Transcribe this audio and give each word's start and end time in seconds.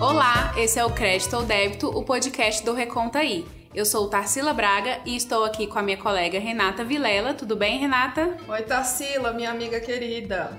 Olá, 0.00 0.54
esse 0.56 0.78
é 0.78 0.84
o 0.84 0.92
Crédito 0.92 1.34
ou 1.34 1.42
Débito, 1.42 1.88
o 1.88 2.04
podcast 2.04 2.64
do 2.64 2.72
Reconta 2.72 3.18
aí. 3.18 3.44
Eu 3.74 3.84
sou 3.84 4.08
Tarsila 4.08 4.54
Braga 4.54 5.00
e 5.04 5.16
estou 5.16 5.42
aqui 5.42 5.66
com 5.66 5.76
a 5.76 5.82
minha 5.82 5.96
colega 5.96 6.38
Renata 6.38 6.84
Vilela. 6.84 7.34
Tudo 7.34 7.56
bem, 7.56 7.80
Renata? 7.80 8.36
Oi, 8.46 8.62
Tarsila, 8.62 9.32
minha 9.32 9.50
amiga 9.50 9.80
querida. 9.80 10.56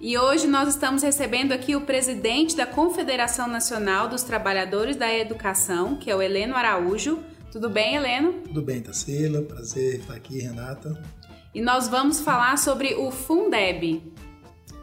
E 0.00 0.18
hoje 0.18 0.48
nós 0.48 0.68
estamos 0.68 1.04
recebendo 1.04 1.52
aqui 1.52 1.76
o 1.76 1.82
presidente 1.82 2.56
da 2.56 2.66
Confederação 2.66 3.46
Nacional 3.46 4.08
dos 4.08 4.24
Trabalhadores 4.24 4.96
da 4.96 5.14
Educação, 5.14 5.94
que 5.94 6.10
é 6.10 6.16
o 6.16 6.20
Heleno 6.20 6.56
Araújo. 6.56 7.20
Tudo 7.52 7.70
bem, 7.70 7.94
Heleno? 7.94 8.32
Tudo 8.42 8.62
bem, 8.62 8.82
Tarsila. 8.82 9.42
Prazer 9.42 10.00
estar 10.00 10.14
aqui, 10.14 10.40
Renata. 10.40 11.00
E 11.54 11.62
nós 11.62 11.86
vamos 11.86 12.18
falar 12.18 12.58
sobre 12.58 12.94
o 12.94 13.12
Fundeb. 13.12 14.02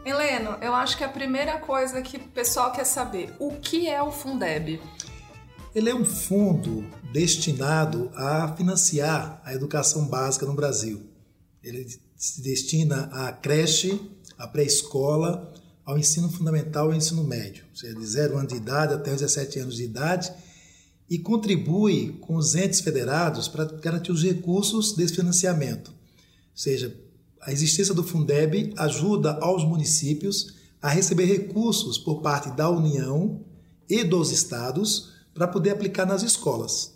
Heleno, 0.04 0.56
eu 0.62 0.74
acho 0.74 0.96
que 0.96 1.04
a 1.04 1.08
primeira 1.08 1.58
coisa 1.58 2.00
que 2.00 2.16
o 2.16 2.28
pessoal 2.28 2.72
quer 2.72 2.84
saber, 2.84 3.34
o 3.38 3.56
que 3.56 3.86
é 3.86 4.02
o 4.02 4.10
Fundeb? 4.10 4.80
Ele 5.74 5.90
é 5.90 5.94
um 5.94 6.06
fundo 6.06 6.84
destinado 7.12 8.10
a 8.16 8.54
financiar 8.56 9.42
a 9.44 9.54
educação 9.54 10.06
básica 10.06 10.46
no 10.46 10.54
Brasil. 10.54 11.02
Ele 11.62 11.86
se 12.16 12.40
destina 12.40 13.10
à 13.12 13.30
creche, 13.30 14.00
à 14.38 14.48
pré-escola, 14.48 15.52
ao 15.84 15.98
ensino 15.98 16.30
fundamental 16.30 16.88
e 16.88 16.92
ao 16.92 16.96
ensino 16.96 17.22
médio, 17.22 17.64
ou 17.70 17.76
seja, 17.76 17.94
de 17.94 18.06
0 18.06 18.38
anos 18.38 18.52
de 18.52 18.58
idade 18.58 18.94
até 18.94 19.12
os 19.12 19.20
17 19.20 19.58
anos 19.58 19.76
de 19.76 19.84
idade, 19.84 20.32
e 21.10 21.18
contribui 21.18 22.18
com 22.22 22.36
os 22.36 22.54
entes 22.54 22.80
federados 22.80 23.48
para 23.48 23.64
garantir 23.64 24.12
os 24.12 24.22
recursos 24.22 24.94
desse 24.96 25.14
financiamento. 25.14 25.90
Ou 25.90 26.56
seja, 26.56 26.96
a 27.42 27.52
existência 27.52 27.94
do 27.94 28.04
Fundeb 28.04 28.74
ajuda 28.76 29.38
aos 29.40 29.64
municípios 29.64 30.54
a 30.80 30.88
receber 30.88 31.24
recursos 31.24 31.98
por 31.98 32.20
parte 32.20 32.50
da 32.50 32.68
União 32.68 33.40
e 33.88 34.04
dos 34.04 34.30
estados 34.30 35.12
para 35.34 35.48
poder 35.48 35.70
aplicar 35.70 36.06
nas 36.06 36.22
escolas. 36.22 36.94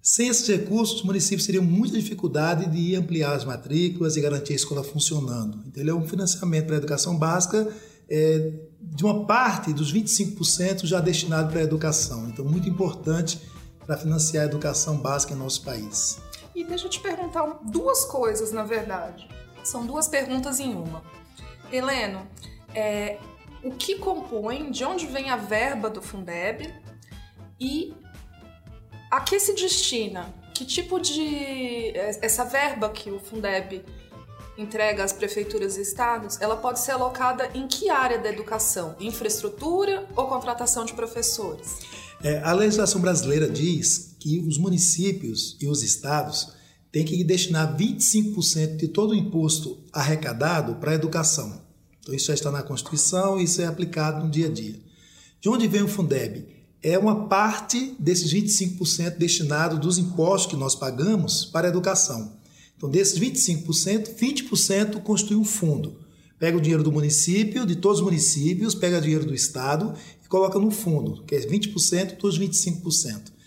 Sem 0.00 0.28
esses 0.28 0.46
recursos, 0.46 0.96
os 0.96 1.02
municípios 1.02 1.44
teriam 1.44 1.64
muita 1.64 1.98
dificuldade 1.98 2.66
de 2.70 2.94
ampliar 2.94 3.34
as 3.34 3.44
matrículas 3.44 4.16
e 4.16 4.20
garantir 4.20 4.52
a 4.52 4.56
escola 4.56 4.84
funcionando. 4.84 5.62
Então, 5.66 5.82
ele 5.82 5.90
é 5.90 5.94
um 5.94 6.06
financiamento 6.06 6.66
para 6.66 6.76
a 6.76 6.78
educação 6.78 7.16
básica 7.18 7.68
é, 8.08 8.52
de 8.80 9.04
uma 9.04 9.26
parte 9.26 9.72
dos 9.72 9.92
25% 9.92 10.86
já 10.86 11.00
destinado 11.00 11.50
para 11.50 11.60
a 11.60 11.64
educação. 11.64 12.28
Então, 12.28 12.44
muito 12.44 12.68
importante 12.68 13.40
para 13.84 13.96
financiar 13.96 14.44
a 14.44 14.46
educação 14.46 14.96
básica 14.96 15.34
em 15.34 15.36
nosso 15.36 15.62
país. 15.62 16.18
E 16.54 16.64
deixa 16.64 16.86
eu 16.86 16.90
te 16.90 17.00
perguntar 17.00 17.60
duas 17.70 18.04
coisas, 18.04 18.52
na 18.52 18.64
verdade. 18.64 19.28
São 19.68 19.84
duas 19.84 20.08
perguntas 20.08 20.60
em 20.60 20.74
uma. 20.74 21.04
Heleno, 21.70 22.26
é, 22.74 23.18
o 23.62 23.72
que 23.72 23.96
compõe, 23.96 24.70
de 24.70 24.82
onde 24.82 25.06
vem 25.06 25.28
a 25.28 25.36
verba 25.36 25.90
do 25.90 26.00
Fundeb 26.00 26.72
e 27.60 27.94
a 29.10 29.20
que 29.20 29.38
se 29.38 29.52
destina? 29.52 30.34
Que 30.54 30.64
tipo 30.64 30.98
de. 30.98 31.92
Essa 31.94 32.46
verba 32.46 32.88
que 32.88 33.10
o 33.10 33.20
Fundeb 33.20 33.84
entrega 34.56 35.04
às 35.04 35.12
prefeituras 35.12 35.76
e 35.76 35.82
estados, 35.82 36.40
ela 36.40 36.56
pode 36.56 36.80
ser 36.80 36.92
alocada 36.92 37.50
em 37.54 37.68
que 37.68 37.90
área 37.90 38.18
da 38.18 38.30
educação? 38.30 38.96
Infraestrutura 38.98 40.08
ou 40.16 40.28
contratação 40.28 40.86
de 40.86 40.94
professores? 40.94 41.76
É, 42.24 42.38
a 42.38 42.54
legislação 42.54 43.02
brasileira 43.02 43.46
diz 43.46 44.16
que 44.18 44.40
os 44.48 44.56
municípios 44.56 45.58
e 45.60 45.68
os 45.68 45.82
estados 45.82 46.56
têm 46.90 47.04
que 47.04 47.22
destinar 47.22 47.76
25% 47.76 48.76
de 48.76 48.88
todo 48.88 49.10
o 49.10 49.14
imposto 49.14 49.78
arrecadado 49.92 50.76
para 50.76 50.92
a 50.92 50.94
educação. 50.94 51.60
Então, 52.00 52.14
isso 52.14 52.26
já 52.26 52.34
está 52.34 52.50
na 52.50 52.62
Constituição 52.62 53.38
e 53.38 53.44
isso 53.44 53.60
é 53.60 53.66
aplicado 53.66 54.24
no 54.24 54.30
dia 54.30 54.46
a 54.46 54.50
dia. 54.50 54.80
De 55.40 55.48
onde 55.48 55.68
vem 55.68 55.82
o 55.82 55.88
Fundeb? 55.88 56.46
É 56.82 56.98
uma 56.98 57.28
parte 57.28 57.94
desses 57.98 58.32
25% 58.32 59.18
destinado 59.18 59.78
dos 59.78 59.98
impostos 59.98 60.50
que 60.50 60.56
nós 60.56 60.74
pagamos 60.74 61.44
para 61.44 61.66
a 61.66 61.70
educação. 61.70 62.32
Então, 62.76 62.88
desses 62.88 63.18
25%, 63.18 64.14
20% 64.14 65.02
constitui 65.02 65.36
um 65.36 65.44
fundo. 65.44 65.96
Pega 66.38 66.56
o 66.56 66.60
dinheiro 66.60 66.84
do 66.84 66.92
município, 66.92 67.66
de 67.66 67.74
todos 67.76 67.98
os 67.98 68.04
municípios, 68.04 68.74
pega 68.74 68.98
o 68.98 69.00
dinheiro 69.00 69.26
do 69.26 69.34
Estado 69.34 69.92
e 70.24 70.28
coloca 70.28 70.58
no 70.58 70.70
fundo, 70.70 71.24
que 71.24 71.34
é 71.34 71.40
20% 71.40 72.16
dos 72.16 72.38
25%. 72.38 73.37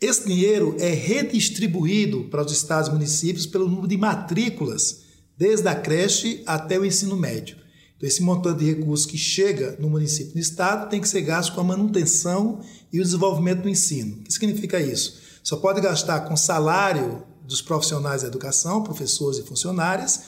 Esse 0.00 0.26
dinheiro 0.26 0.76
é 0.78 0.90
redistribuído 0.90 2.24
para 2.24 2.44
os 2.44 2.52
estados 2.52 2.88
e 2.88 2.92
municípios 2.92 3.46
pelo 3.46 3.66
número 3.66 3.88
de 3.88 3.96
matrículas, 3.96 5.00
desde 5.38 5.66
a 5.68 5.74
creche 5.74 6.42
até 6.46 6.78
o 6.78 6.84
ensino 6.84 7.16
médio. 7.16 7.56
Então, 7.96 8.06
esse 8.06 8.22
montante 8.22 8.58
de 8.58 8.74
recursos 8.74 9.06
que 9.06 9.16
chega 9.16 9.74
no 9.78 9.88
município 9.88 10.32
e 10.32 10.34
no 10.34 10.40
estado 10.40 10.90
tem 10.90 11.00
que 11.00 11.08
ser 11.08 11.22
gasto 11.22 11.54
com 11.54 11.62
a 11.62 11.64
manutenção 11.64 12.60
e 12.92 13.00
o 13.00 13.02
desenvolvimento 13.02 13.62
do 13.62 13.70
ensino. 13.70 14.16
O 14.16 14.24
que 14.24 14.32
significa 14.32 14.78
isso? 14.78 15.18
Só 15.42 15.56
pode 15.56 15.80
gastar 15.80 16.20
com 16.20 16.36
salário 16.36 17.22
dos 17.46 17.62
profissionais 17.62 18.20
da 18.20 18.28
educação, 18.28 18.82
professores 18.82 19.38
e 19.38 19.42
funcionários, 19.44 20.20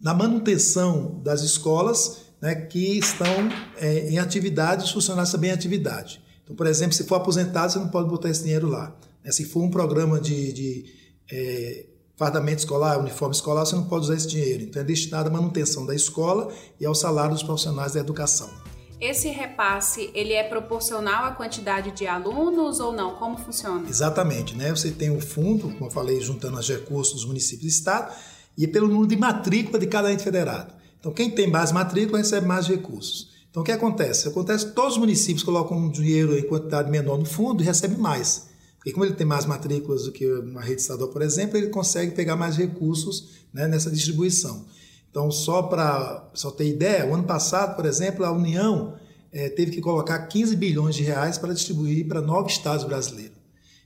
na 0.00 0.14
manutenção 0.14 1.20
das 1.22 1.42
escolas 1.42 2.22
né, 2.40 2.54
que 2.54 2.98
estão 2.98 3.50
é, 3.76 4.08
em 4.08 4.18
atividade, 4.18 4.84
os 4.84 4.92
funcionários 4.92 5.30
também 5.30 5.50
em 5.50 5.52
atividade. 5.52 6.22
Então, 6.42 6.56
por 6.56 6.66
exemplo, 6.66 6.94
se 6.94 7.04
for 7.04 7.16
aposentado, 7.16 7.70
você 7.70 7.78
não 7.78 7.88
pode 7.88 8.08
botar 8.08 8.30
esse 8.30 8.42
dinheiro 8.42 8.66
lá. 8.66 8.96
Né? 9.24 9.30
Se 9.32 9.44
for 9.44 9.62
um 9.62 9.70
programa 9.70 10.20
de, 10.20 10.52
de 10.52 10.84
é, 11.30 11.86
fardamento 12.16 12.58
escolar, 12.58 12.98
uniforme 12.98 13.34
escolar, 13.34 13.64
você 13.64 13.74
não 13.74 13.84
pode 13.84 14.04
usar 14.04 14.14
esse 14.14 14.28
dinheiro. 14.28 14.64
Então 14.64 14.82
é 14.82 14.84
destinado 14.84 15.28
à 15.28 15.32
manutenção 15.32 15.86
da 15.86 15.94
escola 15.94 16.52
e 16.78 16.84
ao 16.84 16.94
salário 16.94 17.32
dos 17.32 17.42
profissionais 17.42 17.94
da 17.94 18.00
educação. 18.00 18.50
Esse 19.00 19.30
repasse, 19.30 20.10
ele 20.12 20.34
é 20.34 20.42
proporcional 20.42 21.24
à 21.24 21.30
quantidade 21.30 21.92
de 21.92 22.06
alunos 22.06 22.80
ou 22.80 22.92
não? 22.92 23.14
Como 23.14 23.38
funciona? 23.38 23.88
Exatamente, 23.88 24.54
né? 24.54 24.68
Você 24.68 24.90
tem 24.90 25.10
um 25.10 25.20
fundo, 25.20 25.70
como 25.70 25.86
eu 25.86 25.90
falei, 25.90 26.20
juntando 26.20 26.58
os 26.58 26.68
recursos 26.68 27.14
dos 27.14 27.24
municípios 27.24 27.64
e 27.64 27.74
estado, 27.74 28.14
e 28.58 28.64
é 28.66 28.68
pelo 28.68 28.88
número 28.88 29.06
de 29.06 29.16
matrícula 29.16 29.78
de 29.78 29.86
cada 29.86 30.12
ente 30.12 30.22
federado. 30.22 30.74
Então, 30.98 31.12
quem 31.12 31.30
tem 31.30 31.48
mais 31.48 31.72
matrícula 31.72 32.18
recebe 32.18 32.46
mais 32.46 32.66
recursos. 32.66 33.30
Então, 33.50 33.62
o 33.62 33.64
que 33.64 33.72
acontece? 33.72 34.28
Acontece 34.28 34.66
que 34.66 34.72
todos 34.72 34.92
os 34.92 34.98
municípios 34.98 35.42
colocam 35.42 35.78
um 35.78 35.90
dinheiro 35.90 36.38
em 36.38 36.42
quantidade 36.42 36.90
menor 36.90 37.16
no 37.16 37.24
fundo 37.24 37.62
e 37.62 37.66
recebem 37.66 37.96
mais. 37.96 38.49
Porque 38.80 38.92
como 38.92 39.04
ele 39.04 39.14
tem 39.14 39.26
mais 39.26 39.44
matrículas 39.44 40.04
do 40.04 40.12
que 40.12 40.26
uma 40.26 40.62
rede 40.62 40.80
estadual, 40.80 41.10
por 41.10 41.20
exemplo, 41.20 41.58
ele 41.58 41.68
consegue 41.68 42.12
pegar 42.12 42.34
mais 42.34 42.56
recursos 42.56 43.28
né, 43.52 43.68
nessa 43.68 43.90
distribuição. 43.90 44.64
Então, 45.10 45.30
só 45.30 45.64
para 45.64 46.30
só 46.32 46.50
ter 46.50 46.66
ideia, 46.66 47.06
o 47.06 47.12
ano 47.12 47.24
passado, 47.24 47.76
por 47.76 47.84
exemplo, 47.84 48.24
a 48.24 48.32
União 48.32 48.94
é, 49.30 49.50
teve 49.50 49.70
que 49.70 49.82
colocar 49.82 50.18
15 50.20 50.56
bilhões 50.56 50.94
de 50.94 51.02
reais 51.02 51.36
para 51.36 51.52
distribuir 51.52 52.08
para 52.08 52.22
nove 52.22 52.50
estados 52.50 52.86
brasileiros. 52.86 53.38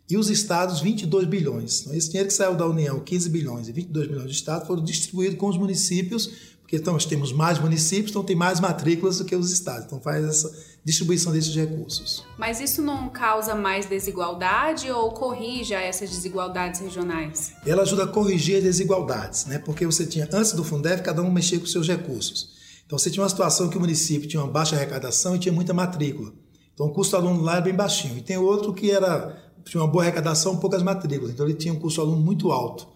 E 0.09 0.17
os 0.17 0.31
estados, 0.31 0.81
22 0.81 1.27
bilhões. 1.27 1.81
Então, 1.81 1.95
esse 1.95 2.09
dinheiro 2.09 2.29
que 2.29 2.35
saiu 2.35 2.55
da 2.55 2.67
União, 2.67 3.01
15 3.01 3.31
bilhões 3.31 3.69
e 3.69 3.73
22 3.73 4.07
bilhões 4.07 4.27
de 4.31 4.37
estados, 4.37 4.69
foram 4.69 4.85
distribuídos 4.85 5.39
com 5.39 5.49
os 5.49 5.57
municípios 5.57 6.54
porque 6.75 6.83
então, 6.83 6.95
nós 6.95 7.05
temos 7.05 7.33
mais 7.33 7.59
municípios, 7.59 8.11
então 8.11 8.25
tem 8.25 8.35
mais 8.35 8.59
matrículas 8.59 9.19
do 9.19 9.25
que 9.25 9.37
os 9.37 9.53
estados. 9.53 9.87
Então 9.87 10.01
faz 10.01 10.25
essa 10.25 10.53
distribuição 10.85 11.33
desses 11.33 11.55
recursos. 11.55 12.25
Mas 12.37 12.61
isso 12.61 12.83
não 12.83 13.09
causa 13.09 13.55
mais 13.55 13.87
desigualdade 13.87 14.91
ou 14.91 15.13
corrige 15.13 15.73
essas 15.73 16.11
desigualdades 16.11 16.81
regionais? 16.81 17.53
Ela 17.65 17.83
ajuda 17.83 18.05
a 18.05 18.07
corrigir 18.09 18.57
as 18.57 18.65
desigualdades, 18.65 19.47
né? 19.47 19.59
Porque 19.59 19.87
você 19.87 20.05
tinha, 20.05 20.29
antes 20.33 20.53
do 20.53 20.65
Fundef, 20.65 21.03
cada 21.03 21.23
um 21.23 21.31
mexia 21.31 21.61
com 21.61 21.67
seus 21.67 21.87
recursos. 21.87 22.51
Então 22.85 22.99
você 22.99 23.09
tinha 23.09 23.23
uma 23.23 23.29
situação 23.29 23.69
que 23.69 23.77
o 23.77 23.81
município 23.81 24.29
tinha 24.29 24.43
uma 24.43 24.51
baixa 24.51 24.75
arrecadação 24.75 25.37
e 25.37 25.39
tinha 25.39 25.53
muita 25.53 25.73
matrícula. 25.73 26.33
Então 26.75 26.87
o 26.87 26.93
custo 26.93 27.17
do 27.17 27.27
aluno 27.27 27.41
lá 27.41 27.53
era 27.53 27.61
bem 27.61 27.75
baixinho. 27.75 28.19
E 28.19 28.21
tem 28.21 28.37
outro 28.37 28.75
que 28.75 28.91
era 28.91 29.43
tinha 29.65 29.81
uma 29.81 29.89
boa 29.89 30.03
arrecadação, 30.03 30.57
poucas 30.57 30.83
matrículas. 30.83 31.33
Então 31.33 31.47
ele 31.47 31.55
tinha 31.55 31.73
um 31.73 31.79
custo 31.79 32.01
do 32.01 32.09
aluno 32.09 32.21
muito 32.21 32.51
alto. 32.51 32.89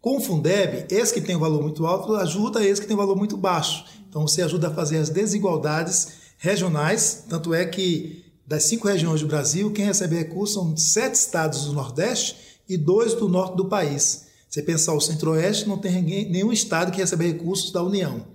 Com 0.00 0.16
o 0.16 0.20
Fundeb, 0.20 0.86
esse 0.90 1.12
que 1.12 1.20
tem 1.20 1.36
um 1.36 1.40
valor 1.40 1.62
muito 1.62 1.86
alto 1.86 2.14
ajuda 2.16 2.64
esse 2.64 2.80
que 2.80 2.86
tem 2.86 2.96
um 2.96 3.00
valor 3.00 3.16
muito 3.16 3.36
baixo. 3.36 3.84
Então 4.08 4.26
você 4.26 4.40
ajuda 4.40 4.68
a 4.68 4.74
fazer 4.74 4.96
as 4.96 5.10
desigualdades 5.10 6.12
regionais, 6.38 7.24
tanto 7.28 7.52
é 7.52 7.66
que 7.66 8.24
das 8.46 8.64
cinco 8.64 8.88
regiões 8.88 9.20
do 9.20 9.26
Brasil, 9.26 9.70
quem 9.72 9.84
recebe 9.84 10.16
recursos 10.16 10.54
são 10.54 10.76
sete 10.76 11.14
estados 11.14 11.66
do 11.66 11.74
Nordeste 11.74 12.36
e 12.68 12.76
dois 12.76 13.14
do 13.14 13.28
norte 13.28 13.56
do 13.56 13.68
país. 13.68 14.26
Você 14.48 14.62
pensar 14.62 14.94
o 14.94 15.00
Centro-Oeste, 15.00 15.68
não 15.68 15.78
tem 15.78 16.02
nenhum 16.02 16.50
estado 16.50 16.90
que 16.90 16.98
recebe 16.98 17.28
recursos 17.28 17.70
da 17.70 17.82
União. 17.82 18.26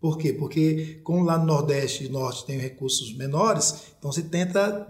Por 0.00 0.18
quê? 0.18 0.32
Porque 0.32 1.00
como 1.02 1.22
lá 1.22 1.38
no 1.38 1.46
Nordeste 1.46 2.04
e 2.04 2.08
Norte 2.10 2.44
tem 2.44 2.58
recursos 2.58 3.16
menores, 3.16 3.74
então 3.98 4.12
você 4.12 4.20
tenta 4.20 4.86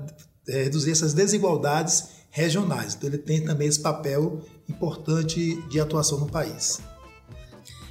é, 0.48 0.64
reduzir 0.64 0.92
essas 0.92 1.14
desigualdades 1.14 2.08
regionais. 2.30 2.94
Então 2.94 3.08
ele 3.08 3.18
tem 3.18 3.44
também 3.44 3.68
esse 3.68 3.80
papel 3.80 4.42
importante 4.68 5.60
de 5.68 5.80
atuação 5.80 6.18
no 6.18 6.26
país. 6.26 6.80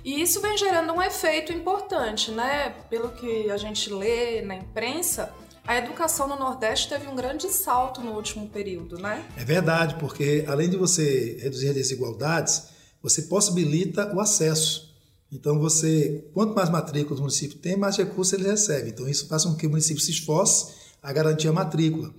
E 0.04 0.22
isso 0.22 0.42
vem 0.42 0.58
gerando 0.58 0.92
um 0.92 1.02
efeito 1.02 1.54
importante, 1.54 2.30
né? 2.32 2.72
Pelo 2.90 3.10
que 3.10 3.50
a 3.50 3.56
gente 3.56 3.90
lê 3.92 4.42
na 4.42 4.56
imprensa, 4.56 5.34
a 5.66 5.78
educação 5.78 6.28
no 6.28 6.36
Nordeste 6.36 6.90
teve 6.90 7.08
um 7.08 7.16
grande 7.16 7.48
salto 7.50 8.02
no 8.02 8.12
último 8.12 8.50
período, 8.50 8.98
né? 8.98 9.26
É 9.38 9.46
verdade, 9.46 9.96
porque 9.96 10.44
além 10.46 10.70
de 10.70 10.76
você 10.76 11.38
reduzir 11.42 11.70
as 11.70 11.76
desigualdades, 11.76 12.64
você 13.02 13.24
possibilita 13.24 14.14
o 14.14 14.20
acesso. 14.20 14.94
Então, 15.32 15.58
você, 15.58 16.30
quanto 16.34 16.54
mais 16.54 16.70
matrículas 16.70 17.20
o 17.20 17.24
município 17.24 17.58
tem, 17.58 17.78
mais 17.78 17.96
recursos 17.96 18.34
ele 18.34 18.48
recebe. 18.48 18.90
Então, 18.90 19.08
isso 19.08 19.28
faz 19.28 19.46
com 19.46 19.56
que 19.56 19.66
o 19.66 19.70
município 19.70 20.04
se 20.04 20.12
esforce 20.12 20.74
a 21.02 21.14
garantir 21.14 21.48
a 21.48 21.54
matrícula. 21.54 22.14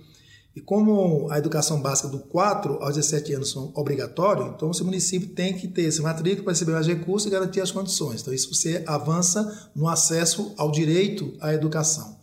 E 0.55 0.61
como 0.61 1.29
a 1.29 1.37
educação 1.37 1.81
básica 1.81 2.07
do 2.07 2.19
4 2.19 2.81
aos 2.81 2.95
17 2.95 3.33
anos 3.33 3.49
são 3.49 3.73
obrigatório, 3.75 4.53
então 4.55 4.71
o 4.71 4.83
município 4.85 5.27
tem 5.29 5.53
que 5.53 5.67
ter 5.67 5.81
esse 5.81 6.01
matrícula 6.01 6.45
para 6.45 6.53
receber 6.53 6.71
mais 6.71 6.87
recursos 6.87 7.27
e 7.27 7.31
garantir 7.31 7.59
as 7.59 7.71
condições. 7.71 8.21
Então 8.21 8.33
isso 8.33 8.53
você 8.53 8.81
avança 8.87 9.69
no 9.75 9.89
acesso 9.89 10.53
ao 10.55 10.71
direito 10.71 11.33
à 11.41 11.53
educação. 11.53 12.17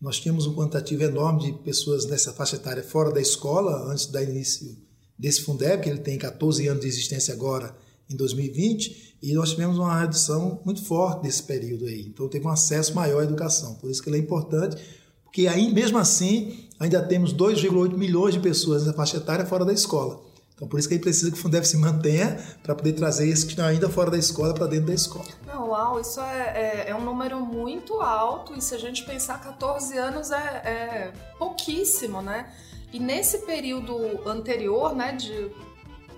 Nós 0.00 0.18
tínhamos 0.18 0.46
um 0.46 0.54
quantitativo 0.54 1.02
enorme 1.02 1.44
de 1.44 1.52
pessoas 1.58 2.06
nessa 2.06 2.32
faixa 2.32 2.56
etária 2.56 2.82
fora 2.82 3.12
da 3.12 3.20
escola 3.20 3.90
antes 3.92 4.06
do 4.06 4.18
início 4.20 4.74
desse 5.18 5.42
Fundeb, 5.42 5.82
que 5.82 5.90
ele 5.90 6.00
tem 6.00 6.16
14 6.16 6.66
anos 6.68 6.80
de 6.80 6.88
existência 6.88 7.34
agora 7.34 7.76
em 8.08 8.16
2020, 8.16 9.16
e 9.22 9.32
nós 9.32 9.50
tivemos 9.50 9.78
uma 9.78 10.00
redução 10.00 10.60
muito 10.64 10.82
forte 10.82 11.24
nesse 11.24 11.42
período 11.42 11.86
aí. 11.86 12.06
Então 12.06 12.28
teve 12.28 12.46
um 12.46 12.50
acesso 12.50 12.94
maior 12.94 13.20
à 13.20 13.24
educação. 13.24 13.74
Por 13.74 13.90
isso 13.90 14.02
que 14.02 14.08
ele 14.08 14.16
é 14.16 14.20
importante, 14.20 14.76
porque 15.36 15.48
aí 15.48 15.70
mesmo 15.70 15.98
assim 15.98 16.66
ainda 16.80 17.02
temos 17.02 17.34
2,8 17.34 17.94
milhões 17.94 18.32
de 18.32 18.40
pessoas 18.40 18.86
nessa 18.86 18.96
faixa 18.96 19.18
etária 19.18 19.44
fora 19.44 19.66
da 19.66 19.72
escola. 19.72 20.18
Então, 20.54 20.66
por 20.66 20.80
isso 20.80 20.88
que 20.88 20.94
a 20.94 20.96
gente 20.96 21.04
precisa 21.04 21.30
que 21.30 21.36
o 21.36 21.40
Fundeb 21.40 21.66
se 21.66 21.76
mantenha 21.76 22.42
para 22.62 22.74
poder 22.74 22.94
trazer 22.94 23.28
esses 23.28 23.44
que 23.44 23.50
estão 23.50 23.66
ainda 23.66 23.86
fora 23.90 24.10
da 24.10 24.16
escola 24.16 24.54
para 24.54 24.66
dentro 24.66 24.86
da 24.86 24.94
escola. 24.94 25.26
Não, 25.46 25.68
uau, 25.68 26.00
isso 26.00 26.18
é, 26.22 26.86
é, 26.86 26.88
é, 26.88 26.94
um 26.94 27.04
número 27.04 27.38
muito 27.38 28.00
alto 28.00 28.54
e 28.56 28.62
se 28.62 28.74
a 28.74 28.78
gente 28.78 29.04
pensar 29.04 29.38
14 29.38 29.98
anos 29.98 30.30
é, 30.30 30.36
é 30.38 31.12
pouquíssimo, 31.38 32.22
né? 32.22 32.50
E 32.90 32.98
nesse 32.98 33.40
período 33.40 34.26
anterior, 34.26 34.96
né, 34.96 35.12
de 35.12 35.50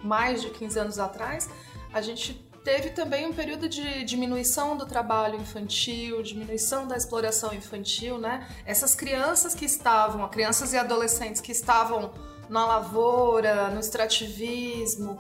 mais 0.01 0.41
de 0.41 0.51
15 0.51 0.79
anos 0.79 0.99
atrás, 1.01 1.51
a 1.93 2.01
gente 2.01 2.41
Teve 2.65 2.91
também 2.91 3.27
um 3.27 3.33
período 3.33 3.69
de 3.69 4.05
diminuição 4.05 4.77
do 4.77 4.85
trabalho 4.85 5.37
infantil, 5.37 6.23
diminuição 6.23 6.87
da 6.87 6.97
exploração 6.97 7.55
infantil, 7.55 8.19
né? 8.19 8.47
Essas 8.67 8.95
crianças 8.95 9.55
que 9.55 9.65
estavam, 9.65 10.29
crianças 10.29 10.73
e 10.73 10.77
adolescentes 10.77 11.41
que 11.41 11.53
estavam 11.53 12.13
na 12.49 12.67
lavoura, 12.67 13.69
no 13.71 13.81
extrativismo, 13.81 15.19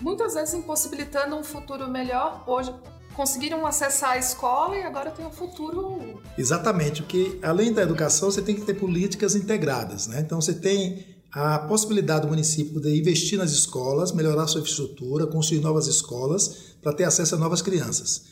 muitas 0.00 0.34
vezes 0.34 0.54
impossibilitando 0.54 1.36
um 1.36 1.44
futuro 1.44 1.88
melhor, 1.88 2.42
hoje 2.46 2.74
conseguiram 3.14 3.66
acessar 3.66 4.10
a 4.10 4.18
escola 4.18 4.76
e 4.76 4.82
agora 4.82 5.10
tem 5.10 5.24
um 5.24 5.30
futuro. 5.30 6.22
Exatamente, 6.36 7.02
porque 7.02 7.38
além 7.42 7.72
da 7.72 7.82
educação, 7.82 8.30
você 8.30 8.42
tem 8.42 8.54
que 8.54 8.60
ter 8.60 8.74
políticas 8.74 9.34
integradas, 9.34 10.06
né? 10.06 10.20
Então 10.20 10.40
você 10.40 10.54
tem 10.54 11.15
a 11.38 11.58
possibilidade 11.58 12.22
do 12.22 12.28
município 12.28 12.80
de 12.80 12.98
investir 12.98 13.38
nas 13.38 13.50
escolas, 13.50 14.10
melhorar 14.10 14.46
sua 14.46 14.62
infraestrutura, 14.62 15.26
construir 15.26 15.60
novas 15.60 15.86
escolas 15.86 16.76
para 16.80 16.94
ter 16.94 17.04
acesso 17.04 17.34
a 17.34 17.38
novas 17.38 17.60
crianças. 17.60 18.22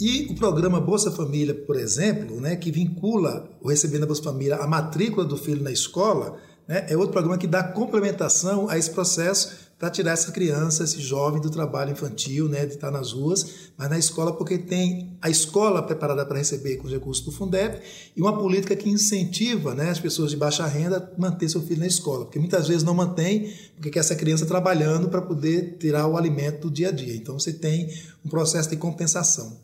E 0.00 0.26
o 0.28 0.34
programa 0.34 0.80
Bolsa 0.80 1.12
Família, 1.12 1.54
por 1.54 1.76
exemplo, 1.76 2.40
né, 2.40 2.56
que 2.56 2.72
vincula 2.72 3.48
o 3.62 3.68
recebendo 3.68 4.00
da 4.00 4.06
Bolsa 4.08 4.24
Família 4.24 4.56
à 4.56 4.66
matrícula 4.66 5.24
do 5.24 5.36
filho 5.36 5.62
na 5.62 5.70
escola, 5.70 6.36
né, 6.66 6.84
é 6.88 6.96
outro 6.96 7.12
programa 7.12 7.38
que 7.38 7.46
dá 7.46 7.62
complementação 7.62 8.68
a 8.68 8.76
esse 8.76 8.90
processo 8.90 9.67
para 9.78 9.90
tirar 9.90 10.12
essa 10.12 10.32
criança, 10.32 10.82
esse 10.82 11.00
jovem 11.00 11.40
do 11.40 11.48
trabalho 11.48 11.92
infantil, 11.92 12.48
né, 12.48 12.66
de 12.66 12.74
estar 12.74 12.90
nas 12.90 13.12
ruas, 13.12 13.70
mas 13.76 13.88
na 13.88 13.96
escola 13.96 14.32
porque 14.32 14.58
tem 14.58 15.16
a 15.22 15.30
escola 15.30 15.80
preparada 15.82 16.26
para 16.26 16.38
receber 16.38 16.76
com 16.78 16.88
os 16.88 16.92
recursos 16.92 17.24
do 17.24 17.30
Fundeb 17.30 17.80
e 18.16 18.20
uma 18.20 18.36
política 18.36 18.74
que 18.74 18.90
incentiva 18.90 19.74
né, 19.76 19.88
as 19.88 20.00
pessoas 20.00 20.30
de 20.30 20.36
baixa 20.36 20.66
renda 20.66 20.96
a 21.16 21.20
manter 21.20 21.48
seu 21.48 21.62
filho 21.62 21.78
na 21.78 21.86
escola, 21.86 22.24
porque 22.24 22.40
muitas 22.40 22.66
vezes 22.66 22.82
não 22.82 22.92
mantém 22.92 23.54
porque 23.76 23.90
quer 23.90 24.00
essa 24.00 24.16
criança 24.16 24.44
trabalhando 24.44 25.08
para 25.08 25.22
poder 25.22 25.76
tirar 25.78 26.08
o 26.08 26.16
alimento 26.16 26.62
do 26.62 26.70
dia 26.72 26.88
a 26.88 26.92
dia. 26.92 27.14
Então 27.14 27.38
você 27.38 27.52
tem 27.52 27.88
um 28.24 28.28
processo 28.28 28.68
de 28.68 28.76
compensação. 28.76 29.58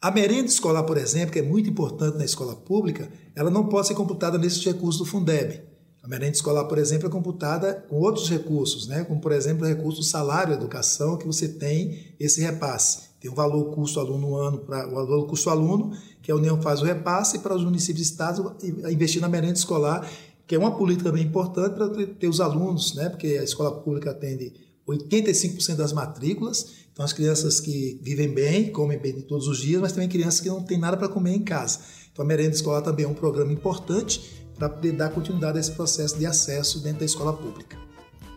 A 0.00 0.10
merenda 0.10 0.46
escolar, 0.46 0.84
por 0.84 0.96
exemplo, 0.96 1.32
que 1.32 1.38
é 1.38 1.42
muito 1.42 1.68
importante 1.68 2.16
na 2.16 2.24
escola 2.24 2.54
pública, 2.54 3.10
ela 3.34 3.50
não 3.50 3.66
pode 3.66 3.88
ser 3.88 3.94
computada 3.94 4.38
nesses 4.38 4.64
recursos 4.64 4.98
do 4.98 5.04
Fundeb. 5.04 5.60
A 6.06 6.08
merenda 6.08 6.36
escolar, 6.36 6.66
por 6.66 6.78
exemplo, 6.78 7.08
é 7.08 7.10
computada 7.10 7.84
com 7.88 7.96
outros 7.96 8.30
recursos, 8.30 8.86
né? 8.86 9.02
como, 9.02 9.20
por 9.20 9.32
exemplo, 9.32 9.64
o 9.64 9.68
recurso 9.68 10.04
salário 10.04 10.54
educação, 10.54 11.18
que 11.18 11.26
você 11.26 11.48
tem 11.48 12.14
esse 12.20 12.40
repasse. 12.40 13.08
Tem 13.18 13.28
o 13.28 13.34
valor 13.34 13.74
custo 13.74 13.98
aluno 13.98 14.36
ano, 14.36 14.58
para 14.58 14.86
o 14.86 14.94
valor 14.94 15.26
custo 15.26 15.50
aluno, 15.50 15.90
que 16.22 16.30
a 16.30 16.36
União 16.36 16.62
faz 16.62 16.80
o 16.80 16.84
repasse, 16.84 17.40
para 17.40 17.56
os 17.56 17.64
municípios 17.64 18.06
e 18.06 18.12
estados 18.12 18.40
investir 18.88 19.20
na 19.20 19.28
merenda 19.28 19.54
escolar, 19.54 20.08
que 20.46 20.54
é 20.54 20.58
uma 20.58 20.76
política 20.76 21.10
bem 21.10 21.24
importante 21.24 21.74
para 21.74 21.88
ter 21.88 22.28
os 22.28 22.40
alunos, 22.40 22.94
né? 22.94 23.08
porque 23.08 23.38
a 23.40 23.42
escola 23.42 23.72
pública 23.72 24.12
atende 24.12 24.52
85% 24.86 25.74
das 25.74 25.92
matrículas, 25.92 26.68
então 26.92 27.04
as 27.04 27.12
crianças 27.12 27.58
que 27.58 27.98
vivem 28.00 28.32
bem, 28.32 28.70
comem 28.70 28.96
bem 28.96 29.22
todos 29.22 29.48
os 29.48 29.58
dias, 29.58 29.80
mas 29.80 29.90
também 29.90 30.08
crianças 30.08 30.38
que 30.38 30.48
não 30.48 30.62
têm 30.62 30.78
nada 30.78 30.96
para 30.96 31.08
comer 31.08 31.34
em 31.34 31.42
casa. 31.42 31.80
Então 32.12 32.24
a 32.24 32.28
merenda 32.28 32.54
escolar 32.54 32.80
também 32.80 33.04
é 33.04 33.08
um 33.08 33.14
programa 33.14 33.52
importante 33.52 34.45
para 34.56 34.68
poder 34.68 34.92
dar 34.92 35.10
continuidade 35.10 35.58
a 35.58 35.60
esse 35.60 35.72
processo 35.72 36.18
de 36.18 36.26
acesso 36.26 36.80
dentro 36.80 37.00
da 37.00 37.04
escola 37.04 37.32
pública. 37.32 37.76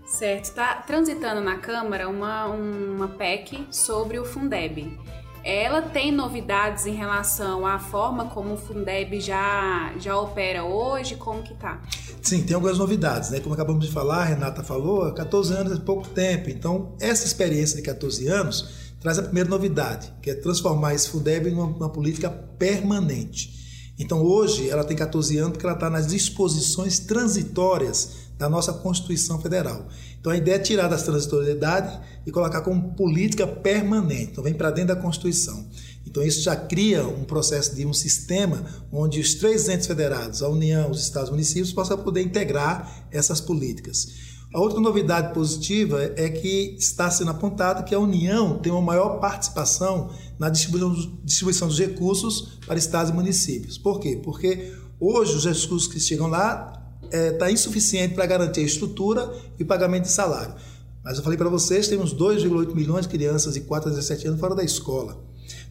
Certo. 0.06 0.46
Está 0.46 0.76
transitando 0.76 1.40
na 1.40 1.58
Câmara 1.58 2.10
uma, 2.10 2.48
uma 2.48 3.08
PEC 3.08 3.68
sobre 3.72 4.18
o 4.20 4.26
Fundeb. 4.26 4.98
Ela 5.44 5.82
tem 5.82 6.12
novidades 6.12 6.86
em 6.86 6.94
relação 6.94 7.66
à 7.66 7.80
forma 7.80 8.26
como 8.26 8.56
o 8.56 8.58
Fundeb 8.58 9.22
já, 9.22 9.94
já 9.98 10.18
opera 10.18 10.64
hoje? 10.66 11.16
Como 11.16 11.42
que 11.42 11.54
tá? 11.54 11.82
Sim, 12.22 12.44
tem 12.44 12.56
algumas 12.56 12.78
novidades, 12.78 13.30
né? 13.30 13.40
Como 13.40 13.54
acabamos 13.54 13.86
de 13.86 13.92
falar, 13.92 14.24
a 14.24 14.26
Renata 14.26 14.64
falou, 14.64 15.14
14 15.14 15.54
anos 15.54 15.74
é 15.74 15.80
pouco 15.80 16.08
tempo. 16.10 16.50
Então, 16.50 16.94
essa 17.00 17.26
experiência 17.26 17.78
de 17.78 17.84
14 17.84 18.28
anos 18.28 18.94
traz 19.00 19.18
a 19.18 19.24
primeira 19.24 19.50
novidade, 19.50 20.12
que 20.22 20.30
é 20.30 20.36
transformar 20.36 20.94
esse 20.94 21.10
Fundeb 21.10 21.48
em 21.48 21.54
uma, 21.54 21.66
uma 21.66 21.90
política 21.90 22.30
permanente. 22.30 23.69
Então 24.00 24.24
hoje 24.24 24.70
ela 24.70 24.86
tem 24.86 24.96
14 24.96 25.38
anos 25.38 25.52
porque 25.52 25.66
ela 25.66 25.76
está 25.76 25.90
nas 25.90 26.08
disposições 26.08 27.00
transitórias 27.00 28.30
da 28.38 28.50
nossa 28.50 28.72
Constituição 28.72 29.42
Federal. 29.42 29.86
Então 30.20 30.32
a 30.32 30.38
ideia 30.38 30.56
é 30.56 30.60
tirar 30.60 30.88
das 30.88 31.04
transitoriedade 31.04 32.00
e 32.26 32.32
colocar 32.32 32.62
como 32.62 32.94
política 32.94 33.46
permanente. 33.46 34.32
Então 34.32 34.44
vem 34.44 34.54
para 34.54 34.72
dentro 34.72 34.96
da 34.96 35.02
Constituição. 35.02 35.68
Então 36.08 36.24
isso 36.24 36.42
já 36.42 36.56
cria 36.56 37.06
um 37.06 37.26
processo 37.26 37.76
de 37.76 37.86
um 37.86 37.94
sistema 37.94 38.66
onde 38.92 39.20
os 39.20 39.36
três 39.36 39.68
entes 39.68 39.86
federados, 39.86 40.42
a 40.42 40.48
União, 40.48 40.90
os 40.90 41.02
estados 41.04 41.28
e 41.28 41.32
municípios, 41.32 41.74
possam 41.74 41.98
poder 41.98 42.22
integrar 42.22 43.06
essas 43.12 43.42
políticas. 43.42 44.29
A 44.52 44.60
outra 44.60 44.80
novidade 44.80 45.32
positiva 45.32 46.02
é 46.16 46.28
que 46.28 46.76
está 46.80 47.10
sendo 47.12 47.30
apontado 47.30 47.84
que 47.84 47.94
a 47.94 48.00
União 48.00 48.58
tem 48.58 48.72
uma 48.72 48.82
maior 48.82 49.20
participação 49.20 50.10
na 50.40 50.50
distribuição 50.50 51.68
dos 51.68 51.78
recursos 51.78 52.58
para 52.66 52.80
estados 52.80 53.12
e 53.12 53.14
municípios. 53.14 53.78
Por 53.78 54.00
quê? 54.00 54.20
Porque 54.24 54.74
hoje 55.00 55.36
os 55.36 55.46
recursos 55.46 55.88
que 55.88 56.00
chegam 56.00 56.28
lá 56.28 56.82
está 57.04 57.18
é, 57.18 57.32
tá 57.34 57.52
insuficiente 57.52 58.16
para 58.16 58.26
garantir 58.26 58.62
a 58.62 58.64
estrutura 58.64 59.32
e 59.60 59.64
pagamento 59.64 60.04
de 60.04 60.12
salário. 60.12 60.56
Mas 61.04 61.18
eu 61.18 61.24
falei 61.24 61.38
para 61.38 61.50
vocês, 61.50 61.88
temos 61.88 62.12
2,8 62.12 62.74
milhões 62.74 63.06
de 63.06 63.10
crianças 63.10 63.54
de 63.54 63.62
4 63.62 63.90
a 63.90 63.94
17 63.94 64.30
anos 64.30 64.40
fora 64.40 64.56
da 64.56 64.64
escola. 64.64 65.24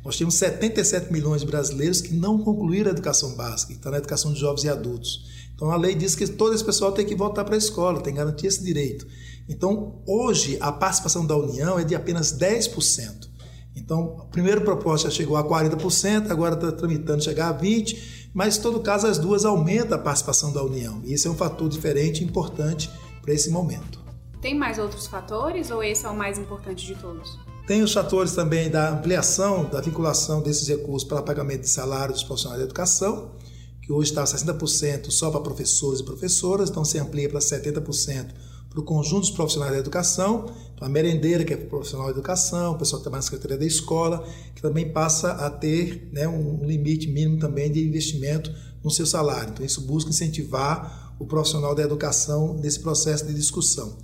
Nós 0.04 0.16
temos 0.16 0.36
77 0.36 1.12
milhões 1.12 1.40
de 1.40 1.48
brasileiros 1.48 2.00
que 2.00 2.14
não 2.14 2.38
concluíram 2.38 2.90
a 2.90 2.92
educação 2.92 3.34
básica, 3.34 3.72
que 3.72 3.78
estão 3.78 3.90
na 3.90 3.98
educação 3.98 4.32
de 4.32 4.38
jovens 4.38 4.64
e 4.64 4.68
adultos. 4.68 5.37
Então 5.58 5.72
a 5.72 5.76
lei 5.76 5.92
diz 5.92 6.14
que 6.14 6.24
todo 6.28 6.54
esse 6.54 6.64
pessoal 6.64 6.92
tem 6.92 7.04
que 7.04 7.16
voltar 7.16 7.44
para 7.44 7.56
a 7.56 7.58
escola, 7.58 8.00
tem 8.00 8.12
que 8.12 8.18
garantir 8.20 8.46
esse 8.46 8.62
direito. 8.62 9.04
Então 9.48 10.00
hoje 10.06 10.56
a 10.60 10.70
participação 10.70 11.26
da 11.26 11.36
União 11.36 11.76
é 11.76 11.82
de 11.82 11.96
apenas 11.96 12.32
10%. 12.38 13.26
Então, 13.74 14.16
a 14.20 14.24
primeira 14.24 14.60
proposta 14.60 15.10
chegou 15.10 15.36
a 15.36 15.44
40%, 15.44 16.30
agora 16.30 16.54
está 16.54 16.72
tramitando 16.72 17.22
chegar 17.22 17.48
a 17.48 17.54
20%, 17.54 17.96
mas 18.34 18.56
em 18.56 18.60
todo 18.60 18.80
caso 18.80 19.06
as 19.06 19.18
duas 19.18 19.44
aumentam 19.44 19.96
a 19.96 20.00
participação 20.00 20.52
da 20.52 20.62
União. 20.62 21.00
E 21.04 21.12
esse 21.12 21.26
é 21.26 21.30
um 21.30 21.34
fator 21.34 21.68
diferente 21.68 22.22
e 22.22 22.24
importante 22.24 22.90
para 23.22 23.32
esse 23.32 23.50
momento. 23.50 24.00
Tem 24.40 24.54
mais 24.54 24.78
outros 24.78 25.06
fatores 25.06 25.70
ou 25.70 25.82
esse 25.82 26.06
é 26.06 26.08
o 26.08 26.16
mais 26.16 26.38
importante 26.38 26.86
de 26.86 26.94
todos? 26.94 27.38
Tem 27.66 27.82
os 27.82 27.92
fatores 27.92 28.32
também 28.32 28.70
da 28.70 28.90
ampliação, 28.90 29.64
da 29.64 29.80
vinculação 29.80 30.40
desses 30.40 30.66
recursos 30.68 31.06
para 31.06 31.20
pagamento 31.22 31.62
de 31.62 31.68
salários 31.68 32.18
dos 32.18 32.24
profissionais 32.24 32.60
da 32.60 32.64
educação, 32.64 33.32
que 33.88 33.92
hoje 33.94 34.10
está 34.10 34.22
60% 34.22 35.10
só 35.10 35.30
para 35.30 35.40
professores 35.40 36.00
e 36.00 36.04
professoras, 36.04 36.68
então 36.68 36.84
se 36.84 36.98
amplia 36.98 37.26
para 37.26 37.38
70% 37.38 38.34
para 38.68 38.80
o 38.80 38.82
conjunto 38.82 39.20
dos 39.20 39.30
profissionais 39.30 39.72
da 39.72 39.78
educação, 39.78 40.44
então 40.74 40.86
a 40.86 40.90
merendeira, 40.90 41.42
que 41.42 41.54
é 41.54 41.56
profissional 41.56 42.04
da 42.04 42.12
educação, 42.12 42.74
o 42.74 42.78
pessoal 42.78 43.00
que 43.00 43.04
trabalha 43.04 43.20
na 43.20 43.22
Secretaria 43.22 43.56
da 43.56 43.64
Escola, 43.64 44.28
que 44.54 44.60
também 44.60 44.92
passa 44.92 45.32
a 45.32 45.48
ter 45.48 46.06
né, 46.12 46.28
um 46.28 46.66
limite 46.66 47.08
mínimo 47.08 47.38
também 47.38 47.72
de 47.72 47.82
investimento 47.82 48.54
no 48.84 48.90
seu 48.90 49.06
salário. 49.06 49.52
Então 49.54 49.64
isso 49.64 49.80
busca 49.80 50.10
incentivar 50.10 51.16
o 51.18 51.24
profissional 51.24 51.74
da 51.74 51.82
educação 51.82 52.58
nesse 52.58 52.80
processo 52.80 53.26
de 53.26 53.32
discussão. 53.32 53.96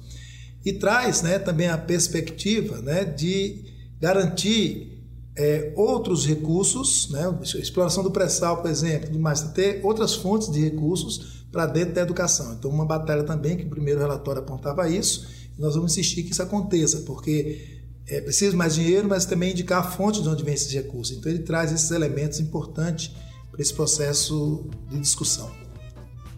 E 0.64 0.72
traz 0.72 1.20
né, 1.20 1.38
também 1.38 1.68
a 1.68 1.76
perspectiva 1.76 2.80
né, 2.80 3.04
de 3.04 3.66
garantir 4.00 4.93
é, 5.36 5.72
outros 5.76 6.26
recursos, 6.26 7.10
né, 7.10 7.22
exploração 7.56 8.02
do 8.02 8.10
pré-sal, 8.10 8.58
por 8.62 8.70
exemplo, 8.70 9.18
mas 9.18 9.42
ter 9.52 9.80
outras 9.84 10.14
fontes 10.14 10.50
de 10.50 10.60
recursos 10.60 11.44
para 11.50 11.66
dentro 11.66 11.94
da 11.94 12.02
educação. 12.02 12.54
Então, 12.54 12.70
uma 12.70 12.86
batalha 12.86 13.24
também, 13.24 13.56
que 13.56 13.64
o 13.64 13.70
primeiro 13.70 14.00
relatório 14.00 14.42
apontava 14.42 14.88
isso, 14.88 15.26
nós 15.58 15.74
vamos 15.74 15.92
insistir 15.92 16.22
que 16.22 16.32
isso 16.32 16.42
aconteça, 16.42 17.02
porque 17.02 17.80
é 18.06 18.20
preciso 18.20 18.56
mais 18.56 18.74
dinheiro, 18.74 19.08
mas 19.08 19.24
também 19.24 19.52
indicar 19.52 19.80
a 19.80 19.90
fonte 19.90 20.22
de 20.22 20.28
onde 20.28 20.44
vem 20.44 20.54
esses 20.54 20.72
recursos. 20.72 21.16
Então, 21.16 21.30
ele 21.30 21.42
traz 21.42 21.72
esses 21.72 21.90
elementos 21.90 22.38
importantes 22.38 23.12
para 23.50 23.60
esse 23.60 23.72
processo 23.72 24.68
de 24.90 24.98
discussão. 24.98 25.50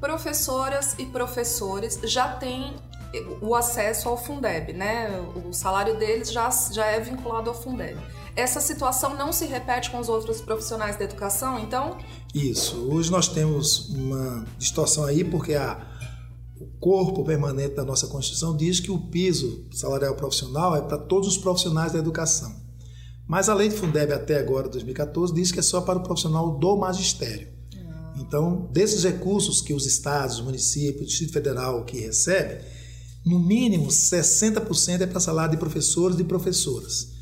professoras 0.00 0.94
e 0.98 1.06
professores 1.06 1.98
já 2.04 2.34
têm 2.36 2.74
o 3.40 3.54
acesso 3.54 4.08
ao 4.08 4.16
Fundeb, 4.16 4.72
né? 4.72 5.08
O 5.46 5.52
salário 5.52 5.98
deles 5.98 6.30
já, 6.30 6.50
já 6.50 6.86
é 6.86 7.00
vinculado 7.00 7.48
ao 7.48 7.56
Fundeb. 7.56 7.96
Essa 8.37 8.61
situação 8.61 9.16
não 9.16 9.33
se 9.33 9.47
repete 9.47 9.90
com 9.90 9.99
os 9.99 10.11
outros 10.11 10.43
profissionais 10.43 10.99
da 10.99 11.05
educação, 11.05 11.59
então? 11.59 11.97
Isso. 12.35 12.76
Hoje 12.90 13.11
nós 13.11 13.28
temos 13.28 13.88
uma 13.88 14.45
distorção 14.59 15.05
aí 15.05 15.25
porque 15.25 15.55
a, 15.55 15.81
o 16.61 16.66
corpo 16.78 17.25
permanente 17.25 17.75
da 17.75 17.83
nossa 17.83 18.07
Constituição 18.09 18.55
diz 18.55 18.78
que 18.78 18.90
o 18.90 18.99
piso 18.99 19.66
salarial 19.73 20.14
profissional 20.16 20.76
é 20.76 20.83
para 20.83 20.99
todos 20.99 21.26
os 21.28 21.38
profissionais 21.38 21.93
da 21.93 21.99
educação. 21.99 22.55
Mas 23.26 23.49
a 23.49 23.55
lei 23.55 23.71
de 23.71 23.75
Fundeb 23.75 24.12
até 24.12 24.38
agora, 24.38 24.69
2014, 24.69 25.33
diz 25.33 25.50
que 25.50 25.59
é 25.59 25.62
só 25.62 25.81
para 25.81 25.99
o 25.99 26.02
profissional 26.02 26.59
do 26.59 26.76
magistério. 26.76 27.49
Ah. 27.75 28.14
Então, 28.19 28.69
desses 28.71 29.02
recursos 29.02 29.62
que 29.62 29.73
os 29.73 29.87
estados, 29.87 30.37
os 30.37 30.45
municípios, 30.45 31.05
o 31.05 31.07
Distrito 31.07 31.33
Federal 31.33 31.87
que 31.87 32.00
recebe, 32.00 32.62
no 33.25 33.38
mínimo 33.38 33.87
60% 33.87 35.00
é 35.00 35.07
para 35.07 35.21
salário 35.21 35.52
de 35.52 35.57
professores 35.57 36.19
e 36.21 36.25
professoras. 36.25 37.15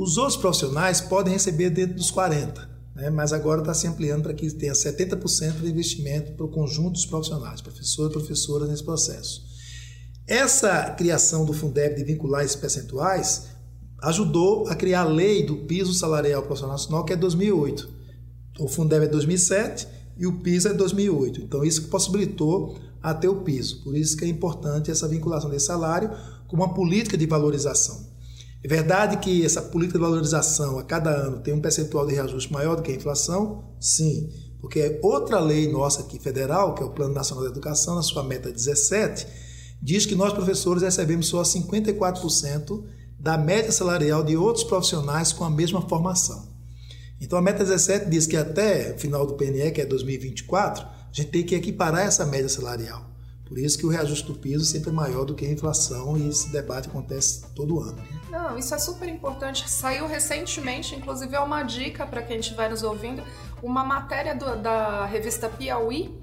Os 0.00 0.16
outros 0.16 0.38
profissionais 0.38 0.98
podem 0.98 1.34
receber 1.34 1.68
dentro 1.68 1.94
dos 1.94 2.10
40%, 2.10 2.66
né? 2.94 3.10
mas 3.10 3.34
agora 3.34 3.60
está 3.60 3.74
se 3.74 3.86
ampliando 3.86 4.22
para 4.22 4.32
que 4.32 4.50
tenha 4.50 4.72
70% 4.72 5.60
de 5.60 5.68
investimento 5.68 6.32
para 6.32 6.46
o 6.46 6.48
conjunto 6.48 6.92
dos 6.92 7.04
profissionais, 7.04 7.60
professores 7.60 8.10
e 8.10 8.18
professoras 8.18 8.70
nesse 8.70 8.82
processo. 8.82 9.42
Essa 10.26 10.88
criação 10.92 11.44
do 11.44 11.52
Fundeb 11.52 11.96
de 11.96 12.04
vincular 12.04 12.42
esses 12.42 12.56
percentuais 12.56 13.48
ajudou 14.00 14.66
a 14.68 14.74
criar 14.74 15.02
a 15.02 15.04
lei 15.04 15.44
do 15.44 15.66
piso 15.66 15.92
salarial 15.92 16.44
profissional 16.44 16.76
nacional, 16.78 17.04
que 17.04 17.12
é 17.12 17.16
2008. 17.16 17.86
O 18.58 18.68
Fundeb 18.68 19.04
é 19.04 19.08
2007 19.08 19.86
e 20.16 20.26
o 20.26 20.40
piso 20.40 20.68
é 20.68 20.72
2008. 20.72 21.42
Então, 21.42 21.62
isso 21.62 21.88
possibilitou 21.88 22.78
até 23.02 23.28
o 23.28 23.42
piso. 23.42 23.82
Por 23.84 23.94
isso 23.94 24.16
que 24.16 24.24
é 24.24 24.28
importante 24.28 24.90
essa 24.90 25.06
vinculação 25.06 25.50
desse 25.50 25.66
salário 25.66 26.10
com 26.48 26.56
uma 26.56 26.72
política 26.72 27.18
de 27.18 27.26
valorização. 27.26 28.09
É 28.62 28.68
verdade 28.68 29.16
que 29.18 29.44
essa 29.44 29.62
política 29.62 29.98
de 29.98 30.04
valorização 30.04 30.78
a 30.78 30.84
cada 30.84 31.10
ano 31.10 31.40
tem 31.40 31.54
um 31.54 31.60
percentual 31.60 32.06
de 32.06 32.14
reajuste 32.14 32.52
maior 32.52 32.76
do 32.76 32.82
que 32.82 32.92
a 32.92 32.94
inflação? 32.94 33.64
Sim, 33.80 34.28
porque 34.60 34.80
é 34.80 35.00
outra 35.02 35.40
lei 35.40 35.70
nossa 35.70 36.02
aqui 36.02 36.18
federal, 36.18 36.74
que 36.74 36.82
é 36.82 36.86
o 36.86 36.90
Plano 36.90 37.14
Nacional 37.14 37.44
da 37.44 37.50
Educação, 37.50 37.94
na 37.94 38.02
sua 38.02 38.22
meta 38.22 38.52
17, 38.52 39.26
diz 39.82 40.04
que 40.04 40.14
nós 40.14 40.34
professores 40.34 40.82
recebemos 40.82 41.28
só 41.28 41.42
54% 41.42 42.84
da 43.18 43.38
média 43.38 43.72
salarial 43.72 44.22
de 44.22 44.36
outros 44.36 44.64
profissionais 44.64 45.32
com 45.32 45.44
a 45.44 45.50
mesma 45.50 45.80
formação. 45.88 46.50
Então 47.18 47.38
a 47.38 47.42
meta 47.42 47.64
17 47.64 48.10
diz 48.10 48.26
que 48.26 48.36
até 48.36 48.94
o 48.94 48.98
final 48.98 49.26
do 49.26 49.34
PNE, 49.34 49.70
que 49.72 49.80
é 49.80 49.86
2024, 49.86 50.84
a 50.84 51.12
gente 51.12 51.30
tem 51.30 51.44
que 51.44 51.54
equiparar 51.54 52.06
essa 52.06 52.26
média 52.26 52.48
salarial. 52.48 53.09
Por 53.50 53.58
isso 53.58 53.76
que 53.76 53.84
o 53.84 53.88
reajuste 53.88 54.28
do 54.28 54.34
piso 54.38 54.64
sempre 54.64 54.90
é 54.90 54.92
maior 54.92 55.24
do 55.24 55.34
que 55.34 55.44
a 55.44 55.50
inflação 55.50 56.16
e 56.16 56.28
esse 56.28 56.52
debate 56.52 56.88
acontece 56.88 57.44
todo 57.52 57.80
ano. 57.80 57.96
Né? 57.96 58.20
Não, 58.30 58.56
isso 58.56 58.72
é 58.72 58.78
super 58.78 59.08
importante. 59.08 59.68
Saiu 59.68 60.06
recentemente, 60.06 60.94
inclusive 60.94 61.34
é 61.34 61.40
uma 61.40 61.64
dica 61.64 62.06
para 62.06 62.22
quem 62.22 62.38
estiver 62.38 62.70
nos 62.70 62.84
ouvindo, 62.84 63.24
uma 63.60 63.82
matéria 63.82 64.36
do, 64.36 64.54
da 64.54 65.04
revista 65.04 65.48
Piauí 65.48 66.16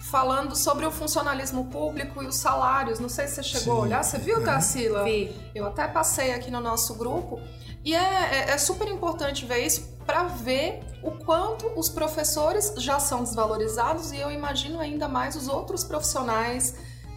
falando 0.00 0.56
sobre 0.56 0.84
o 0.84 0.90
funcionalismo 0.90 1.66
público 1.66 2.20
e 2.20 2.26
os 2.26 2.34
salários. 2.34 2.98
Não 2.98 3.08
sei 3.08 3.28
se 3.28 3.36
você 3.36 3.42
chegou 3.44 3.76
Sim, 3.76 3.80
a 3.80 3.84
olhar. 3.84 4.02
Você 4.02 4.18
viu, 4.18 4.42
é. 4.42 4.44
Tarsila? 4.44 5.04
Vi. 5.04 5.32
Eu 5.54 5.68
até 5.68 5.86
passei 5.86 6.32
aqui 6.32 6.50
no 6.50 6.60
nosso 6.60 6.96
grupo. 6.96 7.40
E 7.84 7.94
é, 7.94 7.98
é, 7.98 8.50
é 8.50 8.58
super 8.58 8.88
importante 8.88 9.44
ver 9.44 9.66
isso 9.66 9.92
para 10.06 10.24
ver 10.24 10.80
o 11.02 11.10
quanto 11.10 11.66
os 11.76 11.88
professores 11.88 12.72
já 12.76 12.98
são 13.00 13.24
desvalorizados 13.24 14.12
e 14.12 14.18
eu 14.18 14.30
imagino 14.30 14.78
ainda 14.78 15.08
mais 15.08 15.34
os 15.36 15.48
outros 15.48 15.82
profissionais 15.82 16.74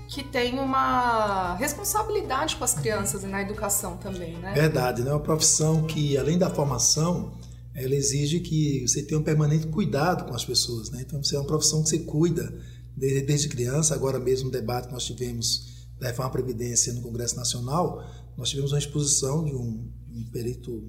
que 0.07 0.23
tem 0.23 0.59
uma 0.59 1.55
responsabilidade 1.55 2.55
com 2.55 2.63
as 2.63 2.73
crianças 2.73 3.23
e 3.23 3.27
na 3.27 3.41
educação 3.41 3.97
também, 3.97 4.37
né? 4.37 4.53
Verdade, 4.53 5.01
né? 5.01 5.09
É 5.09 5.13
uma 5.13 5.19
profissão 5.19 5.83
que, 5.83 6.15
além 6.17 6.37
da 6.37 6.49
formação, 6.49 7.33
ela 7.73 7.95
exige 7.95 8.39
que 8.39 8.87
você 8.87 9.01
tenha 9.01 9.19
um 9.19 9.23
permanente 9.23 9.67
cuidado 9.67 10.25
com 10.25 10.35
as 10.35 10.45
pessoas, 10.45 10.91
né? 10.91 11.03
Então, 11.05 11.23
você 11.23 11.35
é 11.35 11.39
uma 11.39 11.47
profissão 11.47 11.81
que 11.81 11.89
você 11.89 11.99
cuida 11.99 12.53
desde, 12.95 13.21
desde 13.23 13.49
criança. 13.49 13.95
Agora 13.95 14.19
mesmo, 14.19 14.45
no 14.45 14.51
debate 14.51 14.87
que 14.87 14.93
nós 14.93 15.05
tivemos 15.05 15.73
da 15.99 16.07
reforma 16.07 16.31
Previdência 16.31 16.93
no 16.93 17.01
Congresso 17.01 17.35
Nacional, 17.35 18.03
nós 18.37 18.49
tivemos 18.49 18.71
uma 18.71 18.79
exposição 18.79 19.43
de 19.43 19.55
um, 19.55 19.91
um 20.15 20.23
perito 20.31 20.83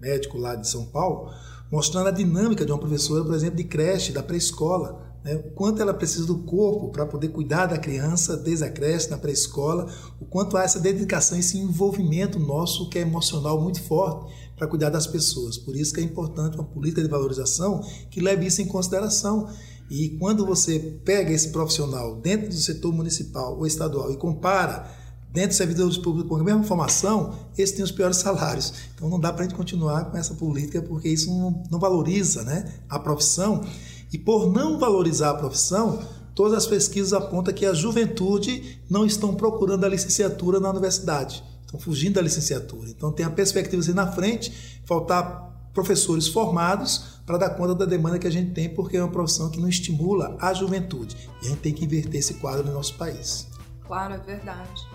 médico 0.00 0.36
lá 0.36 0.56
de 0.56 0.68
São 0.68 0.86
Paulo, 0.86 1.32
mostrando 1.70 2.08
a 2.08 2.10
dinâmica 2.10 2.66
de 2.66 2.72
uma 2.72 2.78
professora, 2.78 3.24
por 3.24 3.34
exemplo, 3.34 3.56
de 3.56 3.64
creche, 3.64 4.12
da 4.12 4.22
pré-escola, 4.22 5.12
né? 5.24 5.36
o 5.36 5.50
quanto 5.52 5.80
ela 5.80 5.94
precisa 5.94 6.26
do 6.26 6.38
corpo 6.38 6.90
para 6.90 7.06
poder 7.06 7.28
cuidar 7.28 7.66
da 7.66 7.78
criança 7.78 8.36
desde 8.36 8.64
a 8.64 8.70
creche, 8.70 9.08
na 9.08 9.16
pré-escola, 9.16 9.86
o 10.20 10.24
quanto 10.24 10.56
há 10.56 10.64
essa 10.64 10.80
dedicação, 10.80 11.38
esse 11.38 11.56
envolvimento 11.58 12.38
nosso 12.38 12.88
que 12.88 12.98
é 12.98 13.02
emocional 13.02 13.60
muito 13.60 13.80
forte 13.82 14.32
para 14.56 14.66
cuidar 14.66 14.90
das 14.90 15.06
pessoas. 15.06 15.56
Por 15.56 15.76
isso 15.76 15.94
que 15.94 16.00
é 16.00 16.04
importante 16.04 16.56
uma 16.56 16.64
política 16.64 17.02
de 17.02 17.08
valorização 17.08 17.80
que 18.10 18.20
leve 18.20 18.46
isso 18.46 18.60
em 18.60 18.66
consideração. 18.66 19.48
E 19.90 20.10
quando 20.18 20.44
você 20.44 20.78
pega 21.04 21.32
esse 21.32 21.50
profissional 21.50 22.16
dentro 22.16 22.48
do 22.48 22.54
setor 22.54 22.92
municipal 22.92 23.56
ou 23.56 23.66
estadual 23.66 24.10
e 24.10 24.16
compara 24.16 25.01
dentro 25.32 25.48
dos 25.48 25.56
servidores 25.56 25.96
públicos 25.96 26.28
com 26.28 26.36
a 26.36 26.44
mesma 26.44 26.62
formação, 26.62 27.34
esses 27.56 27.74
têm 27.74 27.84
os 27.84 27.90
piores 27.90 28.18
salários. 28.18 28.72
Então 28.94 29.08
não 29.08 29.18
dá 29.18 29.32
para 29.32 29.44
a 29.44 29.48
gente 29.48 29.56
continuar 29.56 30.10
com 30.10 30.16
essa 30.16 30.34
política 30.34 30.82
porque 30.82 31.08
isso 31.08 31.30
não, 31.30 31.62
não 31.70 31.80
valoriza 31.80 32.42
né, 32.42 32.64
a 32.88 32.98
profissão 32.98 33.64
e 34.12 34.18
por 34.18 34.52
não 34.52 34.78
valorizar 34.78 35.30
a 35.30 35.34
profissão, 35.34 36.02
todas 36.34 36.52
as 36.52 36.66
pesquisas 36.66 37.14
apontam 37.14 37.54
que 37.54 37.64
a 37.64 37.72
juventude 37.72 38.78
não 38.88 39.06
estão 39.06 39.34
procurando 39.34 39.84
a 39.84 39.88
licenciatura 39.88 40.60
na 40.60 40.68
universidade, 40.68 41.42
estão 41.64 41.80
fugindo 41.80 42.14
da 42.14 42.20
licenciatura. 42.20 42.90
Então 42.90 43.10
tem 43.10 43.24
a 43.24 43.30
perspectiva 43.30 43.80
assim 43.80 43.94
na 43.94 44.12
frente, 44.12 44.52
faltar 44.84 45.50
professores 45.72 46.28
formados 46.28 47.22
para 47.24 47.38
dar 47.38 47.50
conta 47.50 47.74
da 47.74 47.86
demanda 47.86 48.18
que 48.18 48.26
a 48.26 48.30
gente 48.30 48.50
tem, 48.52 48.68
porque 48.68 48.98
é 48.98 49.02
uma 49.02 49.10
profissão 49.10 49.48
que 49.48 49.58
não 49.58 49.68
estimula 49.68 50.36
a 50.38 50.52
juventude. 50.52 51.16
E 51.40 51.46
a 51.46 51.48
gente 51.48 51.60
tem 51.60 51.72
que 51.72 51.84
inverter 51.84 52.20
esse 52.20 52.34
quadro 52.34 52.66
no 52.66 52.74
nosso 52.74 52.94
país. 52.96 53.48
Claro, 53.86 54.12
é 54.12 54.18
verdade. 54.18 54.91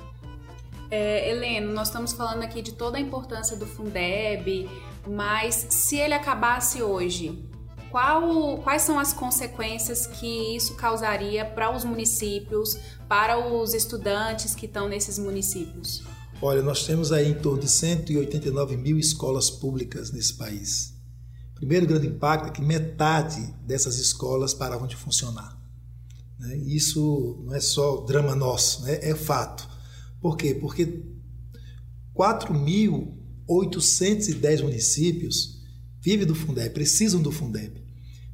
É, 0.90 1.30
Heleno, 1.30 1.74
nós 1.74 1.90
estamos 1.90 2.14
falando 2.14 2.44
aqui 2.44 2.62
de 2.62 2.72
toda 2.72 2.98
a 2.98 3.02
importância 3.02 3.58
do 3.58 3.66
Fundeb, 3.66 4.70
mas 5.08 5.68
se 5.70 5.98
ele 5.98 6.14
acabasse 6.14 6.82
hoje, 6.82 7.44
qual, 7.90 8.58
quais 8.60 8.82
são 8.84 9.00
as 9.00 9.14
consequências 9.14 10.08
que 10.08 10.56
isso 10.56 10.76
causaria 10.76 11.46
para 11.46 11.76
os 11.76 11.84
municípios, 11.84 12.78
para 13.08 13.38
os 13.38 13.74
estudantes 13.74 14.56
que 14.56 14.66
estão 14.66 14.88
nesses 14.88 15.18
municípios? 15.18 16.04
Olha, 16.42 16.62
nós 16.62 16.86
temos 16.86 17.12
aí 17.12 17.30
em 17.32 17.34
torno 17.34 17.62
de 17.62 17.70
189 17.70 18.78
mil 18.78 19.00
escolas 19.00 19.50
públicas 19.50 20.12
nesse 20.12 20.36
país. 20.36 20.94
O 21.54 21.56
primeiro 21.56 21.88
grande 21.88 22.08
impacto 22.08 22.48
é 22.48 22.52
que 22.52 22.62
metade 22.62 23.54
dessas 23.66 23.98
escolas 23.98 24.54
pararam 24.54 24.86
de 24.86 24.96
funcionar. 24.96 25.58
Né? 26.40 26.58
Isso 26.58 27.42
não 27.44 27.56
é 27.56 27.60
só 27.60 28.02
drama 28.06 28.36
nosso, 28.36 28.84
né? 28.84 29.00
é 29.02 29.16
fato. 29.16 29.68
Por 30.22 30.38
quê? 30.38 30.54
Porque 30.54 31.02
4.810 32.16 34.64
municípios 34.64 35.58
vivem 36.02 36.26
do 36.26 36.36
Fundeb, 36.36 36.74
precisam 36.74 37.22
do 37.22 37.32
Fundeb. 37.32 37.82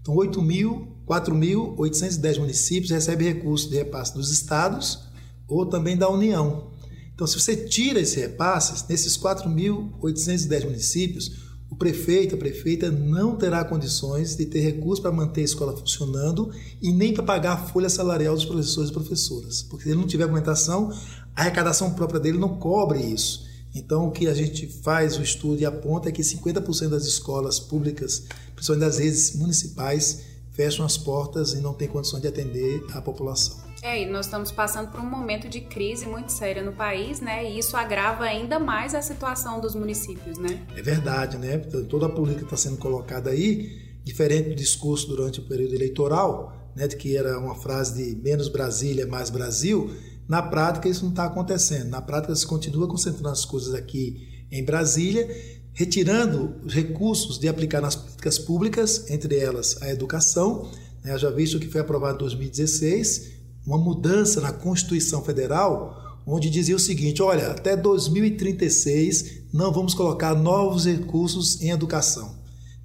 Então, 0.02 0.16
4.810 0.16 2.40
municípios 2.40 2.92
recebem 2.92 3.34
recursos 3.34 3.70
de 3.70 3.76
repasse 3.78 4.14
dos 4.14 4.32
estados 4.32 5.00
ou 5.48 5.66
também 5.66 5.98
da 5.98 6.10
União. 6.10 6.72
Então, 7.14 7.28
se 7.28 7.40
você 7.40 7.56
tira 7.56 8.00
esse 8.00 8.20
repasse, 8.20 8.90
nesses 8.90 9.16
4.810 9.18 10.66
municípios, 10.66 11.44
o 11.70 11.76
prefeito, 11.76 12.36
a 12.36 12.38
prefeita 12.38 12.92
não 12.92 13.36
terá 13.36 13.66
condições 13.66 14.36
de 14.36 14.46
ter 14.46 14.60
recursos 14.60 15.00
para 15.00 15.12
manter 15.12 15.42
a 15.42 15.46
escola 15.46 15.76
funcionando 15.76 16.52
e 16.80 16.92
nem 16.92 17.12
para 17.14 17.24
pagar 17.24 17.54
a 17.54 17.58
folha 17.58 17.90
salarial 17.90 18.36
dos 18.36 18.46
professores 18.46 18.92
e 18.92 18.94
professoras. 18.94 19.64
Porque 19.64 19.86
se 19.86 19.90
ele 19.90 20.00
não 20.00 20.06
tiver 20.06 20.26
aumentação, 20.26 20.92
a 21.36 21.42
arrecadação 21.42 21.94
própria 21.94 22.20
dele 22.20 22.38
não 22.38 22.58
cobre 22.58 23.00
isso. 23.00 23.48
Então, 23.76 24.08
o 24.08 24.12
que 24.12 24.28
a 24.28 24.34
gente 24.34 24.68
faz, 24.68 25.18
o 25.18 25.24
estudo 25.24 25.60
e 25.60 25.66
aponta 25.66 26.10
é 26.10 26.12
que 26.12 26.22
50% 26.22 26.90
das 26.90 27.06
escolas 27.06 27.60
públicas, 27.60 28.24
principalmente 28.54 28.86
das 28.86 29.00
redes 29.00 29.36
municipais, 29.36 30.26
fecham 30.52 30.86
as 30.86 30.96
portas 30.96 31.54
e 31.54 31.60
não 31.60 31.74
têm 31.74 31.88
condições 31.88 32.22
de 32.22 32.28
atender 32.28 32.86
a 32.94 33.02
população. 33.02 33.64
É, 33.82 34.02
e 34.02 34.06
nós 34.06 34.28
estamos 34.28 34.52
passando 34.52 34.92
por 34.92 35.00
um 35.02 35.10
momento 35.10 35.50
de 35.50 35.60
crise 35.60 36.06
muito 36.06 36.32
séria 36.32 36.64
no 36.64 36.72
país, 36.72 37.20
né? 37.20 37.52
E 37.52 37.60
isso 37.60 37.76
agrava 37.76 38.24
ainda 38.24 38.60
mais 38.60 38.94
a 38.96 39.02
situação 39.02 39.60
dos 39.60 39.76
municípios, 39.76 40.38
né? 40.38 40.66
É 40.78 40.82
verdade, 40.82 41.38
né? 41.38 41.58
Toda 41.58 42.06
a 42.06 42.10
política 42.10 42.46
está 42.46 42.56
sendo 42.56 42.78
colocada 42.78 43.32
aí, 43.32 43.98
diferente 44.04 44.50
do 44.50 44.56
discurso 44.56 45.08
durante 45.08 45.40
o 45.40 45.44
período 45.44 45.74
eleitoral, 45.74 46.72
né? 46.76 46.88
De 46.88 46.96
que 46.96 47.18
era 47.18 47.38
uma 47.38 47.56
frase 47.56 48.16
de 48.16 48.22
menos 48.22 48.48
Brasília, 48.48 49.06
mais 49.06 49.30
Brasil 49.30 49.90
na 50.28 50.42
prática, 50.42 50.88
isso 50.88 51.04
não 51.04 51.12
está 51.12 51.26
acontecendo. 51.26 51.90
Na 51.90 52.02
prática, 52.02 52.36
se 52.36 52.46
continua 52.46 52.88
concentrando 52.88 53.30
as 53.30 53.46
coisas 53.46 53.74
aqui 53.74 54.46
em 54.52 54.64
Brasília, 54.64 55.28
retirando 55.74 56.56
os 56.64 56.74
recursos 56.74 57.40
de 57.40 57.48
aplicar 57.48 57.82
nas 57.82 57.96
políticas 57.96 58.38
públicas, 58.38 59.10
entre 59.10 59.38
elas 59.38 59.82
a 59.82 59.90
educação. 59.90 60.70
Né? 61.04 61.18
Já 61.18 61.30
visto 61.30 61.60
que 61.60 61.68
foi 61.68 61.82
aprovado 61.82 62.16
em 62.16 62.20
2016, 62.20 63.32
uma 63.66 63.78
mudança 63.78 64.40
na 64.40 64.54
Constituição 64.54 65.24
Federal, 65.24 66.22
onde 66.26 66.50
dizia 66.50 66.76
o 66.76 66.80
seguinte: 66.80 67.22
olha, 67.22 67.48
até 67.48 67.76
2036 67.76 69.44
não 69.52 69.72
vamos 69.72 69.94
colocar 69.94 70.36
novos 70.36 70.86
recursos 70.86 71.62
em 71.62 71.72
educação, 71.72 72.36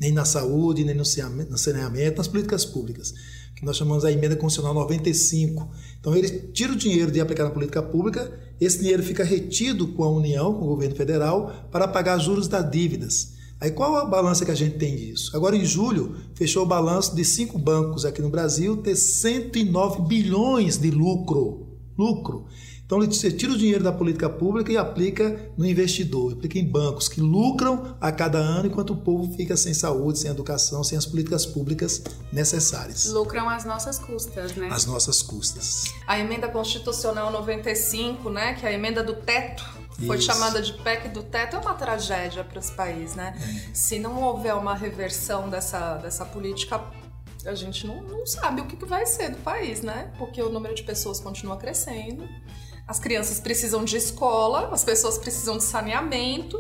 nem 0.01 0.13
na 0.13 0.25
saúde, 0.25 0.85
nem 0.85 0.95
no 0.95 1.05
saneamento, 1.05 2.19
nas 2.19 2.29
políticas 2.29 2.65
públicas, 2.65 3.15
que 3.59 3.65
nós 3.65 3.77
chamamos 3.77 4.05
a 4.05 4.13
emenda 4.13 4.37
constitucional 4.37 4.73
95. 4.83 5.69
Então 5.99 6.15
ele 6.15 6.29
tira 6.29 6.73
o 6.73 6.77
dinheiro 6.77 7.11
de 7.11 7.21
aplicar 7.21 7.43
na 7.43 7.51
política 7.51 7.83
pública, 7.83 8.33
esse 8.61 8.79
dinheiro 8.79 9.03
fica 9.03 9.25
retido 9.25 9.89
com 9.89 10.05
a 10.05 10.11
União, 10.11 10.55
com 10.55 10.65
o 10.65 10.69
governo 10.69 10.95
federal, 10.95 11.67
para 11.71 11.89
pagar 11.89 12.19
juros 12.19 12.47
das 12.47 12.71
dívidas. 12.71 13.33
Aí 13.61 13.73
qual 13.73 13.97
a 13.97 14.05
balança 14.05 14.45
que 14.45 14.53
a 14.53 14.55
gente 14.55 14.79
tem 14.79 14.95
disso? 14.95 15.37
Agora 15.37 15.57
em 15.57 15.65
julho 15.65 16.15
fechou 16.35 16.63
o 16.63 16.67
balanço 16.67 17.17
de 17.17 17.25
cinco 17.25 17.59
bancos 17.59 18.05
aqui 18.05 18.23
no 18.23 18.31
Brasil 18.31 18.77
ter 18.77 18.95
109 18.95 20.03
bilhões 20.03 20.77
de 20.77 20.93
lucro. 20.93 21.67
Lucro. 21.99 22.47
Então 22.89 23.03
você 23.03 23.31
tira 23.31 23.53
o 23.53 23.59
dinheiro 23.59 23.85
da 23.85 23.93
política 23.93 24.31
pública 24.31 24.73
e 24.73 24.79
aplica 24.79 25.53
no 25.59 25.67
investidor, 25.67 26.33
aplica 26.33 26.59
em 26.59 26.65
bancos 26.65 27.07
que 27.07 27.21
lucram 27.21 27.95
a 28.01 28.11
cada 28.11 28.39
ano 28.39 28.69
enquanto 28.69 28.95
o 28.95 28.97
povo 28.97 29.31
fica 29.37 29.59
sem 29.59 29.75
saúde, 29.75 30.21
sem 30.21 30.31
educação, 30.31 30.83
sem 30.83 30.97
as 30.97 31.05
políticas 31.05 31.45
públicas 31.45 32.03
necessárias. 32.33 33.05
Lucram 33.13 33.47
às 33.47 33.67
nossas 33.67 33.99
custas, 33.99 34.57
né? 34.57 34.71
Às 34.73 34.87
nossas 34.87 35.21
custas. 35.21 35.85
A 36.07 36.19
emenda 36.19 36.49
constitucional 36.49 37.31
95, 37.31 38.31
né, 38.31 38.55
que 38.55 38.65
é 38.65 38.71
a 38.71 38.73
emenda 38.73 39.05
do 39.05 39.13
teto 39.13 39.67
foi 40.07 40.17
Isso. 40.17 40.27
chamada 40.27 40.63
de 40.63 40.73
PEC 40.73 41.09
do 41.09 41.23
teto, 41.23 41.57
é 41.57 41.59
uma 41.59 41.75
tragédia 41.75 42.43
para 42.43 42.59
esse 42.59 42.73
país, 42.73 43.15
né? 43.15 43.35
É. 43.37 43.75
Se 43.75 43.99
não 43.99 44.23
houver 44.23 44.55
uma 44.55 44.75
reversão 44.75 45.51
dessa, 45.51 45.97
dessa 45.97 46.25
política, 46.25 46.81
a 47.45 47.55
gente 47.55 47.87
não, 47.87 48.01
não 48.03 48.27
sabe 48.27 48.61
o 48.61 48.67
que 48.67 48.83
vai 48.87 49.05
ser 49.05 49.31
do 49.31 49.39
país, 49.39 49.83
né? 49.83 50.13
Porque 50.17 50.41
o 50.41 50.49
número 50.49 50.75
de 50.75 50.85
pessoas 50.85 51.19
continua 51.19 51.57
crescendo, 51.57 52.29
as 52.89 52.99
crianças 52.99 53.39
precisam 53.39 53.85
de 53.85 53.99
escola, 53.99 54.71
as 54.73 54.83
pessoas 54.83 55.19
precisam 55.19 55.59
de 55.59 55.65
saneamento, 55.65 56.59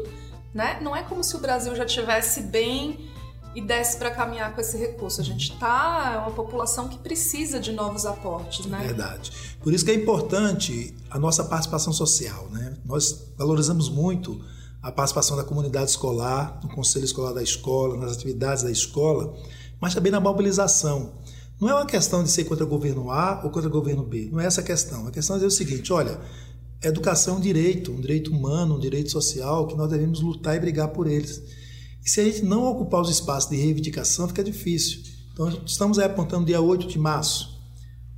né? 0.53 0.79
Não 0.83 0.95
é 0.95 1.03
como 1.03 1.25
se 1.25 1.35
o 1.35 1.39
Brasil 1.39 1.75
já 1.75 1.87
tivesse 1.87 2.43
bem 2.43 3.09
e 3.55 3.63
desse 3.63 3.97
para 3.97 4.11
caminhar 4.11 4.55
com 4.55 4.61
esse 4.61 4.77
recurso. 4.77 5.23
A 5.23 5.25
gente 5.25 5.55
está 5.55 6.13
é 6.15 6.19
uma 6.19 6.31
população 6.31 6.87
que 6.87 6.99
precisa 6.99 7.59
de 7.59 7.73
novos 7.73 8.05
aportes, 8.05 8.67
né? 8.67 8.79
Verdade. 8.79 9.33
Por 9.63 9.73
isso 9.73 9.85
que 9.85 9.91
é 9.91 9.95
importante 9.95 10.95
a 11.11 11.19
nossa 11.19 11.43
participação 11.43 11.95
social, 11.95 12.49
né? 12.51 12.77
Nós 12.85 13.33
valorizamos 13.39 13.89
muito 13.89 14.39
a 14.83 14.93
participação 14.93 15.35
da 15.35 15.43
comunidade 15.43 15.91
escolar, 15.91 16.61
no 16.63 16.69
conselho 16.69 17.07
escolar 17.07 17.33
da 17.33 17.43
escola, 17.43 17.97
nas 17.97 18.13
atividades 18.13 18.63
da 18.63 18.71
escola, 18.71 19.35
mas 19.81 19.95
também 19.95 20.13
na 20.13 20.21
mobilização. 20.21 21.15
Não 21.61 21.69
é 21.69 21.75
uma 21.75 21.87
questão 21.87 22.23
de 22.23 22.31
ser 22.31 22.45
contra 22.45 22.65
o 22.65 22.69
governo 22.69 23.11
A 23.11 23.41
ou 23.43 23.51
contra 23.51 23.69
o 23.69 23.73
governo 23.73 24.05
B. 24.05 24.29
Não 24.31 24.41
é 24.41 24.47
essa 24.47 24.61
a 24.61 24.65
questão. 24.65 25.07
A 25.07 25.11
questão 25.11 25.37
é 25.37 25.45
o 25.45 25.51
seguinte: 25.51 25.93
olha, 25.93 26.21
educação 26.83 27.35
é 27.35 27.39
um 27.39 27.41
direito, 27.41 27.91
um 27.91 28.01
direito 28.01 28.31
humano, 28.31 28.77
um 28.77 28.81
direito 28.81 29.11
social 29.11 29.67
que 29.67 29.77
nós 29.77 29.91
devemos 29.91 30.21
lutar 30.21 30.57
e 30.57 30.61
brigar 30.61 30.89
por 30.89 31.09
eles. 31.09 31.43
E 32.05 32.09
se 32.09 32.21
a 32.21 32.25
gente 32.25 32.45
não 32.45 32.65
ocupar 32.65 33.01
os 33.01 33.11
espaços 33.11 33.51
de 33.51 33.57
reivindicação, 33.57 34.29
fica 34.29 34.45
difícil. 34.45 35.01
Então, 35.33 35.49
estamos 35.67 35.99
aí 35.99 36.07
apontando 36.07 36.47
dia 36.47 36.61
8 36.61 36.87
de 36.87 36.99
março. 36.99 37.59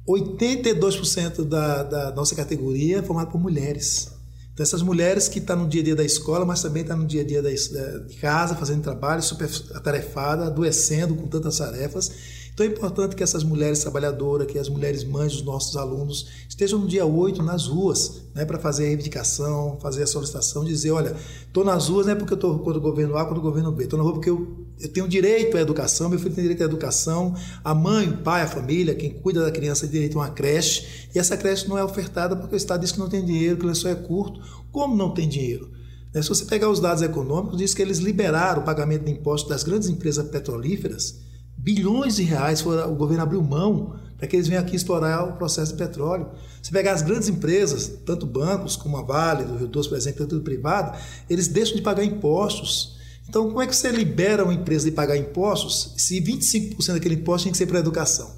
82% 0.07 1.45
da, 1.45 1.83
da 1.83 2.13
nossa 2.13 2.35
categoria 2.35 2.99
é 2.99 3.03
formada 3.03 3.31
por 3.31 3.41
mulheres. 3.41 4.11
Então, 4.53 4.63
essas 4.63 4.83
mulheres 4.83 5.29
que 5.29 5.39
estão 5.39 5.57
tá 5.57 5.63
no 5.63 5.69
dia 5.69 5.81
a 5.81 5.85
dia 5.85 5.97
da 5.97 6.05
escola, 6.05 6.45
mas 6.45 6.61
também 6.61 6.83
estão 6.83 6.97
tá 6.97 7.03
no 7.03 7.09
dia 7.09 7.23
a 7.23 7.25
dia 7.25 7.43
da, 7.43 7.51
de 7.51 8.17
casa, 8.17 8.55
fazendo 8.55 8.83
trabalho, 8.83 9.23
super 9.23 9.49
atarefada, 9.75 10.47
adoecendo 10.47 11.15
com 11.15 11.27
tantas 11.27 11.57
tarefas 11.59 12.40
então 12.53 12.67
é 12.67 12.69
importante 12.69 13.17
que 13.17 13.23
essas 13.23 13.43
mulheres 13.43 13.81
trabalhadoras, 13.81 14.47
que 14.47 14.59
as 14.59 14.69
mulheres 14.69 15.05
mães 15.05 15.33
dos 15.33 15.43
nossos 15.43 15.77
alunos 15.77 16.29
estejam 16.49 16.79
no 16.79 16.87
dia 16.87 17.07
8 17.07 17.43
nas 17.43 17.67
ruas, 17.67 18.23
né, 18.35 18.45
para 18.45 18.59
fazer 18.59 18.85
a 18.85 18.87
reivindicação, 18.89 19.79
fazer 19.81 20.03
a 20.03 20.07
solicitação, 20.07 20.65
dizer, 20.65 20.91
olha, 20.91 21.17
estou 21.47 21.65
nas 21.65 21.89
ruas 21.89 22.07
não 22.07 22.13
é 22.13 22.17
porque 22.17 22.33
eu 22.33 22.37
estou 22.37 22.59
contra 22.59 22.79
o 22.79 22.83
governo 22.83 23.17
A, 23.17 23.25
contra 23.25 23.39
o 23.39 23.43
governo 23.43 23.73
B, 23.73 23.85
estou 23.85 23.99
na 23.99 24.03
rua 24.03 24.15
porque 24.15 24.31
eu, 24.31 24.67
eu 24.79 24.89
tenho 24.89 25.09
direito 25.09 25.57
à 25.57 25.61
educação, 25.61 26.09
meu 26.09 26.19
filho 26.19 26.35
tem 26.35 26.43
direito 26.43 26.63
à 26.63 26.67
educação, 26.67 27.35
a 27.65 27.75
mãe, 27.75 28.09
o 28.09 28.19
pai, 28.19 28.43
a 28.43 28.47
família, 28.47 28.95
quem 28.95 29.11
cuida 29.11 29.43
da 29.43 29.51
criança 29.51 29.83
tem 29.83 29.91
direito 29.91 30.19
a 30.19 30.23
uma 30.23 30.31
creche, 30.31 31.09
e 31.15 31.19
essa 31.19 31.37
creche 31.37 31.69
não 31.69 31.79
é 31.79 31.85
ofertada 31.85 32.37
porque 32.37 32.55
o 32.55 32.59
Estado 32.59 32.81
diz 32.81 32.93
que 32.93 32.99
não 32.99 33.09
tem 33.09 33.25
dinheiro, 33.25 33.57
que 33.57 33.65
o 33.65 33.69
lençol 33.69 33.91
é 33.91 33.95
curto. 33.95 34.41
Como 34.71 34.95
não 34.95 35.13
tem 35.13 35.29
dinheiro? 35.29 35.71
Né, 36.13 36.23
se 36.23 36.29
você 36.29 36.45
pegar 36.45 36.69
os 36.69 36.81
dados 36.81 37.03
econômicos, 37.03 37.57
diz 37.57 37.73
que 37.73 37.83
eles 37.83 37.99
liberaram 37.99 38.63
o 38.63 38.65
pagamento 38.65 39.05
de 39.05 39.13
impostos 39.13 39.49
das 39.49 39.63
grandes 39.63 39.89
empresas 39.89 40.29
petrolíferas 40.29 41.30
bilhões 41.63 42.17
de 42.17 42.23
reais 42.23 42.65
o 42.65 42.95
governo 42.95 43.23
abriu 43.23 43.43
mão 43.43 43.95
para 44.17 44.27
que 44.27 44.37
eles 44.37 44.49
venham 44.49 44.63
aqui 44.63 44.77
explorar 44.77 45.25
o 45.25 45.33
processo 45.33 45.73
de 45.73 45.79
petróleo. 45.79 46.29
Se 46.63 46.71
pegar 46.71 46.93
as 46.93 47.01
grandes 47.01 47.29
empresas, 47.29 47.91
tanto 48.05 48.27
bancos 48.27 48.77
como 48.77 48.97
a 48.99 49.03
Vale, 49.03 49.45
do 49.45 49.57
Rio 49.57 49.67
Doce, 49.67 49.89
por 49.89 49.97
exemplo, 49.97 50.27
tudo 50.27 50.43
privado, 50.43 50.99
eles 51.29 51.49
deixam 51.49 51.77
de 51.77 51.83
pagar 51.83 52.05
impostos. 52.05 52.99
Então, 53.27 53.47
como 53.47 53.63
é 53.63 53.67
que 53.67 53.75
você 53.75 53.91
libera 53.91 54.45
uma 54.45 54.53
empresa 54.53 54.85
de 54.85 54.93
pagar 54.93 55.17
impostos 55.17 55.95
se 55.97 56.21
25% 56.21 56.93
daquele 56.93 57.15
imposto 57.15 57.45
tem 57.45 57.53
que 57.53 57.59
ser 57.59 57.67
para 57.67 57.79
a 57.79 57.81
educação? 57.81 58.31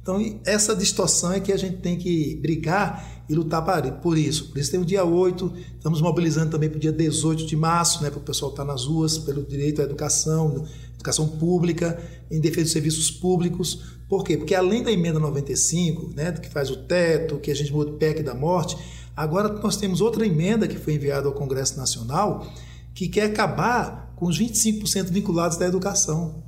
Então, 0.00 0.40
essa 0.44 0.76
distorção 0.76 1.32
é 1.32 1.40
que 1.40 1.50
a 1.50 1.56
gente 1.56 1.78
tem 1.78 1.96
que 1.96 2.36
brigar 2.36 3.24
e 3.28 3.34
lutar 3.34 3.64
por 4.02 4.18
isso. 4.18 4.50
Por 4.50 4.58
isso 4.58 4.70
tem 4.70 4.78
o 4.78 4.84
dia 4.84 5.02
8, 5.02 5.52
estamos 5.76 6.00
mobilizando 6.00 6.50
também 6.50 6.68
para 6.68 6.76
o 6.76 6.80
dia 6.80 6.92
18 6.92 7.46
de 7.46 7.56
março, 7.56 8.02
né, 8.02 8.10
para 8.10 8.18
o 8.18 8.22
pessoal 8.22 8.50
estar 8.50 8.64
nas 8.64 8.84
ruas, 8.84 9.16
pelo 9.16 9.42
direito 9.42 9.80
à 9.80 9.84
educação, 9.84 10.66
educação 11.04 11.28
pública, 11.28 12.00
em 12.30 12.40
defesa 12.40 12.62
dos 12.62 12.72
serviços 12.72 13.10
públicos. 13.10 13.82
Por 14.08 14.24
quê? 14.24 14.38
Porque 14.38 14.54
além 14.54 14.82
da 14.82 14.90
emenda 14.90 15.18
95, 15.18 16.14
né, 16.14 16.32
que 16.32 16.48
faz 16.48 16.70
o 16.70 16.76
teto, 16.76 17.38
que 17.38 17.50
a 17.50 17.54
gente 17.54 17.72
muda 17.72 17.90
o 17.90 17.94
PEC 17.94 18.22
da 18.22 18.34
morte, 18.34 18.76
agora 19.14 19.48
nós 19.48 19.76
temos 19.76 20.00
outra 20.00 20.26
emenda 20.26 20.66
que 20.66 20.78
foi 20.78 20.94
enviada 20.94 21.28
ao 21.28 21.34
Congresso 21.34 21.76
Nacional 21.76 22.50
que 22.94 23.08
quer 23.08 23.24
acabar 23.24 24.14
com 24.16 24.26
os 24.26 24.38
25% 24.38 25.10
vinculados 25.10 25.58
da 25.58 25.66
educação. 25.66 26.42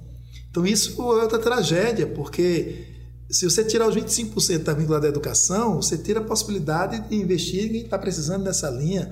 Então 0.51 0.65
isso 0.65 1.01
é 1.03 1.23
outra 1.23 1.39
tragédia, 1.39 2.07
porque 2.07 2.87
se 3.29 3.45
você 3.45 3.65
tirar 3.65 3.89
os 3.89 3.97
25% 3.97 4.61
da 4.61 4.73
vinculado 4.73 5.07
à 5.07 5.09
educação, 5.09 5.83
você 5.83 5.99
tira 5.99 6.21
a 6.21 6.25
possibilidade 6.25 7.09
de 7.09 7.17
investir 7.17 7.69
quem 7.71 7.83
está 7.83 7.99
precisando 7.99 8.45
dessa 8.45 8.71
linha. 8.71 9.11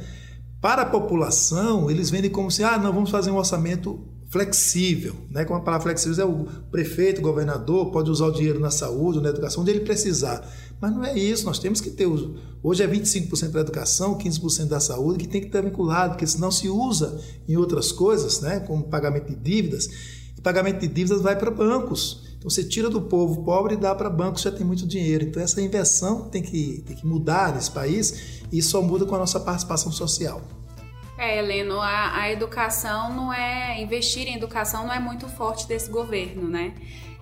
Para 0.61 0.83
a 0.83 0.87
população, 0.87 1.91
eles 1.91 2.09
vendem 2.09 2.31
como 2.31 2.51
se, 2.51 2.63
ah, 2.63 2.79
não, 2.79 2.93
vamos 2.93 3.11
fazer 3.11 3.31
um 3.31 3.37
orçamento 3.37 4.14
flexível, 4.35 5.15
né? 5.31 5.45
Como 5.45 5.61
a 5.61 5.63
palavra 5.63 5.85
flexível 5.85 6.25
é 6.25 6.29
o 6.29 6.45
prefeito, 6.69 7.21
o 7.21 7.23
governador 7.23 7.93
pode 7.93 8.11
usar 8.11 8.27
o 8.27 8.33
dinheiro 8.33 8.59
na 8.59 8.69
saúde, 8.69 9.21
na 9.21 9.29
educação, 9.29 9.63
onde 9.63 9.71
ele 9.71 9.85
precisar. 9.85 10.45
Mas 10.81 10.93
não 10.93 11.05
é 11.05 11.17
isso, 11.17 11.47
nós 11.47 11.61
temos 11.61 11.81
que 11.81 11.89
ter 11.89 12.09
hoje 12.61 12.83
é 12.83 12.89
25% 12.89 13.51
da 13.51 13.61
educação, 13.61 14.19
15% 14.19 14.67
da 14.67 14.81
saúde 14.81 15.21
que 15.21 15.29
tem 15.29 15.41
que 15.41 15.47
estar 15.47 15.61
vinculado, 15.61 16.15
porque 16.15 16.27
senão 16.27 16.51
se 16.51 16.69
usa 16.69 17.17
em 17.47 17.57
outras 17.57 17.93
coisas, 17.93 18.41
né, 18.41 18.59
como 18.59 18.83
pagamento 18.83 19.29
de 19.29 19.37
dívidas. 19.37 19.89
E 20.37 20.41
pagamento 20.41 20.81
de 20.81 20.89
dívidas 20.89 21.21
vai 21.21 21.39
para 21.39 21.53
bancos. 21.53 22.25
Então 22.37 22.51
você 22.51 22.65
tira 22.65 22.91
do 22.91 23.03
povo 23.03 23.45
pobre 23.45 23.75
e 23.75 23.77
dá 23.77 23.95
para 23.95 24.11
bancos 24.11 24.43
que 24.43 24.51
já 24.51 24.57
tem 24.57 24.67
muito 24.67 24.85
dinheiro. 24.85 25.27
Então 25.27 25.41
essa 25.41 25.63
inversão 25.63 26.29
tem 26.29 26.43
que, 26.43 26.83
tem 26.85 26.97
que 26.97 27.07
mudar 27.07 27.55
nesse 27.55 27.71
país 27.71 28.43
e 28.51 28.61
só 28.61 28.83
muda 28.83 29.07
com 29.07 29.15
a 29.15 29.19
nossa 29.19 29.39
participação 29.39 29.93
social. 29.93 30.43
É, 31.17 31.39
Heleno, 31.39 31.81
a, 31.81 32.21
a 32.21 32.33
educação 32.33 33.15
não 33.15 33.33
é. 33.33 33.81
Investir 33.81 34.27
em 34.27 34.37
educação 34.37 34.87
não 34.87 34.93
é 34.93 34.99
muito 34.99 35.29
forte 35.29 35.67
desse 35.67 35.91
governo, 35.91 36.49
né? 36.49 36.75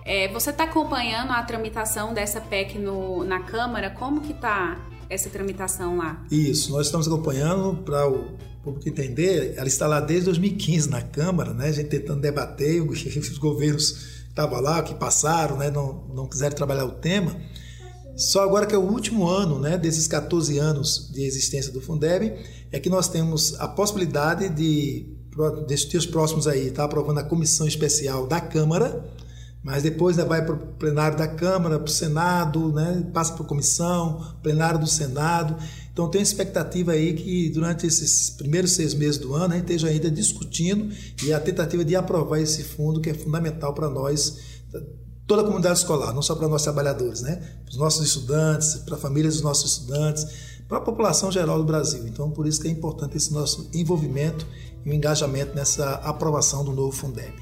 É, 0.05 0.27
você 0.29 0.49
está 0.49 0.65
acompanhando 0.65 1.31
a 1.31 1.41
tramitação 1.43 2.13
dessa 2.13 2.41
PEC 2.41 2.77
no, 2.77 3.23
na 3.23 3.39
Câmara? 3.39 3.89
Como 3.89 4.21
que 4.21 4.33
está 4.33 4.77
essa 5.09 5.29
tramitação 5.29 5.97
lá? 5.97 6.25
Isso, 6.29 6.71
nós 6.71 6.87
estamos 6.87 7.07
acompanhando 7.07 7.83
para 7.83 8.07
o 8.09 8.35
público 8.63 8.89
entender. 8.89 9.53
Ela 9.55 9.67
está 9.67 9.87
lá 9.87 9.99
desde 9.99 10.25
2015 10.25 10.89
na 10.89 11.01
Câmara, 11.01 11.53
né? 11.53 11.67
A 11.67 11.71
gente 11.71 11.89
tentando 11.89 12.19
debater, 12.19 12.81
os 12.81 13.37
governos 13.37 13.91
que 13.91 14.29
estavam 14.29 14.59
lá, 14.59 14.81
que 14.81 14.95
passaram, 14.95 15.57
né? 15.57 15.69
não, 15.69 16.03
não 16.13 16.27
quiseram 16.27 16.55
trabalhar 16.55 16.85
o 16.85 16.91
tema. 16.91 17.35
Só 18.15 18.43
agora 18.43 18.65
que 18.65 18.75
é 18.75 18.77
o 18.77 18.81
último 18.81 19.27
ano, 19.27 19.59
né, 19.59 19.77
desses 19.77 20.07
14 20.07 20.57
anos 20.59 21.09
de 21.11 21.23
existência 21.23 21.71
do 21.71 21.81
Fundeb, 21.81 22.35
é 22.71 22.79
que 22.79 22.89
nós 22.89 23.07
temos 23.07 23.59
a 23.59 23.67
possibilidade 23.67 24.49
de, 24.49 25.07
desses 25.67 25.89
dias 25.89 26.05
próximos 26.05 26.47
aí, 26.47 26.69
tá 26.69 26.83
aprovando 26.83 27.19
a 27.19 27.23
comissão 27.23 27.67
especial 27.67 28.27
da 28.27 28.39
Câmara, 28.39 29.03
mas 29.63 29.81
depois 29.81 30.17
né, 30.17 30.25
vai 30.25 30.45
para 30.45 30.53
o 30.53 30.57
plenário 30.57 31.17
da 31.17 31.27
Câmara, 31.27 31.79
para 31.79 31.87
o 31.87 31.91
Senado, 31.91 32.71
né, 32.71 33.03
passa 33.11 33.33
para 33.33 33.43
a 33.43 33.47
comissão, 33.47 34.35
plenário 34.43 34.79
do 34.79 34.87
Senado. 34.87 35.55
Então 35.91 36.09
tem 36.09 36.21
expectativa 36.21 36.91
aí 36.91 37.13
que 37.13 37.49
durante 37.49 37.87
esses 37.87 38.29
primeiros 38.29 38.73
seis 38.73 38.93
meses 38.93 39.17
do 39.17 39.33
ano 39.33 39.53
a 39.53 39.57
gente 39.57 39.65
esteja 39.65 39.87
ainda 39.87 40.11
discutindo 40.11 40.93
e 41.23 41.31
a 41.31 41.39
tentativa 41.39 41.85
de 41.85 41.95
aprovar 41.95 42.41
esse 42.41 42.63
fundo 42.63 42.99
que 42.99 43.09
é 43.09 43.13
fundamental 43.13 43.73
para 43.73 43.89
nós 43.89 44.37
toda 45.27 45.41
a 45.41 45.45
comunidade 45.45 45.79
escolar, 45.79 46.13
não 46.13 46.21
só 46.21 46.35
para 46.35 46.47
nós 46.47 46.63
trabalhadores, 46.63 47.21
né? 47.21 47.35
para 47.63 47.71
os 47.71 47.77
nossos 47.77 48.05
estudantes, 48.05 48.75
para 48.75 48.95
a 48.95 48.97
família 48.97 49.29
dos 49.29 49.41
nossos 49.41 49.73
estudantes, 49.73 50.25
para 50.67 50.77
a 50.77 50.81
população 50.81 51.31
geral 51.31 51.57
do 51.57 51.63
Brasil. 51.63 52.07
Então, 52.07 52.31
por 52.31 52.47
isso 52.47 52.61
que 52.61 52.67
é 52.67 52.71
importante 52.71 53.17
esse 53.17 53.33
nosso 53.33 53.69
envolvimento 53.73 54.45
e 54.85 54.89
o 54.89 54.93
engajamento 54.93 55.55
nessa 55.55 55.95
aprovação 55.95 56.63
do 56.63 56.71
novo 56.71 56.91
Fundeb. 56.91 57.33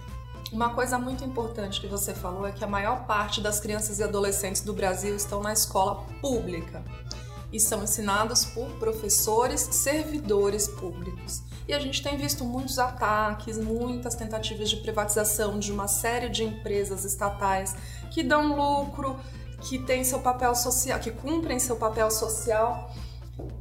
Uma 0.51 0.73
coisa 0.73 0.99
muito 0.99 1.23
importante 1.23 1.79
que 1.79 1.87
você 1.87 2.13
falou 2.13 2.45
é 2.45 2.51
que 2.51 2.63
a 2.63 2.67
maior 2.67 3.05
parte 3.05 3.39
das 3.39 3.59
crianças 3.59 3.99
e 3.99 4.03
adolescentes 4.03 4.61
do 4.61 4.73
Brasil 4.73 5.15
estão 5.15 5.41
na 5.41 5.53
escola 5.53 6.03
pública 6.19 6.83
e 7.53 7.59
são 7.59 7.83
ensinados 7.83 8.45
por 8.45 8.67
professores, 8.71 9.61
servidores 9.71 10.67
públicos. 10.67 11.41
E 11.67 11.73
a 11.73 11.79
gente 11.79 12.01
tem 12.01 12.17
visto 12.17 12.43
muitos 12.43 12.79
ataques, 12.79 13.57
muitas 13.57 14.15
tentativas 14.15 14.69
de 14.69 14.77
privatização 14.77 15.59
de 15.59 15.71
uma 15.71 15.87
série 15.87 16.29
de 16.29 16.43
empresas 16.43 17.05
estatais 17.05 17.75
que 18.09 18.23
dão 18.23 18.55
lucro, 18.55 19.17
que 19.61 19.79
têm 19.79 20.03
seu 20.03 20.19
papel 20.19 20.55
social, 20.55 20.99
que 20.99 21.11
cumprem 21.11 21.59
seu 21.59 21.75
papel 21.75 22.09
social. 22.09 22.91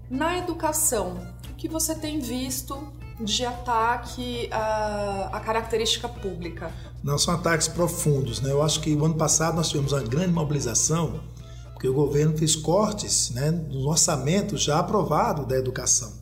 Na 0.08 0.38
educação, 0.38 1.18
o 1.50 1.54
que 1.54 1.68
você 1.68 1.94
tem 1.94 2.18
visto 2.18 2.92
de 3.20 3.44
ataque 3.44 4.48
à, 4.50 5.30
à, 5.32 5.40
característica 5.40 6.08
pública? 6.08 6.72
Não 7.02 7.18
são 7.18 7.34
ataques 7.34 7.68
profundos, 7.68 8.40
né? 8.40 8.50
Eu 8.50 8.62
acho 8.62 8.80
que 8.80 8.94
o 8.94 9.04
ano 9.04 9.14
passado 9.14 9.56
nós 9.56 9.68
tivemos 9.68 9.92
uma 9.92 10.02
grande 10.02 10.32
mobilização, 10.32 11.20
porque 11.72 11.86
o 11.86 11.94
governo 11.94 12.36
fez 12.36 12.56
cortes 12.56 13.30
né, 13.30 13.50
no 13.50 13.88
orçamento 13.88 14.56
já 14.56 14.78
aprovado 14.78 15.46
da 15.46 15.56
educação. 15.56 16.19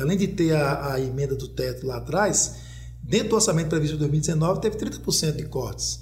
Além 0.00 0.16
de 0.16 0.28
ter 0.28 0.54
a, 0.54 0.94
a 0.94 1.00
emenda 1.00 1.34
do 1.34 1.48
teto 1.48 1.86
lá 1.86 1.96
atrás, 1.98 2.56
dentro 3.02 3.30
do 3.30 3.34
orçamento 3.36 3.68
previsto 3.68 3.94
de 3.94 3.98
2019 4.00 4.60
teve 4.60 4.76
30% 4.76 5.36
de 5.36 5.44
cortes. 5.44 6.00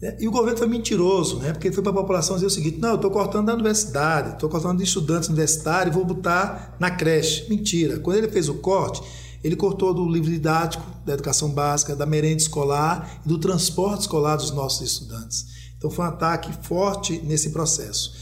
Né? 0.00 0.16
E 0.20 0.28
o 0.28 0.30
governo 0.30 0.58
foi 0.58 0.66
mentiroso, 0.66 1.38
né? 1.38 1.52
porque 1.52 1.68
ele 1.68 1.74
foi 1.74 1.82
para 1.82 1.92
a 1.92 1.96
população 1.96 2.36
dizer 2.36 2.46
o 2.46 2.50
seguinte: 2.50 2.78
não, 2.78 2.90
eu 2.90 2.94
estou 2.96 3.10
cortando 3.10 3.46
da 3.46 3.54
universidade, 3.54 4.34
estou 4.34 4.48
cortando 4.48 4.78
de 4.78 4.84
estudantes 4.84 5.28
universitários, 5.28 5.94
vou 5.94 6.04
botar 6.04 6.76
na 6.78 6.90
creche. 6.90 7.48
Mentira. 7.48 7.98
Quando 7.98 8.16
ele 8.16 8.28
fez 8.28 8.48
o 8.48 8.54
corte, 8.54 9.02
ele 9.42 9.56
cortou 9.56 9.94
do 9.94 10.08
livro 10.08 10.30
didático, 10.30 10.84
da 11.04 11.14
educação 11.14 11.50
básica, 11.50 11.94
da 11.94 12.04
merenda 12.04 12.38
escolar 12.38 13.20
e 13.24 13.28
do 13.28 13.38
transporte 13.38 14.02
escolar 14.02 14.36
dos 14.36 14.50
nossos 14.50 14.90
estudantes. 14.90 15.46
Então 15.78 15.90
foi 15.90 16.04
um 16.04 16.08
ataque 16.08 16.52
forte 16.62 17.20
nesse 17.24 17.50
processo. 17.50 18.15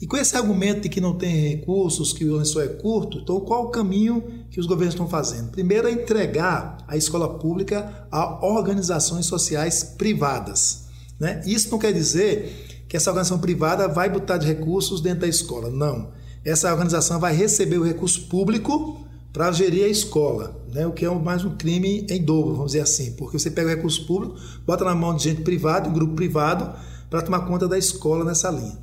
E 0.00 0.06
com 0.06 0.16
esse 0.16 0.36
argumento 0.36 0.82
de 0.82 0.88
que 0.90 1.00
não 1.00 1.14
tem 1.14 1.48
recursos, 1.48 2.12
que 2.12 2.24
o 2.26 2.36
lençol 2.36 2.62
é 2.62 2.68
curto, 2.68 3.18
então 3.18 3.40
qual 3.40 3.64
o 3.64 3.70
caminho 3.70 4.22
que 4.50 4.60
os 4.60 4.66
governos 4.66 4.94
estão 4.94 5.08
fazendo? 5.08 5.50
Primeiro 5.50 5.88
é 5.88 5.92
entregar 5.92 6.78
a 6.86 6.96
escola 6.96 7.38
pública 7.38 8.06
a 8.12 8.44
organizações 8.46 9.24
sociais 9.24 9.82
privadas. 9.82 10.86
Né? 11.18 11.42
Isso 11.46 11.70
não 11.70 11.78
quer 11.78 11.92
dizer 11.92 12.84
que 12.86 12.96
essa 12.96 13.10
organização 13.10 13.38
privada 13.38 13.88
vai 13.88 14.10
botar 14.10 14.36
de 14.36 14.46
recursos 14.46 15.00
dentro 15.00 15.20
da 15.20 15.28
escola. 15.28 15.70
Não. 15.70 16.10
Essa 16.44 16.70
organização 16.70 17.18
vai 17.18 17.34
receber 17.34 17.78
o 17.78 17.84
recurso 17.84 18.28
público 18.28 19.00
para 19.32 19.50
gerir 19.50 19.84
a 19.84 19.88
escola, 19.88 20.62
né? 20.72 20.86
o 20.86 20.92
que 20.92 21.04
é 21.04 21.10
mais 21.10 21.44
um 21.44 21.56
crime 21.56 22.06
em 22.08 22.22
dobro, 22.22 22.54
vamos 22.54 22.72
dizer 22.72 22.80
assim, 22.80 23.12
porque 23.12 23.38
você 23.38 23.50
pega 23.50 23.68
o 23.68 23.74
recurso 23.74 24.06
público, 24.06 24.34
bota 24.64 24.82
na 24.82 24.94
mão 24.94 25.14
de 25.14 25.24
gente 25.24 25.42
privada, 25.42 25.88
um 25.88 25.92
grupo 25.92 26.14
privado, 26.14 26.74
para 27.10 27.20
tomar 27.20 27.40
conta 27.40 27.68
da 27.68 27.76
escola 27.76 28.24
nessa 28.24 28.50
linha. 28.50 28.78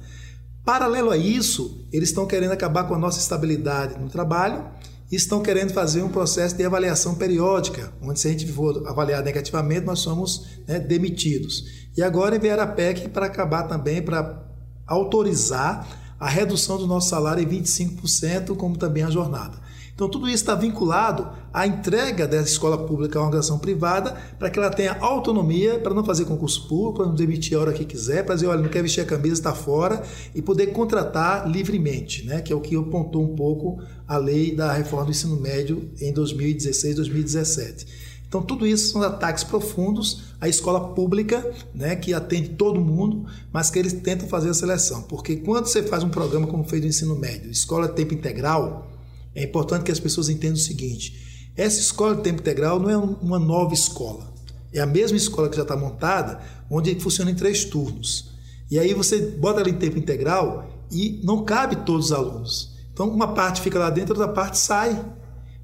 Paralelo 0.65 1.11
a 1.11 1.17
isso, 1.17 1.85
eles 1.91 2.09
estão 2.09 2.25
querendo 2.25 2.51
acabar 2.51 2.85
com 2.85 2.93
a 2.93 2.97
nossa 2.97 3.19
estabilidade 3.19 3.99
no 3.99 4.09
trabalho 4.09 4.63
e 5.11 5.15
estão 5.15 5.41
querendo 5.41 5.73
fazer 5.73 6.01
um 6.01 6.09
processo 6.09 6.55
de 6.55 6.63
avaliação 6.63 7.15
periódica, 7.15 7.93
onde 8.01 8.19
se 8.19 8.27
a 8.27 8.31
gente 8.31 8.49
for 8.51 8.87
avaliar 8.87 9.21
negativamente, 9.21 9.85
nós 9.85 9.99
somos 9.99 10.45
né, 10.65 10.79
demitidos. 10.79 11.65
E 11.97 12.01
agora 12.01 12.39
vieram 12.39 12.63
a 12.63 12.67
PEC 12.67 13.09
para 13.09 13.25
acabar 13.25 13.63
também, 13.63 14.01
para 14.01 14.41
autorizar 14.87 16.15
a 16.17 16.29
redução 16.29 16.77
do 16.77 16.87
nosso 16.87 17.09
salário 17.09 17.43
em 17.43 17.61
25%, 17.61 18.55
como 18.55 18.77
também 18.77 19.03
a 19.03 19.09
jornada. 19.09 19.59
Então, 19.95 20.09
tudo 20.09 20.27
isso 20.27 20.37
está 20.37 20.55
vinculado 20.55 21.29
à 21.53 21.67
entrega 21.67 22.27
dessa 22.27 22.49
escola 22.49 22.79
pública 22.79 23.19
a 23.19 23.21
uma 23.21 23.27
organização 23.27 23.59
privada 23.59 24.17
para 24.39 24.49
que 24.49 24.57
ela 24.57 24.71
tenha 24.71 24.97
autonomia 24.99 25.77
para 25.77 25.93
não 25.93 26.03
fazer 26.03 26.25
concurso 26.25 26.67
público, 26.67 26.97
para 26.97 27.05
não 27.05 27.13
demitir 27.13 27.55
a 27.55 27.61
hora 27.61 27.73
que 27.73 27.85
quiser, 27.85 28.25
para 28.25 28.33
dizer, 28.33 28.47
olha, 28.47 28.61
não 28.61 28.69
quer 28.69 28.81
vestir 28.81 29.01
a 29.01 29.05
camisa, 29.05 29.35
está 29.35 29.53
fora, 29.53 30.01
e 30.33 30.41
poder 30.41 30.67
contratar 30.67 31.47
livremente, 31.47 32.25
né? 32.25 32.41
que 32.41 32.51
é 32.51 32.55
o 32.55 32.59
que 32.59 32.75
apontou 32.75 33.23
um 33.23 33.35
pouco 33.35 33.83
a 34.07 34.17
lei 34.17 34.55
da 34.55 34.73
reforma 34.73 35.05
do 35.05 35.11
ensino 35.11 35.39
médio 35.39 35.91
em 36.01 36.11
2016, 36.11 36.95
2017. 36.95 38.13
Então, 38.27 38.41
tudo 38.41 38.65
isso 38.65 38.91
são 38.91 39.03
ataques 39.03 39.43
profundos 39.43 40.23
à 40.41 40.49
escola 40.49 40.95
pública, 40.95 41.53
né, 41.71 41.95
que 41.95 42.15
atende 42.15 42.49
todo 42.49 42.81
mundo, 42.81 43.27
mas 43.51 43.69
que 43.69 43.77
eles 43.77 43.93
tentam 43.93 44.27
fazer 44.27 44.49
a 44.49 44.55
seleção. 44.55 45.03
Porque 45.03 45.35
quando 45.35 45.67
você 45.67 45.83
faz 45.83 46.03
um 46.03 46.09
programa 46.09 46.47
como 46.47 46.63
fez 46.63 46.81
no 46.81 46.87
ensino 46.87 47.15
médio, 47.15 47.51
escola 47.51 47.87
tempo 47.87 48.15
integral, 48.15 48.87
é 49.35 49.43
importante 49.43 49.83
que 49.83 49.91
as 49.91 49.99
pessoas 49.99 50.29
entendam 50.29 50.55
o 50.55 50.59
seguinte: 50.59 51.51
essa 51.55 51.79
escola 51.79 52.15
de 52.15 52.23
tempo 52.23 52.41
integral 52.41 52.79
não 52.79 52.89
é 52.89 52.97
uma 52.97 53.39
nova 53.39 53.73
escola. 53.73 54.33
É 54.71 54.79
a 54.79 54.85
mesma 54.85 55.17
escola 55.17 55.49
que 55.49 55.55
já 55.55 55.61
está 55.61 55.77
montada, 55.77 56.41
onde 56.69 56.99
funciona 56.99 57.29
em 57.29 57.35
três 57.35 57.63
turnos. 57.63 58.33
E 58.71 58.79
aí 58.79 58.93
você 58.93 59.19
bota 59.19 59.59
ela 59.59 59.69
em 59.69 59.77
tempo 59.77 59.99
integral 59.99 60.67
e 60.91 61.21
não 61.23 61.45
cabe 61.45 61.75
todos 61.77 62.07
os 62.07 62.11
alunos. 62.11 62.73
Então, 62.91 63.09
uma 63.09 63.33
parte 63.33 63.61
fica 63.61 63.77
lá 63.77 63.89
dentro, 63.89 64.15
outra 64.17 64.31
parte 64.31 64.57
sai. 64.57 65.03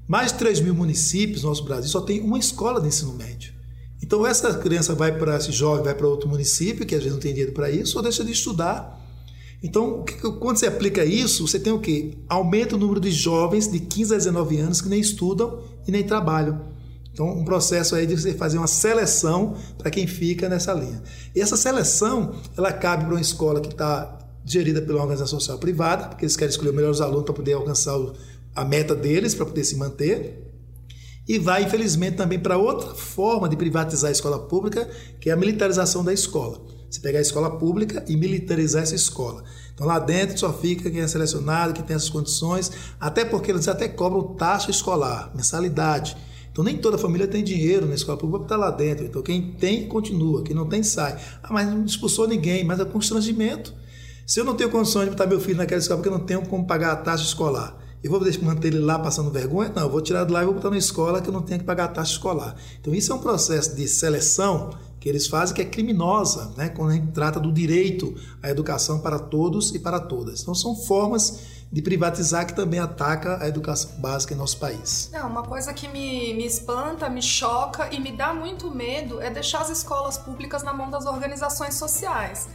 Mais 0.06 0.32
de 0.32 0.38
3 0.38 0.60
mil 0.60 0.74
municípios 0.74 1.42
no 1.42 1.48
nosso 1.48 1.64
Brasil 1.64 1.88
só 1.88 2.00
tem 2.00 2.20
uma 2.20 2.38
escola 2.38 2.80
de 2.80 2.88
ensino 2.88 3.12
médio. 3.14 3.52
Então, 4.02 4.26
essa 4.26 4.52
criança 4.54 4.94
vai 4.94 5.16
para 5.16 5.36
esse 5.36 5.52
jovem, 5.52 5.84
vai 5.84 5.94
para 5.94 6.06
outro 6.06 6.28
município, 6.28 6.84
que 6.84 6.94
às 6.94 7.00
vezes 7.00 7.14
não 7.14 7.20
tem 7.20 7.32
dinheiro 7.32 7.52
para 7.52 7.70
isso, 7.70 7.96
ou 7.96 8.02
deixa 8.02 8.24
de 8.24 8.32
estudar. 8.32 8.99
Então, 9.62 10.04
quando 10.38 10.56
você 10.56 10.66
aplica 10.66 11.04
isso, 11.04 11.46
você 11.46 11.58
tem 11.58 11.72
o 11.72 11.80
quê? 11.80 12.14
Aumenta 12.28 12.76
o 12.76 12.78
número 12.78 12.98
de 12.98 13.10
jovens 13.10 13.70
de 13.70 13.78
15 13.78 14.14
a 14.14 14.16
19 14.16 14.58
anos 14.58 14.80
que 14.80 14.88
nem 14.88 15.00
estudam 15.00 15.62
e 15.86 15.92
nem 15.92 16.02
trabalham. 16.02 16.70
Então, 17.12 17.28
um 17.28 17.44
processo 17.44 17.94
aí 17.94 18.06
de 18.06 18.18
você 18.18 18.32
fazer 18.32 18.56
uma 18.56 18.66
seleção 18.66 19.54
para 19.76 19.90
quem 19.90 20.06
fica 20.06 20.48
nessa 20.48 20.72
linha. 20.72 21.02
E 21.34 21.40
essa 21.40 21.56
seleção, 21.56 22.34
ela 22.56 22.72
cabe 22.72 23.04
para 23.04 23.14
uma 23.14 23.20
escola 23.20 23.60
que 23.60 23.68
está 23.68 24.18
gerida 24.44 24.80
pela 24.80 25.02
organização 25.02 25.38
social 25.38 25.58
privada, 25.58 26.08
porque 26.08 26.24
eles 26.24 26.36
querem 26.36 26.50
escolher 26.50 26.70
os 26.70 26.76
melhores 26.76 27.00
alunos 27.00 27.24
para 27.24 27.34
poder 27.34 27.52
alcançar 27.52 27.98
a 28.54 28.64
meta 28.64 28.94
deles, 28.94 29.34
para 29.34 29.44
poder 29.44 29.64
se 29.64 29.76
manter. 29.76 30.50
E 31.28 31.38
vai, 31.38 31.64
infelizmente, 31.64 32.16
também 32.16 32.38
para 32.38 32.56
outra 32.56 32.94
forma 32.94 33.48
de 33.48 33.56
privatizar 33.56 34.08
a 34.08 34.12
escola 34.12 34.38
pública, 34.38 34.88
que 35.20 35.28
é 35.28 35.32
a 35.32 35.36
militarização 35.36 36.02
da 36.02 36.12
escola. 36.12 36.60
Você 36.90 37.00
pegar 37.00 37.20
a 37.20 37.22
escola 37.22 37.56
pública 37.56 38.04
e 38.08 38.16
militarizar 38.16 38.82
essa 38.82 38.96
escola. 38.96 39.44
Então 39.72 39.86
lá 39.86 39.98
dentro 40.00 40.36
só 40.36 40.52
fica 40.52 40.90
quem 40.90 41.00
é 41.00 41.06
selecionado, 41.06 41.72
que 41.72 41.82
tem 41.82 41.94
essas 41.94 42.10
condições, 42.10 42.72
até 42.98 43.24
porque 43.24 43.50
eles 43.52 43.68
até 43.68 43.88
cobram 43.88 44.34
taxa 44.34 44.70
escolar, 44.70 45.30
mensalidade. 45.34 46.16
Então 46.50 46.64
nem 46.64 46.76
toda 46.76 46.98
família 46.98 47.28
tem 47.28 47.44
dinheiro 47.44 47.86
na 47.86 47.94
escola 47.94 48.18
pública 48.18 48.44
para 48.44 48.56
estar 48.56 48.66
lá 48.68 48.76
dentro. 48.76 49.06
Então 49.06 49.22
quem 49.22 49.52
tem, 49.52 49.86
continua, 49.86 50.42
quem 50.42 50.54
não 50.54 50.68
tem, 50.68 50.82
sai. 50.82 51.16
Ah, 51.42 51.52
mas 51.52 51.68
não 51.68 51.84
expulsou 51.84 52.26
ninguém, 52.26 52.64
mas 52.64 52.80
é 52.80 52.84
constrangimento. 52.84 53.72
Se 54.26 54.40
eu 54.40 54.44
não 54.44 54.54
tenho 54.54 54.70
condições 54.70 55.04
de 55.04 55.10
botar 55.10 55.26
meu 55.26 55.40
filho 55.40 55.58
naquela 55.58 55.80
escola 55.80 55.98
porque 55.98 56.08
eu 56.12 56.18
não 56.18 56.26
tenho 56.26 56.42
como 56.46 56.66
pagar 56.66 56.92
a 56.92 56.96
taxa 56.96 57.24
escolar, 57.24 57.78
eu 58.02 58.10
vou 58.10 58.20
manter 58.42 58.68
ele 58.68 58.80
lá 58.80 58.98
passando 58.98 59.30
vergonha? 59.30 59.70
Não, 59.74 59.82
eu 59.82 59.90
vou 59.90 60.00
tirar 60.00 60.24
de 60.24 60.32
lá 60.32 60.42
e 60.42 60.44
vou 60.44 60.54
botar 60.54 60.70
na 60.70 60.78
escola 60.78 61.20
que 61.20 61.28
eu 61.28 61.32
não 61.32 61.42
tenho 61.42 61.60
que 61.60 61.66
pagar 61.66 61.84
a 61.84 61.88
taxa 61.88 62.12
escolar. 62.12 62.56
Então 62.80 62.94
isso 62.94 63.12
é 63.12 63.14
um 63.14 63.18
processo 63.18 63.76
de 63.76 63.86
seleção 63.86 64.70
que 65.00 65.08
eles 65.08 65.26
fazem 65.26 65.56
que 65.56 65.62
é 65.62 65.64
criminosa, 65.64 66.52
né? 66.58 66.68
quando 66.68 66.90
a 66.90 66.94
gente 66.94 67.10
trata 67.12 67.40
do 67.40 67.50
direito 67.50 68.14
à 68.42 68.50
educação 68.50 69.00
para 69.00 69.18
todos 69.18 69.74
e 69.74 69.78
para 69.78 69.98
todas. 69.98 70.42
Então 70.42 70.54
são 70.54 70.76
formas 70.76 71.60
de 71.72 71.80
privatizar 71.80 72.46
que 72.46 72.54
também 72.54 72.78
ataca 72.78 73.42
a 73.42 73.48
educação 73.48 73.92
básica 73.98 74.34
em 74.34 74.36
nosso 74.36 74.58
país. 74.58 75.08
Não, 75.12 75.26
uma 75.28 75.42
coisa 75.42 75.72
que 75.72 75.88
me, 75.88 76.34
me 76.34 76.44
espanta, 76.44 77.08
me 77.08 77.22
choca 77.22 77.88
e 77.94 77.98
me 77.98 78.12
dá 78.12 78.34
muito 78.34 78.70
medo 78.70 79.20
é 79.20 79.30
deixar 79.30 79.62
as 79.62 79.70
escolas 79.70 80.18
públicas 80.18 80.62
na 80.62 80.74
mão 80.74 80.90
das 80.90 81.06
organizações 81.06 81.76
sociais. 81.76 82.48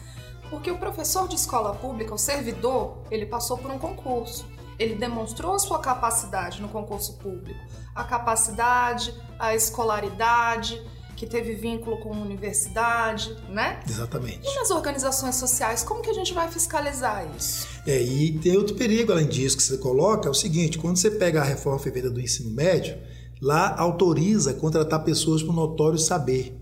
Porque 0.49 0.69
o 0.69 0.77
professor 0.77 1.27
de 1.27 1.35
escola 1.35 1.73
pública, 1.73 2.13
o 2.13 2.17
servidor, 2.17 2.99
ele 3.09 3.25
passou 3.25 3.57
por 3.57 3.71
um 3.71 3.79
concurso. 3.79 4.45
Ele 4.77 4.93
demonstrou 4.93 5.57
sua 5.57 5.79
capacidade 5.79 6.61
no 6.61 6.67
concurso 6.67 7.13
público, 7.13 7.59
a 7.95 8.03
capacidade, 8.03 9.15
a 9.39 9.55
escolaridade, 9.55 10.85
que 11.15 11.25
teve 11.25 11.55
vínculo 11.55 11.97
com 11.97 12.13
a 12.13 12.17
universidade, 12.17 13.35
né? 13.49 13.79
Exatamente. 13.89 14.41
E 14.43 14.55
nas 14.55 14.69
organizações 14.69 15.35
sociais, 15.35 15.83
como 15.83 16.01
que 16.01 16.09
a 16.09 16.13
gente 16.13 16.33
vai 16.33 16.51
fiscalizar 16.51 17.25
isso? 17.35 17.67
É, 17.87 18.01
e 18.01 18.37
tem 18.39 18.57
outro 18.57 18.75
perigo 18.75 19.11
além 19.11 19.27
disso 19.27 19.55
que 19.55 19.63
você 19.63 19.77
coloca, 19.77 20.27
é 20.27 20.31
o 20.31 20.33
seguinte, 20.33 20.77
quando 20.77 20.97
você 20.97 21.09
pega 21.11 21.41
a 21.41 21.43
reforma 21.43 21.79
feita 21.79 22.09
do 22.09 22.19
ensino 22.19 22.51
médio, 22.51 22.97
lá 23.41 23.75
autoriza 23.77 24.53
contratar 24.53 25.03
pessoas 25.03 25.41
com 25.41 25.53
notório 25.53 25.97
saber, 25.97 26.59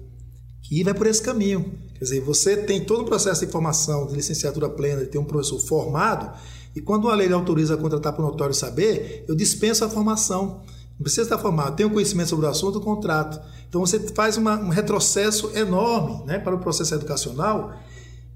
que 0.61 0.83
vai 0.83 0.93
por 0.93 1.07
esse 1.07 1.21
caminho. 1.21 1.73
Quer 1.95 2.03
dizer, 2.03 2.21
você 2.21 2.57
tem 2.57 2.83
todo 2.83 3.01
um 3.01 3.05
processo 3.05 3.45
de 3.45 3.51
formação 3.51 4.07
de 4.07 4.15
licenciatura 4.15 4.69
plena, 4.69 5.01
de 5.01 5.07
ter 5.07 5.17
um 5.17 5.25
professor 5.25 5.59
formado, 5.59 6.31
e 6.75 6.81
quando 6.81 7.09
a 7.09 7.15
lei 7.15 7.31
autoriza 7.31 7.75
a 7.75 7.77
contratar 7.77 8.13
por 8.13 8.23
notório 8.23 8.53
saber, 8.53 9.25
eu 9.27 9.35
dispenso 9.35 9.85
a 9.85 9.89
formação. 9.89 10.61
Não 10.95 11.03
precisa 11.03 11.23
estar 11.23 11.37
formado, 11.37 11.75
tem 11.75 11.85
um 11.85 11.89
conhecimento 11.89 12.29
sobre 12.29 12.45
o 12.45 12.49
assunto, 12.49 12.79
contrato. 12.81 13.39
Então 13.73 13.81
você 13.81 13.97
faz 14.13 14.37
uma, 14.37 14.53
um 14.59 14.69
retrocesso 14.69 15.49
enorme 15.57 16.23
né, 16.27 16.37
para 16.37 16.53
o 16.53 16.59
processo 16.59 16.93
educacional 16.93 17.73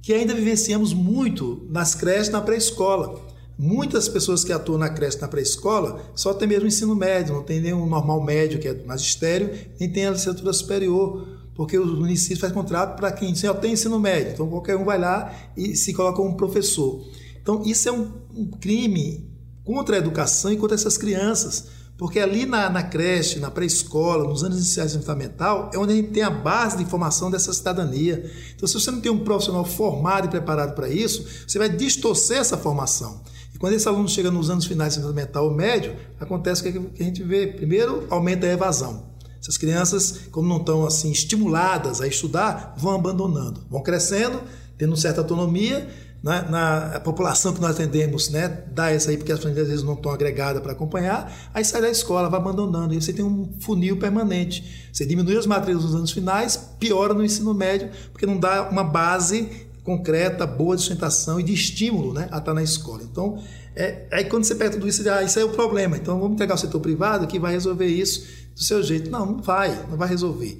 que 0.02 0.12
ainda 0.12 0.34
vivenciamos 0.34 0.96
muito 0.96 1.64
nas 1.70 1.94
creches 1.94 2.30
na 2.30 2.42
pré-escola. 2.42 3.22
Muitas 3.56 4.10
pessoas 4.10 4.44
que 4.44 4.52
atuam 4.52 4.80
na 4.80 4.90
creche 4.90 5.22
na 5.22 5.28
pré-escola 5.28 6.02
só 6.16 6.34
tem 6.34 6.48
mesmo 6.48 6.66
ensino 6.66 6.96
médio, 6.96 7.36
não 7.36 7.44
tem 7.44 7.62
nenhum 7.62 7.86
normal 7.86 8.20
médio, 8.24 8.58
que 8.58 8.68
é 8.68 8.84
magistério, 8.84 9.54
nem 9.80 9.88
tem 9.88 10.08
a 10.08 10.10
licenciatura 10.10 10.52
superior. 10.52 11.28
porque 11.54 11.78
os 11.78 12.00
municípios 12.00 12.40
fazem 12.40 12.56
contrato 12.56 12.96
para 12.96 13.12
quem 13.12 13.36
só 13.36 13.54
tem 13.54 13.74
ensino 13.74 14.00
médio. 14.00 14.32
Então 14.34 14.50
qualquer 14.50 14.76
um 14.76 14.86
vai 14.86 14.98
lá 14.98 15.32
e 15.56 15.76
se 15.76 15.94
coloca 15.94 16.18
como 16.18 16.36
professor. 16.36 17.06
Então 17.40 17.62
isso 17.64 17.88
é 17.88 17.92
um, 17.92 18.12
um 18.36 18.50
crime 18.60 19.30
contra 19.64 19.98
a 19.98 20.00
educação 20.00 20.52
e 20.52 20.58
contra 20.58 20.74
essas 20.74 20.98
crianças. 20.98 21.77
Porque 21.98 22.20
ali 22.20 22.46
na, 22.46 22.70
na 22.70 22.84
creche, 22.84 23.40
na 23.40 23.50
pré-escola, 23.50 24.24
nos 24.24 24.44
anos 24.44 24.58
iniciais 24.58 24.92
de 24.92 25.00
fundamental, 25.00 25.72
é 25.74 25.80
onde 25.80 25.94
a 25.94 25.96
gente 25.96 26.10
tem 26.10 26.22
a 26.22 26.30
base 26.30 26.78
de 26.78 26.86
formação 26.86 27.32
dessa 27.32 27.52
cidadania. 27.52 28.32
Então, 28.56 28.68
se 28.68 28.76
você 28.76 28.92
não 28.92 29.02
tem 29.02 29.12
um 29.12 29.24
profissional 29.24 29.66
formado 29.66 30.28
e 30.28 30.30
preparado 30.30 30.76
para 30.76 30.88
isso, 30.88 31.26
você 31.48 31.58
vai 31.58 31.70
distorcer 31.70 32.38
essa 32.38 32.56
formação. 32.56 33.22
E 33.54 33.58
quando 33.58 33.74
esse 33.74 33.88
aluno 33.88 34.08
chega 34.08 34.30
nos 34.30 34.52
anos 34.52 34.66
finais 34.68 34.94
de 34.94 35.02
fundamental 35.02 35.46
ou 35.46 35.52
médio, 35.52 35.96
acontece 36.20 36.62
o 36.62 36.72
que 36.72 37.04
a 37.04 37.06
gente 37.06 37.24
vê. 37.24 37.48
Primeiro, 37.48 38.06
aumenta 38.12 38.46
a 38.46 38.52
evasão. 38.52 39.08
Essas 39.42 39.58
crianças, 39.58 40.22
como 40.32 40.48
não 40.48 40.58
estão 40.58 40.86
assim 40.86 41.10
estimuladas 41.10 42.00
a 42.00 42.08
estudar, 42.08 42.76
vão 42.78 42.94
abandonando, 42.94 43.66
vão 43.72 43.82
crescendo, 43.82 44.40
tendo 44.78 44.96
certa 44.96 45.22
autonomia 45.22 45.88
na, 46.28 46.92
na 46.92 47.00
população 47.00 47.54
que 47.54 47.62
nós 47.62 47.72
atendemos, 47.72 48.30
né, 48.30 48.64
dá 48.74 48.92
essa 48.92 49.10
aí, 49.10 49.18
porque 49.18 49.32
as 49.32 49.40
famílias 49.40 49.64
às 49.64 49.70
vezes 49.70 49.86
não 49.86 49.94
estão 49.94 50.12
agregadas 50.12 50.62
para 50.62 50.74
acompanhar, 50.74 51.34
aí 51.54 51.64
sai 51.64 51.82
da 51.82 51.90
escola, 51.90 52.30
vai 52.30 52.40
abandonando, 52.40 52.94
e 52.94 53.02
você 53.02 53.14
tem 53.14 53.24
um 53.24 53.50
funil 53.62 53.98
permanente. 53.98 54.90
Você 54.92 55.06
diminui 55.06 55.38
as 55.38 55.46
matrizes 55.46 55.84
nos 55.84 55.96
anos 55.96 56.12
finais, 56.12 56.58
piora 56.78 57.14
no 57.14 57.24
ensino 57.24 57.54
médio, 57.54 57.90
porque 58.12 58.26
não 58.26 58.38
dá 58.38 58.70
uma 58.70 58.84
base 58.84 59.68
concreta, 59.86 60.46
boa 60.46 60.76
de 60.76 60.82
sustentação 60.82 61.40
e 61.40 61.44
de 61.44 61.54
estímulo 61.54 62.14
né, 62.14 62.28
a 62.30 62.40
estar 62.40 62.54
na 62.54 62.62
escola. 62.62 63.04
Então, 63.04 63.42
é, 63.74 64.06
aí 64.12 64.26
quando 64.26 64.44
você 64.44 64.54
pega 64.54 64.72
tudo 64.72 64.86
isso, 64.86 65.10
ah, 65.10 65.24
isso 65.24 65.40
é 65.40 65.46
o 65.46 65.50
problema, 65.50 65.96
então 65.96 66.20
vamos 66.20 66.34
entregar 66.34 66.56
o 66.56 66.58
setor 66.58 66.82
privado 66.82 67.26
que 67.26 67.40
vai 67.40 67.54
resolver 67.54 67.88
isso 67.88 68.28
do 68.54 68.62
seu 68.62 68.84
jeito. 68.84 69.10
Não, 69.10 69.26
não 69.26 69.42
vai, 69.42 69.86
não 69.90 69.96
vai 69.96 70.10
resolver. 70.10 70.60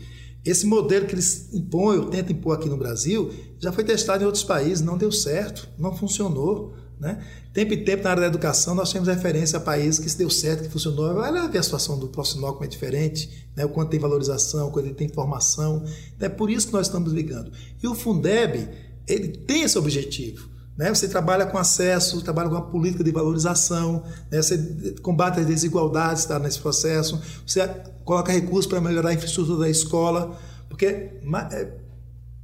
Esse 0.50 0.66
modelo 0.66 1.06
que 1.06 1.14
eles 1.14 1.54
impõem, 1.54 2.00
ou 2.00 2.06
tentam 2.06 2.32
impor 2.32 2.56
aqui 2.56 2.70
no 2.70 2.78
Brasil, 2.78 3.34
já 3.60 3.70
foi 3.70 3.84
testado 3.84 4.24
em 4.24 4.26
outros 4.26 4.46
países, 4.46 4.80
não 4.80 4.98
deu 4.98 5.12
certo, 5.12 5.68
não 5.78 5.94
funcionou. 5.94 6.74
Né? 6.98 7.22
Tempo 7.54 7.74
e 7.74 7.84
tempo 7.84 8.04
na 8.04 8.12
área 8.12 8.22
da 8.22 8.28
educação 8.28 8.74
nós 8.74 8.92
temos 8.92 9.08
referência 9.08 9.58
a 9.58 9.60
países 9.60 10.00
que 10.00 10.10
se 10.10 10.18
deu 10.18 10.30
certo, 10.30 10.64
que 10.64 10.70
funcionou. 10.70 11.06
Olha 11.18 11.48
ver 11.50 11.58
a 11.58 11.64
situação 11.64 12.00
do 12.00 12.08
profissional 12.08 12.54
como 12.54 12.64
é 12.64 12.68
diferente, 12.68 13.50
né? 13.56 13.66
o 13.66 13.70
quanto 13.70 13.90
tem 13.90 14.00
valorização, 14.00 14.70
o 14.70 14.72
quanto 14.72 14.86
ele 14.86 14.96
tem 14.96 15.10
formação. 15.10 15.84
É 16.18 16.30
por 16.30 16.50
isso 16.50 16.68
que 16.68 16.74
nós 16.74 16.88
estamos 16.88 17.12
ligando. 17.12 17.52
E 17.84 17.86
o 17.86 17.94
Fundeb, 17.94 18.70
ele 19.06 19.28
tem 19.28 19.64
esse 19.64 19.78
objetivo. 19.78 20.50
Né? 20.78 20.94
Você 20.94 21.08
trabalha 21.08 21.46
com 21.46 21.58
acesso, 21.58 22.22
trabalha 22.22 22.50
com 22.50 22.56
a 22.56 22.62
política 22.62 23.04
de 23.04 23.12
valorização, 23.12 24.04
né? 24.30 24.42
você 24.42 24.96
combate 25.02 25.40
as 25.40 25.46
desigualdades 25.46 26.26
tá, 26.26 26.38
nesse 26.38 26.60
processo, 26.60 27.20
você 27.46 27.68
coloca 28.06 28.32
recursos 28.32 28.68
para 28.68 28.80
melhorar 28.80 29.10
a 29.10 29.14
infraestrutura 29.14 29.60
da 29.60 29.70
escola, 29.70 30.38
porque 30.70 30.86
é, 30.86 31.74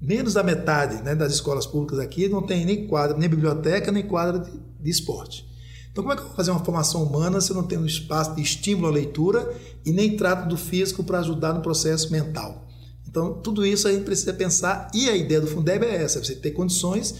menos 0.01 0.33
da 0.33 0.43
metade 0.43 1.01
né, 1.03 1.13
das 1.13 1.31
escolas 1.31 1.65
públicas 1.65 1.99
aqui 1.99 2.27
não 2.27 2.41
tem 2.41 2.65
nem 2.65 2.87
quadra, 2.87 3.15
nem 3.15 3.29
biblioteca, 3.29 3.91
nem 3.91 4.03
quadra 4.03 4.39
de, 4.39 4.51
de 4.79 4.89
esporte. 4.89 5.47
Então, 5.91 6.03
como 6.03 6.11
é 6.11 6.15
que 6.17 6.23
eu 6.23 6.27
vou 6.27 6.35
fazer 6.35 6.49
uma 6.49 6.65
formação 6.65 7.03
humana 7.03 7.39
se 7.39 7.51
eu 7.51 7.55
não 7.55 7.63
tenho 7.63 7.85
espaço 7.85 8.35
de 8.35 8.41
estímulo 8.41 8.87
à 8.87 8.91
leitura 8.91 9.55
e 9.85 9.91
nem 9.91 10.17
trato 10.17 10.49
do 10.49 10.57
físico 10.57 11.03
para 11.03 11.19
ajudar 11.19 11.53
no 11.53 11.61
processo 11.61 12.11
mental? 12.11 12.67
Então, 13.07 13.35
tudo 13.35 13.63
isso 13.63 13.87
a 13.87 13.91
gente 13.91 14.03
precisa 14.03 14.33
pensar 14.33 14.89
e 14.91 15.07
a 15.07 15.15
ideia 15.15 15.39
do 15.39 15.45
Fundeb 15.45 15.85
é 15.85 16.01
essa: 16.01 16.21
você 16.21 16.33
ter 16.33 16.49
condições 16.49 17.13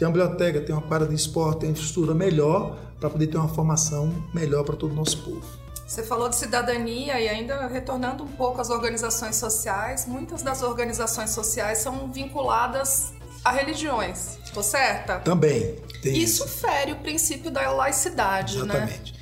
ter 0.00 0.06
uma 0.06 0.12
biblioteca, 0.12 0.62
ter 0.62 0.72
uma 0.72 0.80
quadra 0.80 1.06
de 1.06 1.14
esporte, 1.14 1.60
ter 1.60 1.66
uma 1.66 1.72
infraestrutura 1.72 2.14
melhor 2.14 2.74
para 2.98 3.10
poder 3.10 3.26
ter 3.26 3.36
uma 3.36 3.48
formação 3.48 4.10
melhor 4.32 4.64
para 4.64 4.74
todo 4.74 4.92
o 4.92 4.94
nosso 4.94 5.18
povo. 5.18 5.44
Você 5.86 6.02
falou 6.02 6.30
de 6.30 6.36
cidadania 6.36 7.20
e 7.20 7.28
ainda 7.28 7.66
retornando 7.66 8.24
um 8.24 8.28
pouco 8.28 8.62
às 8.62 8.70
organizações 8.70 9.36
sociais, 9.36 10.06
muitas 10.06 10.42
das 10.42 10.62
organizações 10.62 11.30
sociais 11.30 11.78
são 11.78 12.10
vinculadas 12.10 13.12
a 13.44 13.52
religiões. 13.52 14.38
Estou 14.42 14.62
certa? 14.62 15.18
Também. 15.18 15.76
isso, 16.02 16.44
isso 16.44 16.48
fere 16.48 16.92
o 16.92 16.96
princípio 16.96 17.50
da 17.50 17.70
laicidade, 17.70 18.56
né? 18.56 18.64
Exatamente. 18.64 19.12
Né? 19.12 19.18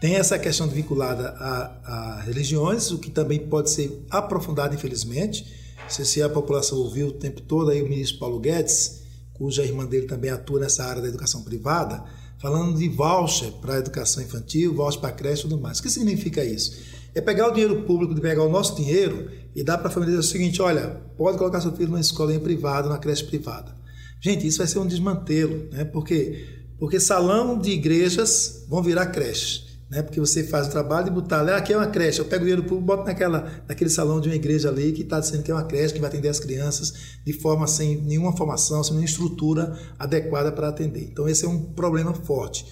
Tem 0.00 0.14
essa 0.14 0.38
questão 0.38 0.66
vinculada 0.66 1.36
a, 1.38 1.72
a, 1.84 2.20
religiões, 2.22 2.90
o 2.90 2.98
que 2.98 3.10
também 3.10 3.38
pode 3.38 3.70
ser 3.70 4.02
aprofundado, 4.10 4.74
infelizmente. 4.74 5.46
Se, 5.88 6.06
se 6.06 6.22
a 6.22 6.28
população 6.30 6.78
ouviu 6.78 7.08
o 7.08 7.12
tempo 7.12 7.42
todo 7.42 7.70
aí 7.70 7.82
o 7.82 7.88
ministro 7.88 8.18
Paulo 8.18 8.40
Guedes, 8.40 9.01
cuja 9.34 9.64
irmã 9.64 9.86
dele 9.86 10.06
também 10.06 10.30
atua 10.30 10.60
nessa 10.60 10.84
área 10.84 11.02
da 11.02 11.08
educação 11.08 11.42
privada, 11.42 12.04
falando 12.38 12.76
de 12.76 12.88
voucher 12.88 13.52
para 13.60 13.74
a 13.74 13.78
educação 13.78 14.22
infantil, 14.22 14.74
voucher 14.74 15.00
para 15.00 15.12
creche 15.12 15.40
e 15.40 15.48
tudo 15.48 15.60
mais. 15.60 15.78
O 15.78 15.82
que 15.82 15.90
significa 15.90 16.44
isso? 16.44 16.78
É 17.14 17.20
pegar 17.20 17.48
o 17.48 17.52
dinheiro 17.52 17.82
público, 17.82 18.14
de 18.14 18.20
pegar 18.20 18.42
o 18.42 18.50
nosso 18.50 18.74
dinheiro 18.76 19.30
e 19.54 19.62
dar 19.62 19.78
para 19.78 19.88
a 19.88 19.90
família 19.90 20.18
o 20.18 20.22
seguinte: 20.22 20.60
olha, 20.62 21.00
pode 21.16 21.38
colocar 21.38 21.60
seu 21.60 21.72
filho 21.72 21.88
numa 21.88 22.00
escola 22.00 22.38
privada, 22.40 22.88
numa 22.88 22.98
creche 22.98 23.24
privada. 23.24 23.76
Gente, 24.20 24.46
isso 24.46 24.58
vai 24.58 24.66
ser 24.66 24.78
um 24.78 24.86
desmantelo, 24.86 25.68
né? 25.72 25.84
Porque, 25.84 26.46
porque 26.78 27.00
salão 27.00 27.58
de 27.58 27.70
igrejas 27.70 28.64
vão 28.68 28.82
virar 28.82 29.06
creches 29.06 29.71
né? 29.92 30.00
Porque 30.00 30.18
você 30.18 30.42
faz 30.42 30.68
o 30.68 30.70
trabalho 30.70 31.04
de 31.04 31.10
botar 31.10 31.40
ali, 31.40 31.50
ah, 31.50 31.58
aqui 31.58 31.70
é 31.70 31.76
uma 31.76 31.86
creche, 31.86 32.18
eu 32.18 32.24
pego 32.24 32.44
o 32.44 32.46
dinheiro 32.46 32.62
público, 32.62 32.86
boto 32.86 33.04
naquela, 33.04 33.62
naquele 33.68 33.90
salão 33.90 34.22
de 34.22 34.28
uma 34.30 34.34
igreja 34.34 34.70
ali 34.70 34.90
que 34.90 35.02
está 35.02 35.20
dizendo 35.20 35.42
que 35.42 35.50
é 35.50 35.54
uma 35.54 35.64
creche, 35.64 35.92
que 35.92 36.00
vai 36.00 36.08
atender 36.08 36.30
as 36.30 36.40
crianças 36.40 36.94
de 37.22 37.32
forma 37.34 37.66
sem 37.66 38.00
nenhuma 38.00 38.34
formação, 38.34 38.82
sem 38.82 38.94
nenhuma 38.94 39.06
estrutura 39.06 39.78
adequada 39.98 40.50
para 40.50 40.68
atender. 40.68 41.02
Então 41.12 41.28
esse 41.28 41.44
é 41.44 41.48
um 41.48 41.60
problema 41.60 42.14
forte. 42.14 42.64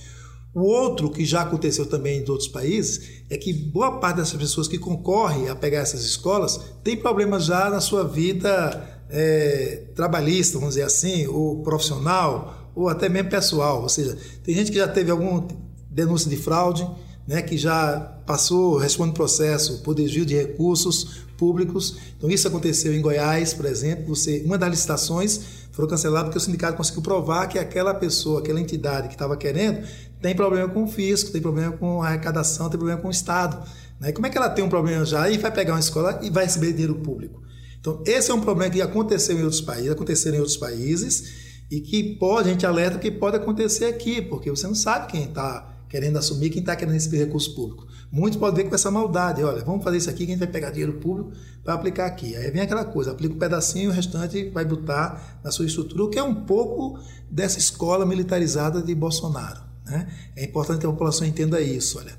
O 0.54 0.62
outro 0.62 1.10
que 1.10 1.22
já 1.22 1.42
aconteceu 1.42 1.84
também 1.84 2.20
em 2.20 2.30
outros 2.30 2.48
países 2.48 3.22
é 3.28 3.36
que 3.36 3.52
boa 3.52 4.00
parte 4.00 4.16
dessas 4.16 4.40
pessoas 4.40 4.66
que 4.66 4.78
concorrem 4.78 5.50
a 5.50 5.54
pegar 5.54 5.80
essas 5.80 6.02
escolas 6.02 6.58
tem 6.82 6.96
problemas 6.96 7.44
já 7.44 7.68
na 7.68 7.82
sua 7.82 8.02
vida 8.02 9.02
é, 9.10 9.88
trabalhista, 9.94 10.58
vamos 10.58 10.74
dizer 10.74 10.86
assim, 10.86 11.26
ou 11.26 11.62
profissional, 11.62 12.72
ou 12.74 12.88
até 12.88 13.10
mesmo 13.10 13.28
pessoal. 13.28 13.82
Ou 13.82 13.90
seja, 13.90 14.16
tem 14.42 14.54
gente 14.54 14.72
que 14.72 14.78
já 14.78 14.88
teve 14.88 15.10
alguma 15.10 15.46
denúncia 15.90 16.30
de 16.30 16.36
fraude, 16.36 16.88
né, 17.30 17.42
que 17.42 17.56
já 17.56 18.00
passou, 18.26 18.76
responde 18.76 19.14
processo 19.14 19.84
por 19.84 19.94
desvio 19.94 20.26
de 20.26 20.34
recursos 20.34 21.20
públicos. 21.38 21.96
Então 22.18 22.28
isso 22.28 22.48
aconteceu 22.48 22.92
em 22.92 23.00
Goiás, 23.00 23.54
por 23.54 23.66
exemplo. 23.66 24.16
Você, 24.16 24.42
uma 24.44 24.58
das 24.58 24.68
licitações 24.68 25.40
foram 25.70 25.88
canceladas 25.88 26.24
porque 26.24 26.38
o 26.38 26.40
sindicato 26.40 26.76
conseguiu 26.76 27.02
provar 27.02 27.46
que 27.46 27.56
aquela 27.56 27.94
pessoa, 27.94 28.40
aquela 28.40 28.60
entidade 28.60 29.06
que 29.06 29.14
estava 29.14 29.36
querendo, 29.36 29.86
tem 30.20 30.34
problema 30.34 30.68
com 30.68 30.82
o 30.82 30.88
fisco, 30.88 31.30
tem 31.30 31.40
problema 31.40 31.70
com 31.70 32.02
a 32.02 32.08
arrecadação, 32.08 32.68
tem 32.68 32.76
problema 32.76 33.00
com 33.00 33.06
o 33.06 33.12
Estado. 33.12 33.64
Né? 34.00 34.10
Como 34.10 34.26
é 34.26 34.30
que 34.30 34.36
ela 34.36 34.50
tem 34.50 34.64
um 34.64 34.68
problema 34.68 35.04
já 35.04 35.30
e 35.30 35.38
vai 35.38 35.52
pegar 35.52 35.74
uma 35.74 35.80
escola 35.80 36.18
e 36.24 36.30
vai 36.30 36.46
receber 36.46 36.72
dinheiro 36.72 36.96
público? 36.96 37.40
Então 37.78 38.02
esse 38.04 38.32
é 38.32 38.34
um 38.34 38.40
problema 38.40 38.72
que 38.72 38.82
aconteceu 38.82 39.38
em 39.38 39.44
outros 39.44 39.60
países, 39.60 39.92
aconteceu 39.92 40.34
em 40.34 40.38
outros 40.38 40.56
países 40.56 41.62
e 41.70 41.80
que 41.80 42.16
pode, 42.16 42.48
a 42.48 42.52
gente 42.52 42.66
alerta 42.66 42.98
que 42.98 43.08
pode 43.08 43.36
acontecer 43.36 43.84
aqui, 43.84 44.20
porque 44.20 44.50
você 44.50 44.66
não 44.66 44.74
sabe 44.74 45.12
quem 45.12 45.26
está 45.26 45.69
querendo 45.90 46.16
assumir, 46.16 46.50
quem 46.50 46.60
está 46.60 46.76
querendo 46.76 46.94
receber 46.94 47.18
recurso 47.18 47.52
público. 47.52 47.84
Muitos 48.12 48.38
podem 48.38 48.62
ver 48.62 48.70
com 48.70 48.74
essa 48.76 48.92
maldade, 48.92 49.42
olha, 49.42 49.62
vamos 49.64 49.82
fazer 49.82 49.96
isso 49.96 50.08
aqui, 50.08 50.18
que 50.18 50.32
a 50.32 50.34
gente 50.34 50.38
vai 50.38 50.48
pegar 50.48 50.70
dinheiro 50.70 50.94
público 50.94 51.32
para 51.64 51.74
aplicar 51.74 52.06
aqui. 52.06 52.36
Aí 52.36 52.48
vem 52.52 52.62
aquela 52.62 52.84
coisa, 52.84 53.10
aplica 53.10 53.34
um 53.34 53.38
pedacinho, 53.38 53.90
o 53.90 53.92
restante 53.92 54.50
vai 54.50 54.64
botar 54.64 55.40
na 55.42 55.50
sua 55.50 55.66
estrutura, 55.66 56.04
o 56.04 56.08
que 56.08 56.18
é 56.18 56.22
um 56.22 56.46
pouco 56.46 57.00
dessa 57.28 57.58
escola 57.58 58.06
militarizada 58.06 58.80
de 58.80 58.94
Bolsonaro. 58.94 59.60
Né? 59.84 60.06
É 60.36 60.44
importante 60.44 60.78
que 60.78 60.86
a 60.86 60.90
população 60.90 61.26
entenda 61.26 61.60
isso, 61.60 61.98
olha. 61.98 62.16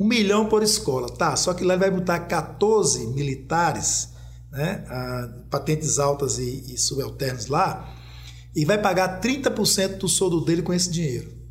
Um 0.00 0.04
milhão 0.04 0.48
por 0.48 0.64
escola, 0.64 1.08
tá, 1.08 1.36
só 1.36 1.54
que 1.54 1.62
lá 1.62 1.74
ele 1.74 1.80
vai 1.80 1.90
botar 1.92 2.18
14 2.18 3.06
militares, 3.08 4.08
né, 4.50 4.84
patentes 5.48 6.00
altas 6.00 6.38
e, 6.38 6.74
e 6.74 6.76
subalternos 6.76 7.46
lá, 7.46 7.94
e 8.54 8.64
vai 8.64 8.78
pagar 8.78 9.20
30% 9.20 9.98
do 9.98 10.08
soldo 10.08 10.44
dele 10.44 10.62
com 10.62 10.72
esse 10.72 10.90
dinheiro. 10.90 11.41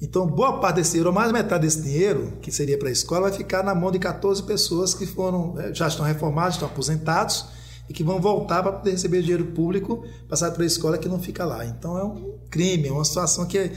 Então, 0.00 0.26
boa 0.26 0.60
parte 0.60 0.76
desse 0.76 0.90
dinheiro, 0.90 1.08
ou 1.08 1.14
mais 1.14 1.32
metade 1.32 1.64
desse 1.64 1.80
dinheiro, 1.80 2.34
que 2.42 2.52
seria 2.52 2.78
para 2.78 2.88
a 2.88 2.92
escola, 2.92 3.22
vai 3.22 3.32
ficar 3.32 3.62
na 3.62 3.74
mão 3.74 3.90
de 3.90 3.98
14 3.98 4.42
pessoas 4.42 4.92
que 4.92 5.06
foram, 5.06 5.58
eh, 5.58 5.72
já 5.72 5.88
estão 5.88 6.04
reformados, 6.04 6.54
estão 6.54 6.68
aposentados 6.68 7.46
e 7.88 7.94
que 7.94 8.04
vão 8.04 8.20
voltar 8.20 8.62
para 8.62 8.72
poder 8.72 8.90
receber 8.90 9.22
dinheiro 9.22 9.46
público, 9.46 10.04
passar 10.28 10.50
para 10.50 10.62
a 10.62 10.66
escola 10.66 10.98
que 10.98 11.08
não 11.08 11.18
fica 11.18 11.46
lá. 11.46 11.64
Então, 11.64 11.96
é 11.96 12.04
um 12.04 12.38
crime, 12.50 12.88
é 12.88 12.92
uma 12.92 13.04
situação 13.06 13.46
que 13.46 13.56
é, 13.56 13.72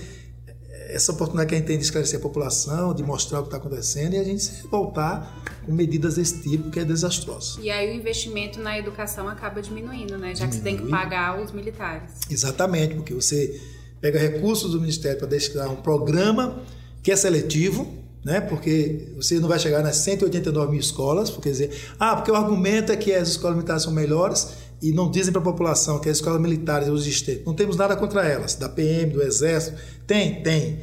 essa 0.89 1.13
oportunidade 1.13 1.47
que 1.47 1.55
a 1.55 1.57
gente 1.57 1.67
tem 1.67 1.77
de 1.77 1.85
esclarecer 1.85 2.19
a 2.19 2.21
população, 2.21 2.93
de 2.93 3.01
mostrar 3.01 3.39
o 3.39 3.43
que 3.43 3.47
está 3.47 3.57
acontecendo 3.57 4.15
e 4.15 4.17
a 4.17 4.23
gente 4.23 4.43
se 4.43 4.67
voltar 4.67 5.41
com 5.65 5.71
medidas 5.71 6.15
desse 6.15 6.41
tipo 6.41 6.69
que 6.69 6.81
é 6.81 6.83
desastroso. 6.83 7.61
E 7.61 7.69
aí 7.69 7.91
o 7.91 7.93
investimento 7.93 8.59
na 8.59 8.77
educação 8.77 9.29
acaba 9.29 9.61
diminuindo, 9.61 10.17
né? 10.17 10.35
Já 10.35 10.45
Diminui. 10.45 10.49
que 10.49 10.55
você 10.55 10.61
tem 10.63 10.77
que 10.77 10.89
pagar 10.89 11.41
os 11.41 11.51
militares. 11.53 12.11
Exatamente, 12.29 12.95
porque 12.95 13.13
você 13.13 13.61
pega 14.01 14.19
recursos 14.19 14.71
do 14.71 14.79
Ministério 14.79 15.17
para 15.17 15.27
destinar 15.27 15.71
um 15.71 15.77
programa 15.77 16.61
que 17.01 17.11
é 17.11 17.15
seletivo, 17.15 17.87
né? 18.23 18.41
porque 18.41 19.13
você 19.15 19.39
não 19.39 19.47
vai 19.47 19.59
chegar 19.59 19.81
nas 19.81 19.97
189 19.97 20.71
mil 20.71 20.79
escolas, 20.79 21.29
porque 21.29 21.49
dizer, 21.49 21.71
ah, 21.99 22.15
porque 22.15 22.31
o 22.31 22.35
argumento 22.35 22.91
é 22.91 22.95
que 22.95 23.13
as 23.13 23.29
escolas 23.29 23.55
militares 23.55 23.83
são 23.83 23.93
melhores 23.93 24.49
e 24.81 24.91
não 24.91 25.11
dizem 25.11 25.31
para 25.31 25.41
a 25.41 25.43
população 25.45 25.99
que 25.99 26.09
as 26.09 26.17
escolas 26.17 26.41
militares 26.41 26.87
existem. 26.87 27.41
Não 27.45 27.53
temos 27.53 27.75
nada 27.75 27.95
contra 27.95 28.25
elas, 28.25 28.55
da 28.55 28.69
PM, 28.69 29.11
do 29.11 29.21
Exército. 29.21 29.77
Tem, 30.07 30.41
tem. 30.41 30.79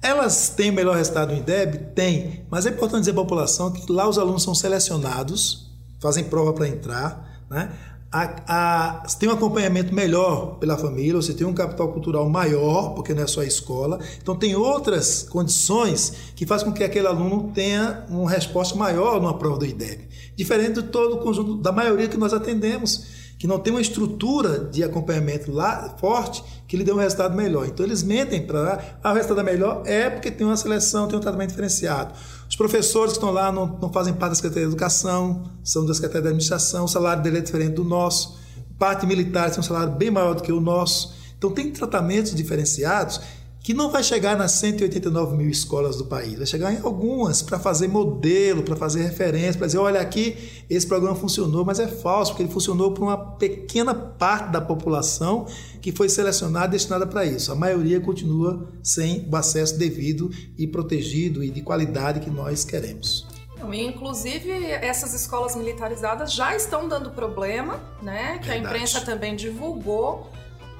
Elas 0.00 0.48
têm 0.48 0.72
melhor 0.72 0.96
resultado 0.96 1.32
no 1.32 1.38
INDEB? 1.38 1.94
Tem. 1.94 2.44
Mas 2.50 2.66
é 2.66 2.70
importante 2.70 3.00
dizer 3.00 3.12
a 3.12 3.14
população 3.14 3.70
que 3.70 3.90
lá 3.90 4.08
os 4.08 4.18
alunos 4.18 4.42
são 4.42 4.54
selecionados, 4.54 5.70
fazem 6.00 6.24
prova 6.24 6.52
para 6.52 6.66
entrar, 6.66 7.44
né? 7.48 7.70
A, 8.12 8.34
a, 8.46 9.02
tem 9.18 9.26
um 9.28 9.32
acompanhamento 9.32 9.94
melhor 9.94 10.56
pela 10.58 10.76
família, 10.76 11.14
você 11.14 11.32
tem 11.32 11.46
um 11.46 11.54
capital 11.54 11.88
cultural 11.92 12.28
maior, 12.28 12.90
porque 12.90 13.14
não 13.14 13.22
é 13.22 13.26
só 13.26 13.40
a 13.40 13.46
escola. 13.46 13.98
Então, 14.20 14.36
tem 14.36 14.54
outras 14.54 15.22
condições 15.22 16.12
que 16.36 16.44
fazem 16.44 16.66
com 16.66 16.74
que 16.74 16.84
aquele 16.84 17.06
aluno 17.06 17.50
tenha 17.54 18.04
uma 18.10 18.28
resposta 18.28 18.76
maior 18.76 19.18
numa 19.20 19.38
prova 19.38 19.58
do 19.58 19.64
IDEB. 19.64 20.08
Diferente 20.36 20.82
de 20.82 20.88
todo 20.88 21.16
o 21.16 21.18
conjunto, 21.18 21.54
da 21.56 21.72
maioria 21.72 22.06
que 22.06 22.18
nós 22.18 22.34
atendemos 22.34 23.21
que 23.42 23.48
não 23.48 23.58
tem 23.58 23.72
uma 23.72 23.80
estrutura 23.80 24.68
de 24.70 24.84
acompanhamento 24.84 25.50
lá 25.50 25.96
forte 25.98 26.44
que 26.68 26.76
lhe 26.76 26.84
dê 26.84 26.92
um 26.92 26.96
resultado 26.96 27.34
melhor. 27.34 27.66
Então 27.66 27.84
eles 27.84 28.00
mentem 28.00 28.46
para 28.46 28.98
ah, 29.02 29.10
o 29.10 29.14
resultado 29.16 29.40
é 29.40 29.42
melhor 29.42 29.82
é 29.84 30.08
porque 30.08 30.30
tem 30.30 30.46
uma 30.46 30.56
seleção, 30.56 31.08
tem 31.08 31.18
um 31.18 31.20
tratamento 31.20 31.48
diferenciado. 31.48 32.14
Os 32.48 32.54
professores 32.54 33.14
que 33.14 33.18
estão 33.18 33.32
lá 33.32 33.50
não, 33.50 33.66
não 33.82 33.92
fazem 33.92 34.14
parte 34.14 34.30
da 34.30 34.34
Secretaria 34.36 34.68
de 34.68 34.72
Educação, 34.72 35.42
são 35.64 35.84
da 35.84 35.92
Secretaria 35.92 36.22
de 36.22 36.28
Administração, 36.28 36.84
o 36.84 36.88
salário 36.88 37.20
dele 37.20 37.38
é 37.38 37.40
diferente 37.40 37.72
do 37.74 37.82
nosso. 37.82 38.38
Parte 38.78 39.04
militar 39.06 39.50
tem 39.50 39.58
um 39.58 39.64
salário 39.64 39.92
bem 39.92 40.08
maior 40.08 40.36
do 40.36 40.42
que 40.44 40.52
o 40.52 40.60
nosso. 40.60 41.12
Então 41.36 41.50
tem 41.50 41.72
tratamentos 41.72 42.32
diferenciados 42.36 43.20
que 43.62 43.72
não 43.72 43.90
vai 43.90 44.02
chegar 44.02 44.36
nas 44.36 44.52
189 44.52 45.36
mil 45.36 45.48
escolas 45.48 45.96
do 45.96 46.04
país, 46.06 46.36
vai 46.36 46.46
chegar 46.46 46.72
em 46.72 46.80
algumas 46.80 47.42
para 47.42 47.60
fazer 47.60 47.86
modelo, 47.86 48.62
para 48.64 48.74
fazer 48.74 49.02
referência, 49.02 49.56
para 49.56 49.66
dizer, 49.66 49.78
olha 49.78 50.00
aqui, 50.00 50.36
esse 50.68 50.86
programa 50.86 51.14
funcionou, 51.14 51.64
mas 51.64 51.78
é 51.78 51.86
falso, 51.86 52.32
porque 52.32 52.42
ele 52.42 52.52
funcionou 52.52 52.92
para 52.92 53.04
uma 53.04 53.16
pequena 53.16 53.94
parte 53.94 54.50
da 54.50 54.60
população 54.60 55.46
que 55.80 55.92
foi 55.92 56.08
selecionada 56.08 56.66
e 56.66 56.70
destinada 56.70 57.06
para 57.06 57.24
isso. 57.24 57.52
A 57.52 57.54
maioria 57.54 58.00
continua 58.00 58.68
sem 58.82 59.28
o 59.30 59.36
acesso 59.36 59.78
devido 59.78 60.30
e 60.58 60.66
protegido 60.66 61.44
e 61.44 61.50
de 61.50 61.62
qualidade 61.62 62.18
que 62.18 62.30
nós 62.30 62.64
queremos. 62.64 63.26
Inclusive, 63.72 64.50
essas 64.50 65.14
escolas 65.14 65.54
militarizadas 65.54 66.32
já 66.32 66.56
estão 66.56 66.88
dando 66.88 67.10
problema, 67.10 67.80
né? 68.02 68.38
Que 68.38 68.48
Verdade. 68.48 68.50
a 68.50 68.58
imprensa 68.58 69.00
também 69.02 69.36
divulgou 69.36 70.28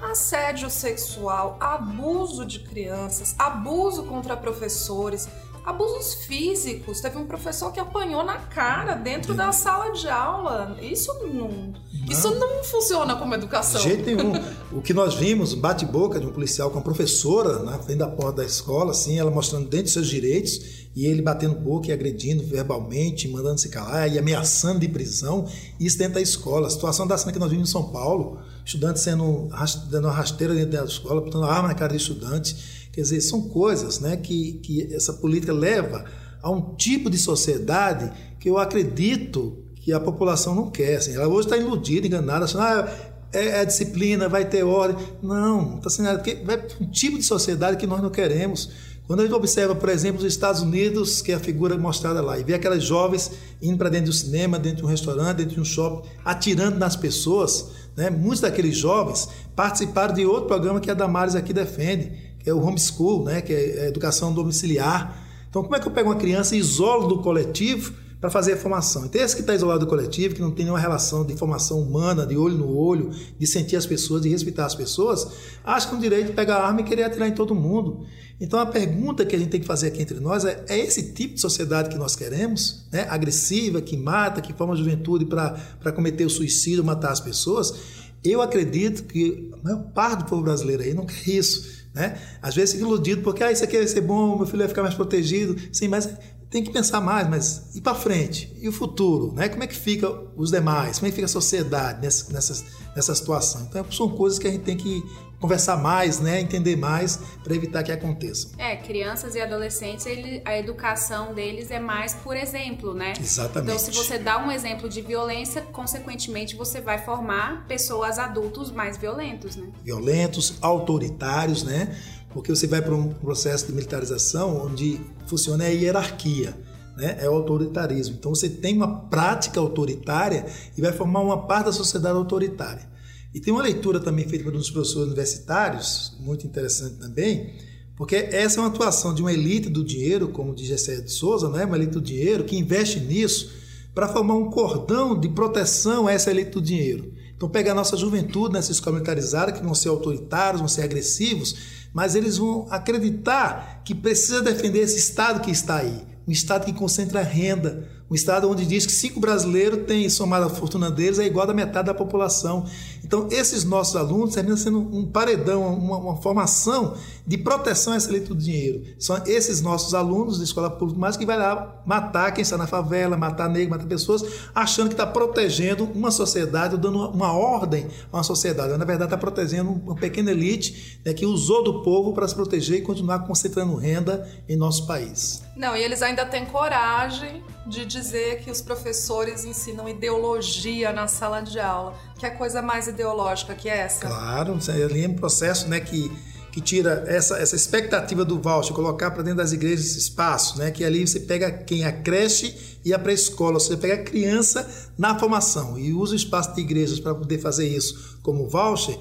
assédio 0.03 0.69
sexual, 0.69 1.57
abuso 1.61 2.45
de 2.45 2.61
crianças, 2.61 3.35
abuso 3.39 4.05
contra 4.05 4.37
professores, 4.37 5.29
abusos 5.65 6.25
físicos. 6.27 7.01
Teve 7.01 7.19
um 7.19 7.27
professor 7.27 7.73
que 7.73 7.81
apanhou 7.81 8.23
na 8.25 8.39
cara 8.39 8.95
dentro 8.95 9.35
da 9.35 9.53
sala 9.53 9.93
de 9.93 10.09
aula. 10.09 10.77
Isso 10.81 11.13
não, 11.27 11.73
não. 12.07 12.13
isso 12.13 12.31
não 12.35 12.65
funciona 12.65 13.17
como 13.17 13.35
educação. 13.35 13.81
De 13.81 13.89
jeito 13.89 14.05
nenhum. 14.05 14.33
o 14.73 14.83
que 14.83 14.93
nós 14.93 15.15
vimos, 15.15 15.55
bate-boca 15.55 16.19
de 16.19 16.27
um 16.27 16.33
policial 16.33 16.71
com 16.71 16.79
a 16.79 16.83
professora 16.83 17.61
na 17.61 17.79
frente 17.79 17.99
da 17.99 18.09
porta 18.09 18.39
da 18.39 18.45
escola, 18.45 18.91
assim, 18.91 19.19
ela 19.19 19.31
mostrando 19.31 19.69
dentro 19.69 19.87
de 19.87 19.91
seus 19.93 20.09
direitos 20.09 20.83
e 20.95 21.07
ele 21.07 21.23
batendo 21.23 21.55
boca 21.55 21.89
e 21.89 21.93
agredindo 21.93 22.45
verbalmente, 22.45 23.29
mandando 23.29 23.59
se 23.59 23.69
calar 23.69 24.13
e 24.13 24.19
ameaçando 24.19 24.81
de 24.81 24.89
prisão. 24.89 25.47
Isso 25.81 25.97
dentro 25.97 26.15
da 26.15 26.21
escola. 26.21 26.67
A 26.67 26.71
situação 26.71 27.07
da 27.07 27.17
cena 27.17 27.33
que 27.33 27.39
nós 27.39 27.51
vimos 27.51 27.69
em 27.69 27.73
São 27.73 27.85
Paulo 27.91 28.39
estudantes 28.65 29.03
sendo 29.03 29.49
dando 29.91 30.07
uma 30.07 30.15
rasteira 30.15 30.55
dentro 30.55 30.73
da 30.73 30.85
escola, 30.85 31.21
botando 31.21 31.45
arma 31.45 31.69
na 31.69 31.75
cara 31.75 31.93
de 31.93 31.99
estudantes. 31.99 32.83
Quer 32.93 33.01
dizer, 33.01 33.21
são 33.23 33.49
coisas 33.49 34.01
né, 34.01 34.17
que, 34.17 34.55
que 34.55 34.95
essa 34.95 35.15
política 35.15 35.53
leva 35.53 36.05
a 36.43 36.51
um 36.51 36.75
tipo 36.75 37.09
de 37.09 37.17
sociedade 37.17 38.13
que 38.39 38.51
eu 38.51 38.59
acredito 38.59 39.62
que 39.83 39.93
a 39.93 40.01
população 40.01 40.55
não 40.55 40.71
quer. 40.71 40.97
Assim. 40.97 41.15
Ela 41.15 41.29
hoje 41.29 41.49
está 41.49 41.57
iludida, 41.57 42.07
enganada, 42.07 42.45
achando, 42.45 42.63
ah, 42.63 42.89
é, 43.33 43.61
é 43.61 43.65
disciplina, 43.65 44.29
vai 44.29 44.45
ter 44.45 44.63
ordem. 44.63 45.05
Não, 45.23 45.77
está 45.77 45.91
sendo 45.91 46.15
porque 46.15 46.37
vai 46.45 46.63
um 46.81 46.87
tipo 46.87 47.19
de 47.19 47.25
sociedade 47.25 47.77
que 47.77 47.87
nós 47.87 48.01
não 48.01 48.11
queremos. 48.11 48.71
Quando 49.07 49.21
a 49.21 49.23
gente 49.25 49.35
observa, 49.35 49.75
por 49.75 49.89
exemplo, 49.89 50.21
os 50.21 50.27
Estados 50.27 50.63
Unidos, 50.63 51.21
que 51.21 51.33
é 51.33 51.35
a 51.35 51.41
figura 51.41 51.77
mostrada 51.77 52.23
lá, 52.23 52.39
e 52.39 52.45
vê 52.45 52.55
aquelas 52.55 52.85
jovens 52.85 53.33
indo 53.61 53.77
para 53.77 53.89
dentro 53.89 54.07
do 54.07 54.13
cinema, 54.13 54.59
dentro 54.59 54.79
de 54.79 54.85
um 54.85 54.87
restaurante, 54.87 55.39
dentro 55.39 55.55
de 55.55 55.61
um 55.61 55.65
shopping, 55.65 56.09
atirando 56.25 56.79
nas 56.79 56.95
pessoas, 56.95 57.71
né? 57.97 58.09
muitos 58.09 58.41
daqueles 58.41 58.77
jovens 58.77 59.29
participaram 59.57 60.15
de 60.15 60.25
outro 60.25 60.47
programa 60.47 60.81
que 60.81 60.91
a 60.91 60.95
Damares 60.95 61.35
aqui 61.35 61.53
defende, 61.53 62.13
que 62.39 62.49
é 62.49 62.55
o 62.55 62.63
homeschool, 62.63 63.25
né? 63.25 63.41
que 63.43 63.53
é 63.53 63.83
a 63.83 63.89
educação 63.89 64.33
domiciliar. 64.33 65.21
Então, 65.51 65.63
como 65.65 65.75
é 65.75 65.81
que 65.81 65.87
eu 65.87 65.93
pego 65.93 66.09
uma 66.09 66.17
criança 66.17 66.55
e 66.55 66.59
isolo 66.61 67.09
do 67.09 67.19
coletivo 67.19 67.93
para 68.23 68.31
fazer 68.31 68.53
a 68.53 68.57
formação. 68.57 69.05
Então, 69.05 69.21
esse 69.21 69.35
que 69.35 69.41
está 69.41 69.53
isolado 69.53 69.81
do 69.81 69.89
coletivo, 69.89 70.33
que 70.33 70.41
não 70.41 70.53
tem 70.53 70.65
nenhuma 70.65 70.79
relação 70.79 71.27
de 71.27 71.37
formação 71.37 71.81
humana, 71.81 72.25
de 72.25 72.37
olho 72.37 72.57
no 72.57 72.73
olho, 72.73 73.11
de 73.37 73.47
sentir 73.49 73.75
as 73.75 73.85
pessoas, 73.85 74.23
de 74.23 74.29
respeitar 74.29 74.65
as 74.65 74.77
pessoas, 74.77 75.27
acha 75.65 75.89
que 75.89 75.95
é 75.95 75.99
um 75.99 76.01
direito 76.01 76.27
de 76.29 76.33
pegar 76.33 76.59
a 76.59 76.69
arma 76.69 76.83
e 76.83 76.85
querer 76.85 77.03
atirar 77.03 77.27
em 77.27 77.33
todo 77.33 77.53
mundo. 77.53 78.07
Então, 78.41 78.61
a 78.61 78.67
pergunta 78.67 79.27
que 79.27 79.35
a 79.35 79.39
gente 79.41 79.49
tem 79.49 79.61
que 79.61 79.67
fazer 79.67 79.89
aqui 79.89 80.01
entre 80.01 80.21
nós 80.21 80.45
é: 80.45 80.65
é 80.69 80.79
esse 80.79 81.13
tipo 81.13 81.35
de 81.35 81.41
sociedade 81.41 81.89
que 81.89 81.97
nós 81.97 82.15
queremos? 82.15 82.87
Né? 82.93 83.09
Agressiva, 83.11 83.83
que 83.83 83.97
mata, 83.97 84.41
que 84.41 84.53
forma 84.53 84.75
a 84.75 84.77
juventude 84.77 85.27
para 85.27 85.93
cometer 85.93 86.25
o 86.25 86.31
suicídio, 86.31 86.85
matar 86.85 87.11
as 87.11 87.21
pessoas? 87.21 87.75
Eu 88.23 88.41
acredito 88.41 89.03
que 89.03 89.51
a 89.53 89.65
maior 89.65 89.83
parte 89.93 90.21
do 90.21 90.25
povo 90.27 90.43
brasileiro 90.43 90.85
aí 90.85 90.95
não 90.95 91.07
quer 91.07 91.29
isso. 91.29 91.83
Né? 91.93 92.17
Às 92.41 92.55
vezes 92.55 92.75
fica 92.75 92.87
iludido 92.87 93.21
porque 93.21 93.43
ah, 93.43 93.51
isso 93.51 93.65
aqui 93.65 93.77
vai 93.77 93.87
ser 93.89 94.01
bom, 94.01 94.37
meu 94.37 94.47
filho 94.47 94.61
vai 94.61 94.69
ficar 94.69 94.83
mais 94.83 94.95
protegido. 94.95 95.57
Sim, 95.73 95.89
mas 95.89 96.09
tem 96.53 96.63
que 96.63 96.71
pensar 96.71 97.01
mais, 97.01 97.27
mas 97.27 97.75
e 97.75 97.81
para 97.81 97.95
frente? 97.95 98.55
E 98.61 98.69
o 98.69 98.73
futuro? 98.73 99.33
Né? 99.33 99.49
Como 99.49 99.65
é 99.65 99.67
que 99.67 99.75
fica 99.75 100.07
os 100.37 100.51
demais? 100.51 100.99
Como 100.99 101.09
é 101.09 101.11
que 101.11 101.15
fica 101.15 101.25
a 101.25 101.29
sociedade 101.29 102.03
nessa, 102.03 102.31
nessa, 102.31 102.65
nessa 102.95 103.15
situação? 103.15 103.63
Então, 103.63 103.91
são 103.91 104.11
coisas 104.11 104.39
que 104.39 104.47
a 104.47 104.51
gente 104.51 104.63
tem 104.63 104.77
que 104.77 105.03
conversar 105.41 105.77
mais, 105.79 106.21
né? 106.21 106.41
entender 106.41 106.77
mais 106.77 107.19
para 107.43 107.55
evitar 107.55 107.83
que 107.83 107.91
aconteçam. 107.91 108.53
É, 108.59 108.77
crianças 108.77 109.35
e 109.35 109.41
adolescentes, 109.41 110.07
ele, 110.07 110.41
a 110.45 110.57
educação 110.57 111.35
deles 111.35 111.71
é 111.71 111.81
mais 111.81 112.15
por 112.15 112.37
exemplo, 112.37 112.95
né? 112.95 113.15
Exatamente. 113.19 113.73
Então, 113.73 113.79
se 113.79 113.91
você 113.91 114.19
dá 114.19 114.39
um 114.39 114.53
exemplo 114.53 114.89
de 114.89 115.01
violência, 115.01 115.63
consequentemente 115.63 116.55
você 116.55 116.81
vai 116.81 116.99
formar 116.99 117.67
pessoas 117.67 118.19
adultos 118.19 118.71
mais 118.71 118.97
violentos, 118.97 119.57
né? 119.57 119.67
Violentos, 119.83 120.59
autoritários, 120.61 121.65
né? 121.65 121.97
Porque 122.33 122.55
você 122.55 122.67
vai 122.67 122.83
para 122.83 122.95
um 122.95 123.09
processo 123.09 123.67
de 123.67 123.73
militarização 123.73 124.67
onde 124.67 125.01
funciona 125.27 125.65
a 125.65 125.69
hierarquia, 125.69 126.57
né? 126.97 127.17
é 127.21 127.29
o 127.29 127.35
autoritarismo. 127.35 128.17
Então 128.19 128.35
você 128.35 128.49
tem 128.49 128.77
uma 128.77 129.03
prática 129.09 129.61
autoritária 129.61 130.47
e 130.77 130.81
vai 130.81 130.93
formar 130.93 131.21
uma 131.21 131.47
parte 131.47 131.67
da 131.67 131.73
sociedade 131.73 132.17
autoritária. 132.17 132.91
E 133.35 133.41
tem 133.41 133.53
uma 133.53 133.63
leitura 133.63 133.99
também 133.99 134.29
feita 134.29 134.45
por 134.45 134.55
uns 134.55 134.71
professores 134.71 135.07
universitários, 135.07 136.17
muito 136.21 136.47
interessante 136.47 136.97
também, 136.97 137.55
porque 137.97 138.17
essa 138.17 138.59
é 138.59 138.61
uma 138.61 138.69
atuação 138.69 139.15
de 139.15 139.23
uma 139.23 139.33
elite 139.33 139.69
do 139.69 139.85
dinheiro, 139.85 140.29
como 140.29 140.55
diz 140.55 140.67
Gessé 140.67 141.01
de 141.01 141.11
Souza, 141.11 141.49
né? 141.49 141.65
uma 141.65 141.77
elite 141.77 141.93
do 141.93 142.01
dinheiro 142.01 142.45
que 142.45 142.57
investe 142.57 143.01
nisso 143.01 143.53
para 143.95 144.09
formar 144.09 144.35
um 144.35 144.51
cordão 144.51 145.19
de 145.19 145.29
proteção 145.29 146.07
a 146.07 146.13
essa 146.13 146.31
elite 146.31 146.51
do 146.51 146.61
dinheiro. 146.61 147.13
Então 147.37 147.49
pega 147.49 147.73
a 147.73 147.75
nossa 147.75 147.97
juventude 147.97 148.55
nessa 148.55 148.71
escola 148.71 148.95
militarizada, 148.95 149.51
que 149.51 149.63
vão 149.63 149.75
ser 149.75 149.89
autoritários, 149.89 150.61
vão 150.61 150.69
ser 150.69 150.83
agressivos, 150.83 151.57
mas 151.93 152.15
eles 152.15 152.39
vão 152.39 152.67
acreditar 152.71 153.83
que 153.85 153.95
precisa 153.95 154.41
defender 154.41 154.81
esse 154.81 154.99
Estado 154.99 155.41
que 155.41 155.51
está 155.51 155.77
aí, 155.77 156.03
um 156.27 156.33
Estado 156.33 156.65
que 156.65 156.73
concentra 156.73 157.23
renda, 157.23 157.89
um 158.13 158.15
estado 158.15 158.51
onde 158.51 158.67
diz 158.67 158.85
que 158.85 158.93
cinco 158.93 159.19
brasileiros 159.19 159.87
têm 159.87 160.07
somado 160.11 160.45
a 160.45 160.51
fortuna 160.51 160.91
deles 160.91 161.19
é 161.19 161.25
igual 161.25 161.49
a 161.49 161.55
metade 161.55 161.87
da 161.87 161.95
população. 161.95 162.67
Então, 163.05 163.29
esses 163.31 163.65
nossos 163.65 163.97
alunos 163.97 164.35
terminam 164.35 164.57
sendo 164.57 164.79
um 164.79 165.07
paredão, 165.07 165.75
uma, 165.75 165.99
uma 165.99 166.17
formação 166.17 166.95
de 167.27 167.39
proteção 167.39 167.93
a 167.93 167.97
essa 167.97 168.09
elite 168.09 168.29
do 168.29 168.35
dinheiro. 168.35 168.83
São 168.99 169.23
esses 169.27 169.61
nossos 169.61 169.95
alunos 169.95 170.39
de 170.39 170.45
escola 170.45 170.71
pública 170.71 170.99
mais 170.99 171.17
que 171.17 171.27
vai 171.27 171.37
lá 171.37 171.83
matar 171.85 172.33
quem 172.33 172.43
está 172.43 172.57
na 172.57 172.67
favela, 172.67 173.17
matar 173.17 173.49
negro, 173.49 173.71
matar 173.71 173.87
pessoas, 173.87 174.25
achando 174.55 174.89
que 174.89 174.95
está 174.95 175.07
protegendo 175.07 175.85
uma 175.85 176.11
sociedade, 176.11 176.77
dando 176.77 177.11
uma 177.11 177.33
ordem 177.33 177.87
a 178.13 178.17
uma 178.17 178.23
sociedade. 178.23 178.77
Na 178.77 178.85
verdade, 178.85 179.05
está 179.05 179.19
protegendo 179.19 179.71
uma 179.71 179.95
pequena 179.95 180.31
elite 180.31 181.01
né, 181.05 181.13
que 181.13 181.27
usou 181.27 181.63
do 181.63 181.83
povo 181.83 182.13
para 182.13 182.27
se 182.27 182.35
proteger 182.35 182.79
e 182.79 182.83
continuar 182.83 183.21
concentrando 183.21 183.75
renda 183.77 184.29
em 184.49 184.57
nosso 184.57 184.87
país. 184.87 185.43
Não, 185.57 185.77
e 185.77 185.83
eles 185.83 186.03
ainda 186.03 186.25
têm 186.25 186.47
coragem 186.47 187.43
de 187.67 187.85
dizer 187.85 188.41
que 188.41 188.51
os 188.51 188.61
professores 188.61 189.45
ensinam 189.45 189.89
ideologia 189.89 190.93
na 190.93 191.07
sala 191.07 191.41
de 191.41 191.61
aula. 191.61 191.95
Que 192.19 192.27
é 192.27 192.31
coisa 192.31 192.63
mais 192.63 192.89
ideológica 192.93 193.55
que 193.55 193.69
essa? 193.69 194.07
Claro, 194.07 194.59
ali 194.69 195.05
é 195.05 195.09
um 195.09 195.15
processo 195.15 195.69
né, 195.69 195.81
que, 195.81 196.11
que 196.53 196.61
tira 196.61 197.05
essa, 197.07 197.39
essa 197.39 197.57
expectativa 197.57 198.25
do 198.25 198.41
voucher, 198.41 198.75
colocar 198.75 199.11
para 199.11 199.23
dentro 199.23 199.39
das 199.39 199.53
igrejas 199.53 199.87
esse 199.87 199.99
espaço, 199.99 200.59
né, 200.59 200.71
que 200.71 200.85
ali 200.85 201.07
você 201.07 201.21
pega 201.21 201.51
quem? 201.51 201.85
A 201.85 201.93
creche 201.93 202.79
e 202.85 202.93
a 202.93 202.99
pré-escola, 202.99 203.59
você 203.59 203.77
pega 203.77 203.95
a 203.95 204.05
criança 204.05 204.69
na 204.97 205.19
formação 205.19 205.79
e 205.79 205.93
usa 205.93 206.13
o 206.13 206.17
espaço 206.17 206.55
de 206.55 206.61
igrejas 206.61 207.01
para 207.01 207.15
poder 207.15 207.39
fazer 207.39 207.67
isso 207.67 208.19
como 208.23 208.49
voucher, 208.49 208.99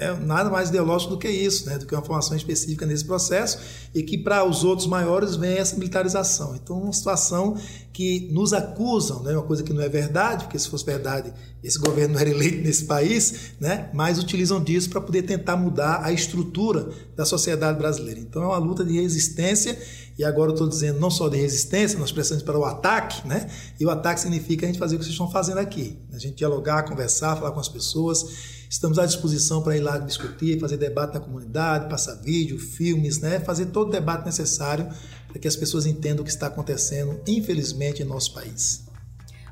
é 0.00 0.14
nada 0.14 0.48
mais 0.48 0.70
ideológico 0.70 1.12
do 1.12 1.18
que 1.18 1.28
isso, 1.28 1.66
né? 1.66 1.76
do 1.76 1.84
que 1.84 1.94
uma 1.94 2.02
formação 2.02 2.34
específica 2.34 2.86
nesse 2.86 3.04
processo, 3.04 3.58
e 3.94 4.02
que 4.02 4.16
para 4.16 4.42
os 4.44 4.64
outros 4.64 4.88
maiores 4.88 5.36
vem 5.36 5.58
essa 5.58 5.76
militarização. 5.76 6.56
Então, 6.56 6.80
uma 6.80 6.92
situação 6.92 7.54
que 7.92 8.30
nos 8.32 8.54
acusam, 8.54 9.22
né? 9.22 9.32
uma 9.32 9.42
coisa 9.42 9.62
que 9.62 9.74
não 9.74 9.82
é 9.82 9.88
verdade, 9.90 10.44
porque 10.44 10.58
se 10.58 10.70
fosse 10.70 10.86
verdade, 10.86 11.34
esse 11.62 11.78
governo 11.78 12.14
não 12.14 12.20
era 12.20 12.30
eleito 12.30 12.62
nesse 12.62 12.86
país, 12.86 13.52
né? 13.60 13.90
mas 13.92 14.18
utilizam 14.18 14.62
disso 14.64 14.88
para 14.88 15.02
poder 15.02 15.22
tentar 15.22 15.56
mudar 15.58 16.00
a 16.02 16.10
estrutura 16.10 16.88
da 17.14 17.26
sociedade 17.26 17.76
brasileira. 17.76 18.20
Então, 18.20 18.42
é 18.42 18.46
uma 18.46 18.58
luta 18.58 18.82
de 18.82 18.98
resistência, 18.98 19.78
e 20.20 20.24
agora 20.24 20.50
eu 20.50 20.54
estou 20.54 20.68
dizendo 20.68 21.00
não 21.00 21.10
só 21.10 21.28
de 21.28 21.38
resistência, 21.38 21.98
nós 21.98 22.12
precisamos 22.12 22.42
para 22.44 22.58
o 22.58 22.64
ataque, 22.64 23.26
né? 23.26 23.48
e 23.78 23.86
o 23.86 23.90
ataque 23.90 24.20
significa 24.20 24.66
a 24.66 24.68
gente 24.68 24.78
fazer 24.78 24.96
o 24.96 24.98
que 24.98 25.04
vocês 25.04 25.14
estão 25.14 25.30
fazendo 25.30 25.58
aqui, 25.58 25.98
a 26.12 26.18
gente 26.18 26.36
dialogar, 26.36 26.82
conversar, 26.84 27.36
falar 27.36 27.52
com 27.52 27.60
as 27.60 27.68
pessoas 27.68 28.60
Estamos 28.70 29.00
à 29.00 29.06
disposição 29.06 29.62
para 29.62 29.76
ir 29.76 29.80
lá 29.80 29.98
discutir, 29.98 30.60
fazer 30.60 30.76
debate 30.76 31.14
na 31.14 31.20
comunidade, 31.20 31.88
passar 31.88 32.14
vídeo, 32.22 32.56
filmes, 32.56 33.18
né? 33.18 33.40
fazer 33.40 33.66
todo 33.66 33.88
o 33.88 33.90
debate 33.90 34.24
necessário 34.24 34.88
para 35.26 35.40
que 35.40 35.48
as 35.48 35.56
pessoas 35.56 35.86
entendam 35.86 36.22
o 36.22 36.24
que 36.24 36.30
está 36.30 36.46
acontecendo, 36.46 37.20
infelizmente, 37.26 38.00
em 38.00 38.04
nosso 38.04 38.32
país. 38.32 38.84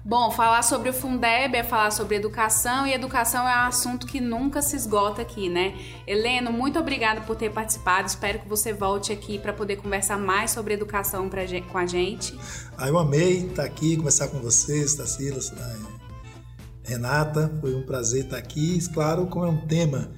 Bom, 0.08 0.30
falar 0.30 0.62
sobre 0.62 0.88
o 0.88 0.92
Fundeb 0.94 1.54
é 1.54 1.62
falar 1.62 1.90
sobre 1.90 2.16
educação 2.16 2.86
e 2.86 2.94
educação 2.94 3.46
é 3.46 3.54
um 3.54 3.66
assunto 3.66 4.06
que 4.06 4.22
nunca 4.22 4.62
se 4.62 4.74
esgota 4.74 5.20
aqui, 5.20 5.50
né? 5.50 5.74
Heleno, 6.06 6.50
muito 6.50 6.78
obrigada 6.78 7.20
por 7.20 7.36
ter 7.36 7.52
participado. 7.52 8.08
Espero 8.08 8.38
que 8.38 8.48
você 8.48 8.72
volte 8.72 9.12
aqui 9.12 9.38
para 9.38 9.52
poder 9.52 9.76
conversar 9.76 10.16
mais 10.16 10.50
sobre 10.50 10.72
educação 10.72 11.28
pra, 11.28 11.42
com 11.70 11.76
a 11.76 11.84
gente. 11.84 12.34
Ah, 12.78 12.88
eu 12.88 12.96
amei 12.96 13.48
estar 13.48 13.64
aqui, 13.64 13.98
conversar 13.98 14.28
com 14.28 14.38
vocês, 14.38 14.94
Tarsila, 14.94 15.40
Renata, 16.82 17.52
foi 17.60 17.74
um 17.74 17.84
prazer 17.84 18.24
estar 18.24 18.38
aqui. 18.38 18.78
Claro, 18.94 19.26
como 19.26 19.44
é 19.44 19.50
um 19.50 19.66
tema 19.66 20.10